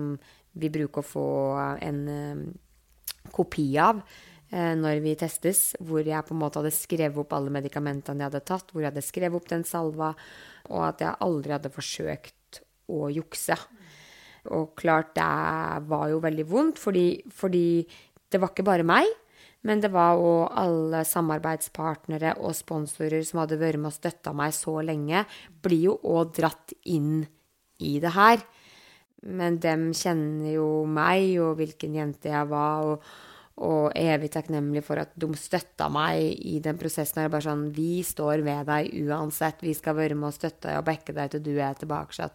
vi 0.59 0.71
bruker 0.73 1.03
å 1.03 1.07
få 1.07 1.29
en 1.85 2.01
eh, 2.09 2.43
kopi 3.35 3.69
av 3.83 4.01
eh, 4.51 4.75
når 4.79 5.03
vi 5.05 5.17
testes, 5.19 5.73
hvor 5.83 6.07
jeg 6.07 6.25
på 6.27 6.35
en 6.35 6.41
måte 6.41 6.63
hadde 6.63 6.75
skrevet 6.75 7.19
opp 7.21 7.35
alle 7.37 7.53
medikamentene 7.55 8.25
jeg 8.25 8.31
hadde 8.31 8.47
tatt, 8.49 8.73
hvor 8.73 8.83
jeg 8.83 8.93
hadde 8.93 9.05
skrevet 9.07 9.39
opp 9.39 9.51
den 9.51 9.67
salva, 9.69 10.15
og 10.69 10.85
at 10.91 11.05
jeg 11.05 11.21
aldri 11.25 11.55
hadde 11.57 11.73
forsøkt 11.75 12.63
å 12.89 13.09
jukse. 13.13 13.57
og 14.49 14.75
klart 14.79 15.15
det 15.19 15.89
var 15.89 16.09
jo 16.09 16.21
veldig 16.25 16.45
vondt, 16.49 16.79
fordi, 16.81 17.23
fordi 17.29 17.85
det 18.31 18.41
var 18.41 18.53
ikke 18.53 18.65
bare 18.65 18.87
meg. 18.87 19.09
Men 19.67 19.83
det 19.83 19.91
var 19.91 20.21
òg 20.23 20.55
alle 20.61 21.03
samarbeidspartnere 21.05 22.37
og 22.39 22.55
sponsorer 22.55 23.25
som 23.27 23.43
hadde 23.43 23.59
vært 23.59 23.81
med 23.83 23.91
og 23.91 23.97
støtta 23.97 24.33
meg 24.37 24.55
så 24.55 24.79
lenge, 24.87 25.25
blir 25.63 25.91
jo 25.91 25.97
òg 26.07 26.33
dratt 26.39 26.73
inn 26.87 27.27
i 27.83 27.99
det 28.01 28.15
her. 28.15 28.45
Men 29.27 29.59
dem 29.61 29.91
kjenner 29.97 30.55
jo 30.55 30.69
meg 30.87 31.35
og 31.43 31.59
hvilken 31.59 31.99
jente 31.99 32.31
jeg 32.31 32.51
var, 32.53 32.87
og, 32.87 33.03
og 33.65 33.93
evig 33.99 34.31
takknemlig 34.35 34.85
for 34.87 35.01
at 35.03 35.15
de 35.19 35.29
støtta 35.39 35.89
meg 35.91 36.21
i 36.47 36.59
den 36.63 36.79
prosessen. 36.79 37.25
Er 37.25 37.33
bare 37.33 37.49
sånn 37.49 37.69
Vi 37.75 38.05
står 38.07 38.45
ved 38.47 38.69
deg 38.71 38.93
uansett. 39.09 39.65
Vi 39.65 39.75
skal 39.75 39.97
være 39.99 40.19
med 40.19 40.31
og 40.31 40.37
støtte 40.37 40.69
deg 40.69 40.79
og 40.79 40.87
backe 40.87 41.15
deg 41.17 41.33
til 41.33 41.43
du 41.43 41.55
er 41.57 41.75
tilbake 41.79 42.29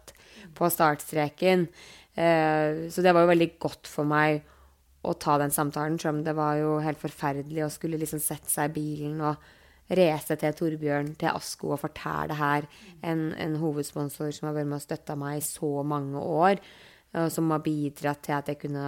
på 0.54 0.70
startstreken. 0.70 1.68
Eh, 2.14 2.86
så 2.92 3.02
det 3.02 3.14
var 3.14 3.24
jo 3.24 3.32
veldig 3.32 3.50
godt 3.62 3.88
for 3.90 4.08
meg 4.08 4.44
å 5.04 5.12
ta 5.20 5.36
den 5.40 5.52
samtalen, 5.52 5.98
selv 6.00 6.18
om 6.18 6.24
det 6.24 6.32
var 6.36 6.56
jo 6.60 6.78
helt 6.84 7.00
forferdelig 7.00 7.66
å 7.66 7.72
skulle 7.72 7.98
liksom 8.00 8.22
sette 8.22 8.48
seg 8.48 8.70
i 8.70 8.74
bilen 8.78 9.20
og 9.24 9.52
reise 9.94 10.36
til 10.40 10.56
Torbjørn, 10.56 11.12
til 11.20 11.28
Asko 11.28 11.74
og 11.74 11.82
fortelle 11.82 12.30
det 12.32 12.38
her. 12.40 12.68
En, 13.04 13.26
en, 13.36 13.58
hovedsponsor 13.60 14.32
som 14.32 14.48
har 14.48 14.56
vært 14.56 14.70
med 14.70 14.80
og 14.80 14.84
støtta 14.86 15.16
meg 15.20 15.40
i 15.40 15.44
så 15.44 15.72
mange 15.84 16.20
år, 16.20 16.62
og 17.14 17.28
som 17.30 17.52
har 17.52 17.62
bidratt 17.62 18.24
til 18.24 18.36
at 18.38 18.48
jeg 18.50 18.62
kunne 18.64 18.84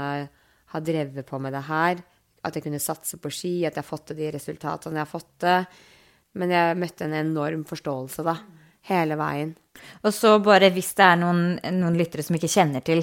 ha 0.72 0.80
drevet 0.82 1.28
på 1.28 1.39
med 1.43 1.55
det 1.55 1.66
her. 1.68 2.01
At 2.47 2.57
jeg 2.57 2.66
kunne 2.66 2.82
satse 2.82 3.18
på 3.20 3.32
ski, 3.34 3.55
at 3.66 3.74
jeg 3.74 3.82
har 3.82 3.88
fått 3.88 4.11
til 4.11 4.20
de 4.20 4.32
resultatene 4.34 5.01
jeg 5.01 5.05
har 5.05 5.12
fått 5.12 5.30
til. 5.42 5.84
Men 6.36 6.53
jeg 6.53 6.80
møtte 6.80 7.07
en 7.07 7.16
enorm 7.16 7.64
forståelse, 7.68 8.24
da. 8.26 8.36
Hele 8.86 9.16
veien. 9.18 9.55
Og 10.07 10.12
så 10.14 10.36
bare 10.44 10.70
hvis 10.72 10.92
det 10.97 11.07
er 11.07 11.16
noen, 11.20 11.57
noen 11.74 11.97
lyttere 11.99 12.24
som 12.24 12.36
ikke 12.38 12.51
kjenner 12.53 12.84
til 12.86 13.03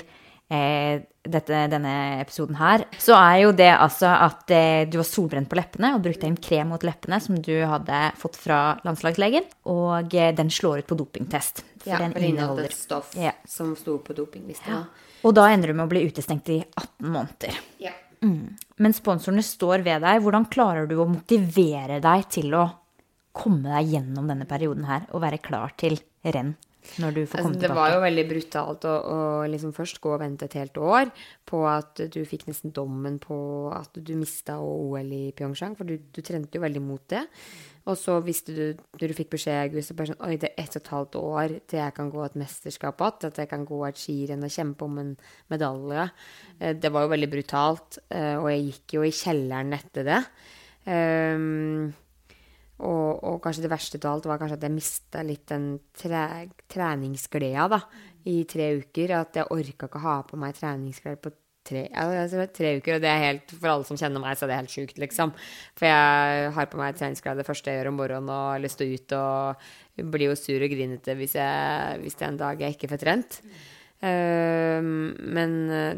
eh, 0.54 1.02
dette, 1.24 1.60
denne 1.72 1.94
episoden 2.22 2.58
her, 2.60 2.86
så 3.00 3.16
er 3.18 3.38
jo 3.44 3.52
det 3.56 3.70
altså 3.72 4.12
at 4.12 4.54
eh, 4.54 4.84
du 4.90 4.98
var 5.00 5.08
solbrent 5.08 5.50
på 5.52 5.60
leppene 5.60 5.94
og 5.96 6.04
brukte 6.06 6.28
en 6.30 6.38
krem 6.40 6.74
mot 6.74 6.84
leppene 6.84 7.20
som 7.24 7.40
du 7.40 7.54
hadde 7.70 8.02
fått 8.20 8.40
fra 8.40 8.60
landslagslegen, 8.86 9.48
og 9.72 10.16
eh, 10.16 10.34
den 10.36 10.52
slår 10.54 10.84
ut 10.84 10.92
på 10.92 11.00
dopingtest. 11.00 11.64
For 11.84 11.94
ja, 11.94 12.02
den 12.04 12.16
for 12.16 12.28
inneholder 12.28 12.70
et 12.70 12.78
stoff 12.78 13.16
ja. 13.20 13.36
som 13.50 13.74
sto 13.80 13.98
på 14.04 14.16
dopinglista. 14.18 14.72
Ja. 14.72 15.12
Og 15.24 15.36
da 15.36 15.48
ender 15.52 15.72
du 15.72 15.78
med 15.78 15.88
å 15.88 15.92
bli 15.92 16.04
utestengt 16.08 16.52
i 16.52 16.60
18 16.64 17.12
måneder. 17.12 17.60
Ja. 17.84 17.94
Mm. 18.24 18.56
Men 18.80 18.96
sponsorene 18.96 19.44
står 19.46 19.84
ved 19.86 20.04
deg. 20.06 20.22
Hvordan 20.24 20.48
klarer 20.52 20.88
du 20.90 20.98
å 21.02 21.10
motivere 21.10 22.00
deg 22.04 22.28
til 22.32 22.56
å 22.56 22.68
komme 23.36 23.68
deg 23.74 23.96
gjennom 23.98 24.30
denne 24.30 24.48
perioden 24.50 24.88
her 24.88 25.10
og 25.12 25.24
være 25.26 25.42
klar 25.44 25.76
til 25.80 26.00
renn? 26.24 26.56
Når 27.02 27.16
du 27.16 27.22
får 27.24 27.40
komme 27.40 27.50
altså, 27.50 27.60
tilbake? 27.60 27.64
Det 27.64 27.78
var 27.78 27.94
jo 27.94 28.00
veldig 28.04 28.26
brutalt 28.30 28.88
å, 28.90 28.94
å 28.94 29.20
liksom 29.50 29.74
først 29.76 30.00
gå 30.04 30.14
og 30.14 30.22
vente 30.22 30.48
et 30.50 30.58
helt 30.60 30.80
år 30.80 31.12
på 31.50 31.62
at 31.70 32.02
du 32.14 32.22
fikk 32.28 32.48
nesten 32.50 32.74
dommen 32.76 33.20
på 33.24 33.38
at 33.74 33.96
du 33.96 34.14
mista 34.20 34.60
OL 34.64 35.14
i 35.14 35.26
Pyeongchang, 35.36 35.78
for 35.80 35.90
du, 35.90 35.98
du, 36.00 36.22
trente 36.26 36.60
jo 36.60 36.64
veldig 36.64 36.84
mot 36.84 37.04
det. 37.14 37.24
Og 37.90 37.98
så 38.00 38.16
visste 38.24 38.56
du, 38.56 38.84
når 38.96 39.12
du 39.12 39.16
fikk 39.18 39.34
beskjed 39.34 39.58
i 39.58 39.64
august, 39.68 39.92
så 39.92 39.98
bare 40.00 40.14
sånn 40.14 40.24
Oi, 40.24 40.38
det 40.40 40.54
er 40.54 40.64
ett 40.64 40.78
og 40.78 40.80
et 40.80 40.92
halvt 40.94 41.18
år 41.20 41.56
til 41.68 41.82
jeg 41.82 41.96
kan 41.98 42.12
gå 42.14 42.22
et 42.24 42.38
mesterskap 42.40 43.04
igjen. 43.04 43.32
At 43.34 43.42
jeg 43.44 43.52
kan 43.52 43.66
gå 43.68 43.80
et 43.88 44.00
skirenn 44.00 44.48
og 44.48 44.54
kjempe 44.56 44.88
om 44.88 45.02
en 45.02 45.12
medalje. 45.52 46.06
Eh, 46.60 46.78
det 46.80 46.94
var 46.96 47.04
jo 47.04 47.12
veldig 47.12 47.32
brutalt. 47.34 48.00
Eh, 48.08 48.38
og 48.38 48.48
jeg 48.54 48.70
gikk 48.70 48.96
jo 48.98 49.04
i 49.04 49.12
kjelleren 49.18 49.76
etter 49.76 50.08
det. 50.08 50.22
Um, 50.84 51.92
og, 52.80 53.22
og, 53.22 53.38
kanskje 53.44 53.68
det 53.68 53.72
verste 53.72 54.00
av 54.02 54.16
alt 54.16 54.26
var 54.28 54.40
kanskje 54.42 54.58
at 54.58 54.66
jeg 54.66 54.74
mista 54.74 55.22
litt 55.24 55.46
den 55.52 55.68
tre, 55.96 56.24
treningsgleda 56.74 57.68
da, 57.72 57.80
i 58.30 58.42
tre 58.50 58.72
uker. 58.82 59.14
At 59.20 59.38
jeg 59.40 59.50
orka 59.54 59.88
ikke 59.88 60.02
ha 60.04 60.18
på 60.28 60.40
meg 60.42 60.58
treningsklær 60.58 61.20
på 61.22 61.32
tre, 61.68 61.84
altså, 61.96 62.48
tre, 62.54 62.76
uker. 62.80 62.98
Og 62.98 63.04
det 63.04 63.12
er 63.12 63.22
helt, 63.22 63.54
for 63.54 63.72
alle 63.72 63.88
som 63.88 64.00
kjenner 64.00 64.24
meg, 64.24 64.36
så 64.38 64.46
er 64.46 64.52
det 64.52 64.60
helt 64.62 64.74
sjukt, 64.74 65.00
liksom. 65.02 65.34
For 65.80 65.90
jeg 65.90 66.50
har 66.58 66.72
på 66.72 66.82
meg 66.82 66.98
treningsklær 67.00 67.40
det 67.40 67.48
første 67.48 67.72
jeg 67.72 67.82
gjør 67.82 67.94
om 67.94 68.02
morgenen, 68.02 68.34
og 68.34 68.52
har 68.56 68.66
lyst 68.66 68.82
til 68.82 68.90
å 68.90 68.98
ut. 68.98 69.16
Og 69.20 70.10
blir 70.14 70.32
jo 70.32 70.40
sur 70.40 70.66
og 70.66 70.74
grinete 70.74 71.14
hvis, 71.20 71.38
jeg, 71.38 72.02
hvis 72.02 72.18
det 72.18 72.26
er 72.26 72.32
en 72.32 72.42
dag 72.42 72.66
jeg 72.66 72.78
ikke 72.78 72.92
får 72.96 73.04
trent. 73.06 73.40
Uh, 74.04 74.84
men 74.84 75.52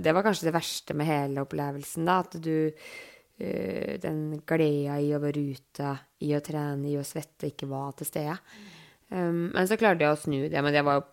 det 0.04 0.12
var 0.14 0.26
kanskje 0.26 0.52
det 0.52 0.58
verste 0.58 0.94
med 0.98 1.10
hele 1.10 1.46
opplevelsen, 1.46 2.06
da. 2.06 2.20
At 2.22 2.38
du 2.38 2.70
uh, 2.70 3.94
Den 4.04 4.20
gleda 4.46 5.00
i 5.02 5.10
å 5.16 5.22
være 5.24 5.48
ute, 5.56 5.96
i 6.26 6.34
å 6.38 6.42
trene, 6.44 6.90
i 6.90 6.98
å 7.00 7.06
svette, 7.06 7.52
ikke 7.52 7.70
var 7.70 7.94
til 7.98 8.10
stede. 8.10 8.38
Um, 9.10 9.52
men 9.54 9.68
så 9.70 9.78
klarte 9.80 10.06
jeg 10.06 10.16
å 10.16 10.20
snu 10.20 10.40
det. 10.50 10.62
Men 10.62 10.74
det 10.74 10.84
var 10.86 11.00
jo 11.00 11.06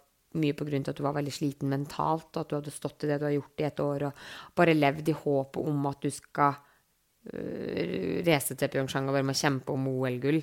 mye 0.43 0.57
på 0.57 0.65
grunn 0.65 0.85
til 0.85 0.95
at 0.95 1.01
du 1.01 1.05
var 1.05 1.17
veldig 1.19 1.35
sliten 1.35 1.73
mentalt, 1.73 2.31
og 2.33 2.43
at 2.43 2.51
du 2.51 2.59
hadde 2.59 2.75
stått 2.75 3.05
i 3.05 3.11
det 3.11 3.21
du 3.21 3.27
har 3.29 3.35
gjort 3.37 3.63
i 3.63 3.69
et 3.69 3.83
år, 3.85 4.07
og 4.09 4.57
bare 4.59 4.77
levd 4.79 5.11
i 5.13 5.17
håpet 5.17 5.73
om 5.73 5.89
at 5.91 6.05
du 6.05 6.13
skal 6.13 6.57
uh, 6.57 8.23
reise 8.25 8.57
til 8.57 8.73
Pyeongchang 8.73 9.11
og 9.11 9.19
være 9.19 9.29
med 9.29 9.37
å 9.37 9.43
kjempe 9.43 9.77
om 9.77 9.91
OL-gull. 9.93 10.41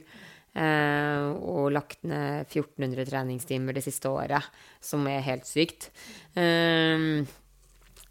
Uh, 0.50 1.30
og 1.46 1.68
lagt 1.76 2.02
ned 2.10 2.48
1400 2.50 3.06
treningstimer 3.06 3.76
det 3.78 3.84
siste 3.86 4.10
året, 4.10 4.48
som 4.82 5.06
er 5.10 5.26
helt 5.26 5.46
sykt. 5.50 5.92
Um, 6.34 7.22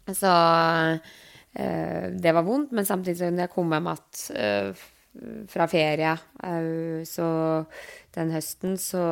så 0.07 0.31
uh, 0.95 2.05
det 2.15 2.35
var 2.35 2.47
vondt, 2.47 2.71
men 2.75 2.87
samtidig 2.87 3.19
som 3.19 3.43
jeg 3.43 3.51
kom 3.51 3.75
hjem 3.75 3.91
at 3.91 4.23
eh, 4.37 4.87
fra 5.49 5.65
ferie 5.67 6.11
eh, 6.45 7.01
så 7.07 7.29
den 8.15 8.33
høsten, 8.33 8.77
så, 8.79 9.03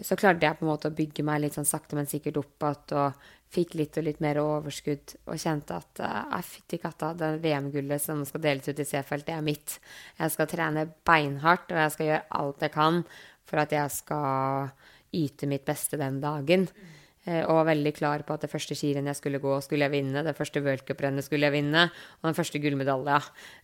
så 0.00 0.18
klarte 0.20 0.46
jeg 0.46 0.58
på 0.58 0.66
en 0.66 0.72
måte 0.72 0.90
å 0.90 0.96
bygge 0.96 1.24
meg 1.26 1.42
litt 1.42 1.56
sånn 1.56 1.68
sakte, 1.68 1.96
men 1.98 2.10
sikkert 2.10 2.42
opp 2.42 2.68
igjen. 2.68 3.00
Og 3.00 3.32
fikk 3.54 3.76
litt 3.78 3.94
og 4.00 4.02
litt 4.08 4.18
mer 4.24 4.40
overskudd 4.42 5.12
og 5.30 5.38
kjente 5.38 5.76
at 5.78 6.00
jeg 6.02 6.46
fytti 6.48 6.78
katta, 6.82 7.12
det 7.14 7.28
VM-gullet 7.44 8.02
som 8.02 8.24
skal 8.26 8.42
deles 8.42 8.66
ut 8.66 8.80
i 8.82 8.86
C-felt, 8.88 9.28
det 9.28 9.36
er 9.36 9.44
mitt. 9.46 9.76
Jeg 10.18 10.34
skal 10.34 10.48
trene 10.50 10.88
beinhardt, 11.06 11.70
og 11.70 11.78
jeg 11.78 11.94
skal 11.94 12.08
gjøre 12.08 12.40
alt 12.40 12.66
jeg 12.66 12.74
kan 12.74 12.98
for 13.46 13.62
at 13.62 13.76
jeg 13.76 13.94
skal 13.94 14.72
yte 15.14 15.46
mitt 15.46 15.62
beste 15.68 16.00
den 16.00 16.18
dagen. 16.24 16.66
Eh, 16.66 17.03
og 17.24 17.56
var 17.56 17.70
veldig 17.70 17.92
klar 17.96 18.20
på 18.26 18.34
at 18.34 18.42
det 18.44 18.50
første 18.52 18.76
skirennet 18.76 19.14
jeg 19.14 19.20
skulle 19.22 19.38
gå, 19.40 19.52
skulle 19.64 19.86
jeg 19.86 19.94
vinne. 19.94 20.24
Det 20.26 20.34
første 20.36 20.60
worldcuprennet 20.60 21.24
skulle 21.24 21.48
jeg 21.48 21.54
vinne. 21.54 21.86
Og 22.20 22.28
den 22.28 22.36
første 22.36 22.60
gullmedalja 22.60 23.20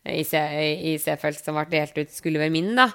i, 0.08 0.22
i 0.24 0.94
C-felt 1.02 1.42
som 1.44 1.58
ble 1.58 1.66
delt 1.74 1.98
ut, 2.00 2.14
skulle 2.14 2.40
være 2.40 2.54
min, 2.54 2.70
da. 2.78 2.88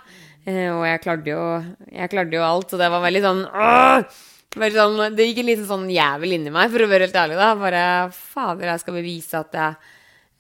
Eh, 0.46 0.70
og 0.74 0.86
jeg 0.86 1.02
klarte 1.04 1.30
jo, 1.34 1.42
jeg 1.90 2.12
klarte 2.14 2.38
jo 2.38 2.46
alt, 2.46 2.74
så 2.74 2.82
det 2.82 2.90
var 2.94 3.06
veldig 3.06 3.22
sånn 3.26 3.44
åh! 3.50 4.24
Sånn, 4.56 5.02
det 5.18 5.26
gikk 5.28 5.42
en 5.42 5.50
liten 5.50 5.66
sånn 5.68 5.88
jævel 5.92 6.38
inni 6.38 6.52
meg, 6.54 6.70
for 6.72 6.86
å 6.86 6.88
være 6.88 7.10
helt 7.10 7.18
ærlig. 7.20 7.36
da. 7.42 7.50
Bare 7.60 7.82
fader, 8.16 8.70
jeg 8.72 8.84
skal 8.86 8.96
bevise 9.02 9.42
at 9.42 9.58
jeg, 9.60 9.90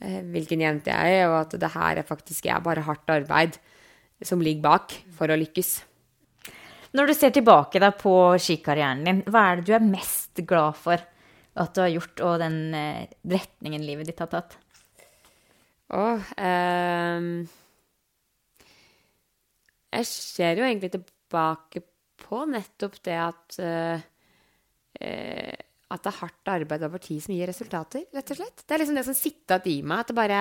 eh, 0.01 0.21
hvilken 0.31 0.63
jente 0.63 0.93
jeg 0.93 1.17
er, 1.19 1.25
og 1.27 1.41
at 1.41 1.57
det 1.59 1.73
her 1.73 1.99
er 1.99 2.07
faktisk 2.07 2.47
jeg, 2.47 2.63
bare 2.63 2.85
hardt 2.85 3.11
arbeid 3.11 3.59
som 4.23 4.39
ligger 4.39 4.63
bak 4.63 4.95
for 5.17 5.27
å 5.27 5.37
lykkes. 5.37 5.81
Når 6.95 7.09
du 7.09 7.15
ser 7.17 7.33
tilbake 7.35 7.79
da, 7.81 7.89
på 7.91 8.13
skikarrieren 8.39 9.03
din, 9.03 9.21
hva 9.27 9.49
er 9.49 9.59
det 9.59 9.67
du 9.67 9.73
er 9.75 9.83
mest 9.83 10.39
glad 10.47 10.77
for 10.79 11.01
at 11.55 11.75
du 11.75 11.81
har 11.83 11.91
gjort, 11.91 12.21
og 12.23 12.39
den 12.39 12.59
eh, 12.75 13.07
retningen 13.31 13.83
livet 13.83 14.07
ditt 14.07 14.21
har 14.23 14.29
tatt? 14.31 14.55
Å 15.95 16.05
eh, 16.41 17.27
Jeg 19.95 20.07
ser 20.09 20.59
jo 20.59 20.65
egentlig 20.65 20.91
tilbake 20.95 21.83
på 22.25 22.41
nettopp 22.49 22.95
det 23.05 23.17
at 23.21 23.57
eh, 23.61 23.99
At 25.91 26.01
det 26.01 26.09
er 26.09 26.17
hardt 26.21 26.49
arbeid 26.55 26.87
over 26.87 27.03
tid 27.03 27.21
som 27.21 27.35
gir 27.35 27.51
resultater, 27.51 28.07
rett 28.15 28.31
og 28.33 28.39
slett. 28.39 28.63
Det 28.63 28.75
er 28.75 28.81
liksom 28.81 28.97
det 28.97 29.05
som 29.07 29.19
sitter 29.19 29.67
igjen 29.67 29.83
i 29.83 29.89
meg. 29.91 30.01
At 30.01 30.09
det 30.09 30.17
bare 30.17 30.39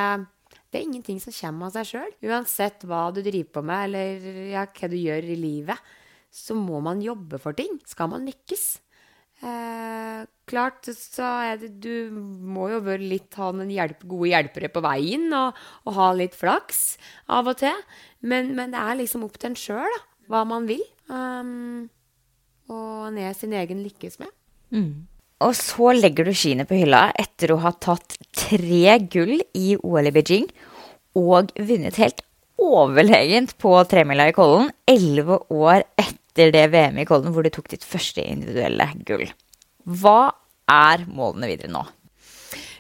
det 0.70 0.80
er 0.80 0.86
ingenting 0.86 1.18
som 1.22 1.34
kommer 1.34 1.68
av 1.68 1.74
seg 1.76 1.90
sjøl. 1.90 2.14
Uansett 2.30 2.86
hva 2.88 3.09
du 3.14 3.20
driver 3.22 3.59
på 3.59 3.62
med, 3.66 3.84
eller 3.88 4.48
ja, 4.55 4.64
hva 4.66 4.90
du 4.90 4.96
gjør 4.98 5.28
i 5.34 5.36
livet 5.38 5.94
så 6.35 6.57
må 6.59 6.80
man 6.82 7.03
jobbe 7.05 7.39
for 7.43 7.57
ting. 7.57 7.78
Skal 7.87 8.11
man 8.11 8.26
lykkes. 8.26 8.64
Eh, 9.45 10.24
klart 10.49 10.87
så 10.95 11.26
er 11.51 11.59
det 11.59 11.72
Du 11.82 12.14
må 12.14 12.68
jo 12.70 12.78
være 12.87 13.03
litt 13.03 13.35
ha 13.37 13.51
noen 13.53 13.72
hjelp, 13.72 14.05
gode 14.09 14.30
hjelpere 14.30 14.70
på 14.72 14.82
veien 14.85 15.26
og, 15.35 15.59
og, 15.85 15.91
ha 15.99 16.11
litt 16.16 16.37
flaks 16.39 16.97
av 17.28 17.51
og 17.53 17.59
til. 17.62 17.80
Men, 18.22 18.55
men 18.59 18.74
det 18.74 18.82
er 18.82 19.01
liksom 19.03 19.26
opp 19.26 19.39
til 19.39 19.53
en 19.53 19.59
sjøl 19.59 19.99
hva 20.32 20.45
man 20.49 20.68
vil. 20.70 20.82
Um, 21.12 21.91
og 22.72 23.12
ned 23.12 23.37
sin 23.37 23.53
egen 23.53 23.82
lykkes 23.85 24.18
med. 24.22 24.30
Mm. 24.72 25.07
Og 25.45 25.53
så 25.59 25.93
legger 25.93 26.24
du 26.24 26.32
skiene 26.32 26.64
på 26.64 26.78
hylla 26.78 27.09
etter 27.20 27.53
å 27.53 27.61
ha 27.61 27.74
tatt 27.76 28.16
tre 28.32 28.97
gull 29.12 29.37
i 29.53 29.74
OL 29.76 30.09
i 30.09 30.14
Beijing 30.14 30.47
og 31.18 31.53
vunnet 31.59 31.99
helt 32.01 32.22
overlegent 32.61 33.57
på 33.61 33.74
tremila 33.91 34.30
i 34.30 34.35
Kollen 34.35 34.70
elleve 34.89 35.43
år 35.53 35.82
etter 36.01 36.24
etter 36.35 36.51
det 36.51 36.66
VM 36.72 36.99
i 36.99 37.05
Kolden 37.07 37.30
hvor 37.35 37.47
du 37.47 37.51
tok 37.55 37.68
ditt 37.70 37.85
første 37.87 38.22
individuelle 38.22 38.89
gull. 39.07 39.28
Hva 39.87 40.35
er 40.70 41.05
målene 41.07 41.47
videre 41.53 41.70
nå? 41.70 41.85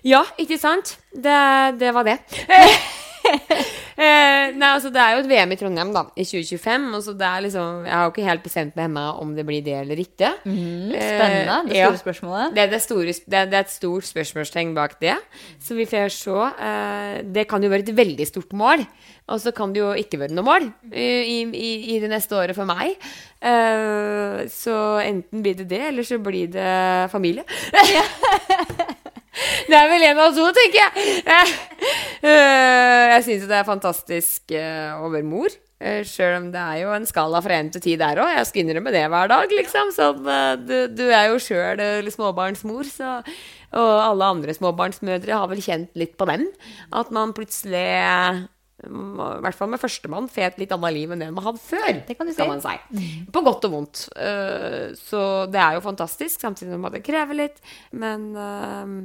Ja, 0.04 0.24
ikke 0.40 0.58
sant? 0.58 0.96
Det, 1.14 1.38
det 1.78 1.94
var 1.94 2.04
det. 2.04 2.18
eh, 4.14 4.54
nei, 4.56 4.70
altså 4.76 4.90
Det 4.94 5.00
er 5.02 5.14
jo 5.14 5.22
et 5.22 5.28
VM 5.30 5.52
i 5.54 5.56
Trondheim 5.60 5.90
da, 5.94 6.04
i 6.14 6.24
2025. 6.26 6.86
Og 6.96 7.02
så 7.06 7.14
det 7.18 7.26
er 7.28 7.44
liksom, 7.46 7.84
Jeg 7.86 7.94
har 7.94 8.04
jo 8.06 8.12
ikke 8.12 8.28
helt 8.28 8.44
bestemt 8.44 8.76
med 8.76 8.86
henne 8.86 9.04
om 9.22 9.34
det 9.36 9.44
blir 9.48 9.64
det 9.66 9.76
eller 9.80 10.00
ikke. 10.02 10.30
Mm, 10.44 10.94
spennende. 10.94 11.58
Det 11.68 11.78
ja. 11.78 11.90
store 11.90 12.02
spørsmålet. 12.02 12.54
Det, 12.56 12.68
det, 12.72 12.80
store, 12.84 13.16
det, 13.16 13.42
det 13.52 13.58
er 13.60 13.66
et 13.66 13.74
stort 13.74 14.08
spørsmålstegn 14.08 14.74
bak 14.76 14.96
det. 15.02 15.18
Så 15.62 15.78
vi 15.78 15.88
får 15.90 16.14
se. 16.14 16.48
Eh, 16.68 17.20
det 17.34 17.46
kan 17.50 17.62
jo 17.62 17.72
være 17.72 17.86
et 17.88 17.96
veldig 17.96 18.28
stort 18.30 18.56
mål. 18.56 18.86
Og 19.32 19.40
så 19.40 19.54
kan 19.56 19.72
det 19.72 19.80
jo 19.80 19.92
ikke 19.96 20.20
være 20.20 20.36
noe 20.36 20.44
mål 20.44 20.66
i, 20.92 21.06
i, 21.40 21.70
i 21.94 22.00
det 22.02 22.10
neste 22.12 22.36
året 22.36 22.56
for 22.56 22.68
meg. 22.68 22.98
Så 24.52 24.74
enten 25.00 25.40
blir 25.44 25.56
det 25.56 25.64
det, 25.70 25.80
eller 25.88 26.04
så 26.04 26.18
blir 26.20 26.52
det 26.52 27.08
familie. 27.12 27.44
Det 29.68 29.76
er 29.76 29.88
vel 29.90 30.04
en 30.08 30.20
av 30.22 30.34
to, 30.36 30.46
tenker 30.54 30.80
jeg. 30.80 31.54
Eh, 32.24 33.04
jeg 33.14 33.24
syns 33.26 33.42
det 33.50 33.56
er 33.58 33.66
fantastisk 33.68 34.54
over 35.04 35.24
mor. 35.28 35.52
eh, 35.80 36.00
Sjøl 36.08 36.38
om 36.38 36.46
det 36.54 36.60
er 36.62 36.78
jo 36.84 36.92
en 36.96 37.04
skala 37.08 37.42
fra 37.44 37.58
én 37.60 37.68
til 37.74 37.82
ti 37.84 37.96
der 38.00 38.16
òg. 38.22 38.30
Jeg 38.38 38.46
skal 38.48 38.62
innrømme 38.64 38.92
det 38.94 39.02
hver 39.12 39.28
dag, 39.28 39.52
liksom. 39.52 39.90
Så 39.92 40.08
eh, 40.24 40.54
du, 40.64 40.76
du 40.96 41.04
er 41.10 41.28
jo 41.32 41.36
sjøl 41.42 42.08
småbarnsmor, 42.14 42.88
så 42.88 43.18
Og 43.74 43.92
alle 44.00 44.24
andre 44.36 44.54
småbarnsmødre 44.54 45.34
har 45.34 45.48
vel 45.50 45.60
kjent 45.64 45.90
litt 45.98 46.16
på 46.16 46.28
den. 46.30 46.46
At 46.94 47.10
man 47.10 47.32
plutselig 47.34 47.82
mm, 48.86 49.18
i 49.18 49.42
hvert 49.42 49.58
fall 49.58 49.72
med 49.72 49.82
førstemann, 49.82 50.28
får 50.30 50.46
et 50.52 50.60
litt 50.62 50.72
annet 50.76 50.94
liv 50.94 51.10
enn 51.12 51.24
det 51.24 51.28
man 51.34 51.44
hadde 51.48 51.60
før. 51.60 51.88
Det 52.06 52.14
kan 52.16 52.30
du 52.30 52.32
kan 52.38 52.52
man 52.52 52.62
si. 52.62 52.76
På 53.34 53.42
godt 53.44 53.66
og 53.68 53.74
vondt. 53.74 54.06
Eh, 54.16 54.94
så 54.96 55.44
det 55.50 55.60
er 55.60 55.74
jo 55.76 55.84
fantastisk, 55.84 56.40
samtidig 56.40 56.72
som 56.72 56.86
det 56.94 57.02
krever 57.04 57.34
litt. 57.42 57.58
Men 57.92 58.30
eh, 58.38 58.96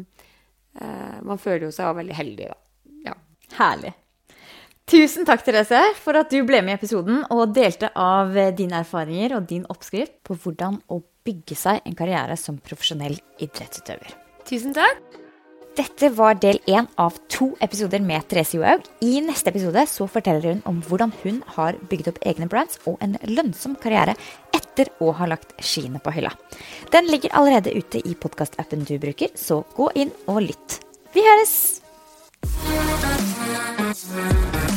eh, 0.85 1.19
man 1.25 1.41
føler 1.41 1.67
jo 1.67 1.73
seg 1.75 1.91
veldig 1.99 2.19
heldig, 2.21 2.51
da. 2.53 2.59
Herlig. 3.57 3.95
Tusen 4.89 5.25
takk, 5.27 5.43
Therese, 5.45 5.81
for 6.01 6.17
at 6.17 6.31
du 6.33 6.39
ble 6.47 6.63
med 6.65 6.73
i 6.73 6.79
episoden 6.79 7.21
og 7.29 7.51
delte 7.53 7.91
av 7.93 8.33
eh, 8.33 8.49
dine 8.57 8.79
erfaringer 8.81 9.35
og 9.37 9.45
din 9.51 9.67
oppskrift 9.69 10.15
på 10.25 10.37
hvordan 10.41 10.79
å 10.89 11.03
bygge 11.27 11.57
seg 11.59 11.83
en 11.85 11.97
karriere 11.97 12.37
som 12.39 12.57
profesjonell 12.57 13.19
idrettsutøver. 13.37 14.15
Tusen 14.49 14.73
takk. 14.73 15.19
Dette 15.77 16.09
var 16.11 16.39
del 16.41 16.57
én 16.67 16.87
av 16.99 17.19
to 17.31 17.51
episoder 17.61 18.01
med 18.03 18.25
Therese 18.27 18.57
Johaug. 18.57 18.87
I 19.05 19.21
neste 19.23 19.53
episode 19.53 19.85
så 19.87 20.07
forteller 20.09 20.49
hun 20.49 20.63
om 20.67 20.79
hvordan 20.87 21.13
hun 21.21 21.37
har 21.55 21.77
bygget 21.91 22.09
opp 22.11 22.17
egne 22.27 22.49
brands 22.51 22.81
og 22.89 22.97
en 23.05 23.13
lønnsom 23.29 23.77
karriere 23.79 24.17
etter 24.55 24.89
å 24.99 25.13
ha 25.15 25.29
lagt 25.29 25.53
skiene 25.61 26.01
på 26.01 26.15
hylla. 26.17 26.33
Den 26.91 27.07
ligger 27.13 27.37
allerede 27.37 27.75
ute 27.77 28.01
i 28.01 28.17
podkastappen 28.17 28.87
du 28.89 28.97
bruker, 28.97 29.31
så 29.37 29.61
gå 29.77 29.91
inn 30.01 30.11
og 30.25 30.41
lytt. 30.49 30.81
Vi 31.13 31.23
høres! 31.23 31.59
Thank 34.01 34.63
you. 34.63 34.68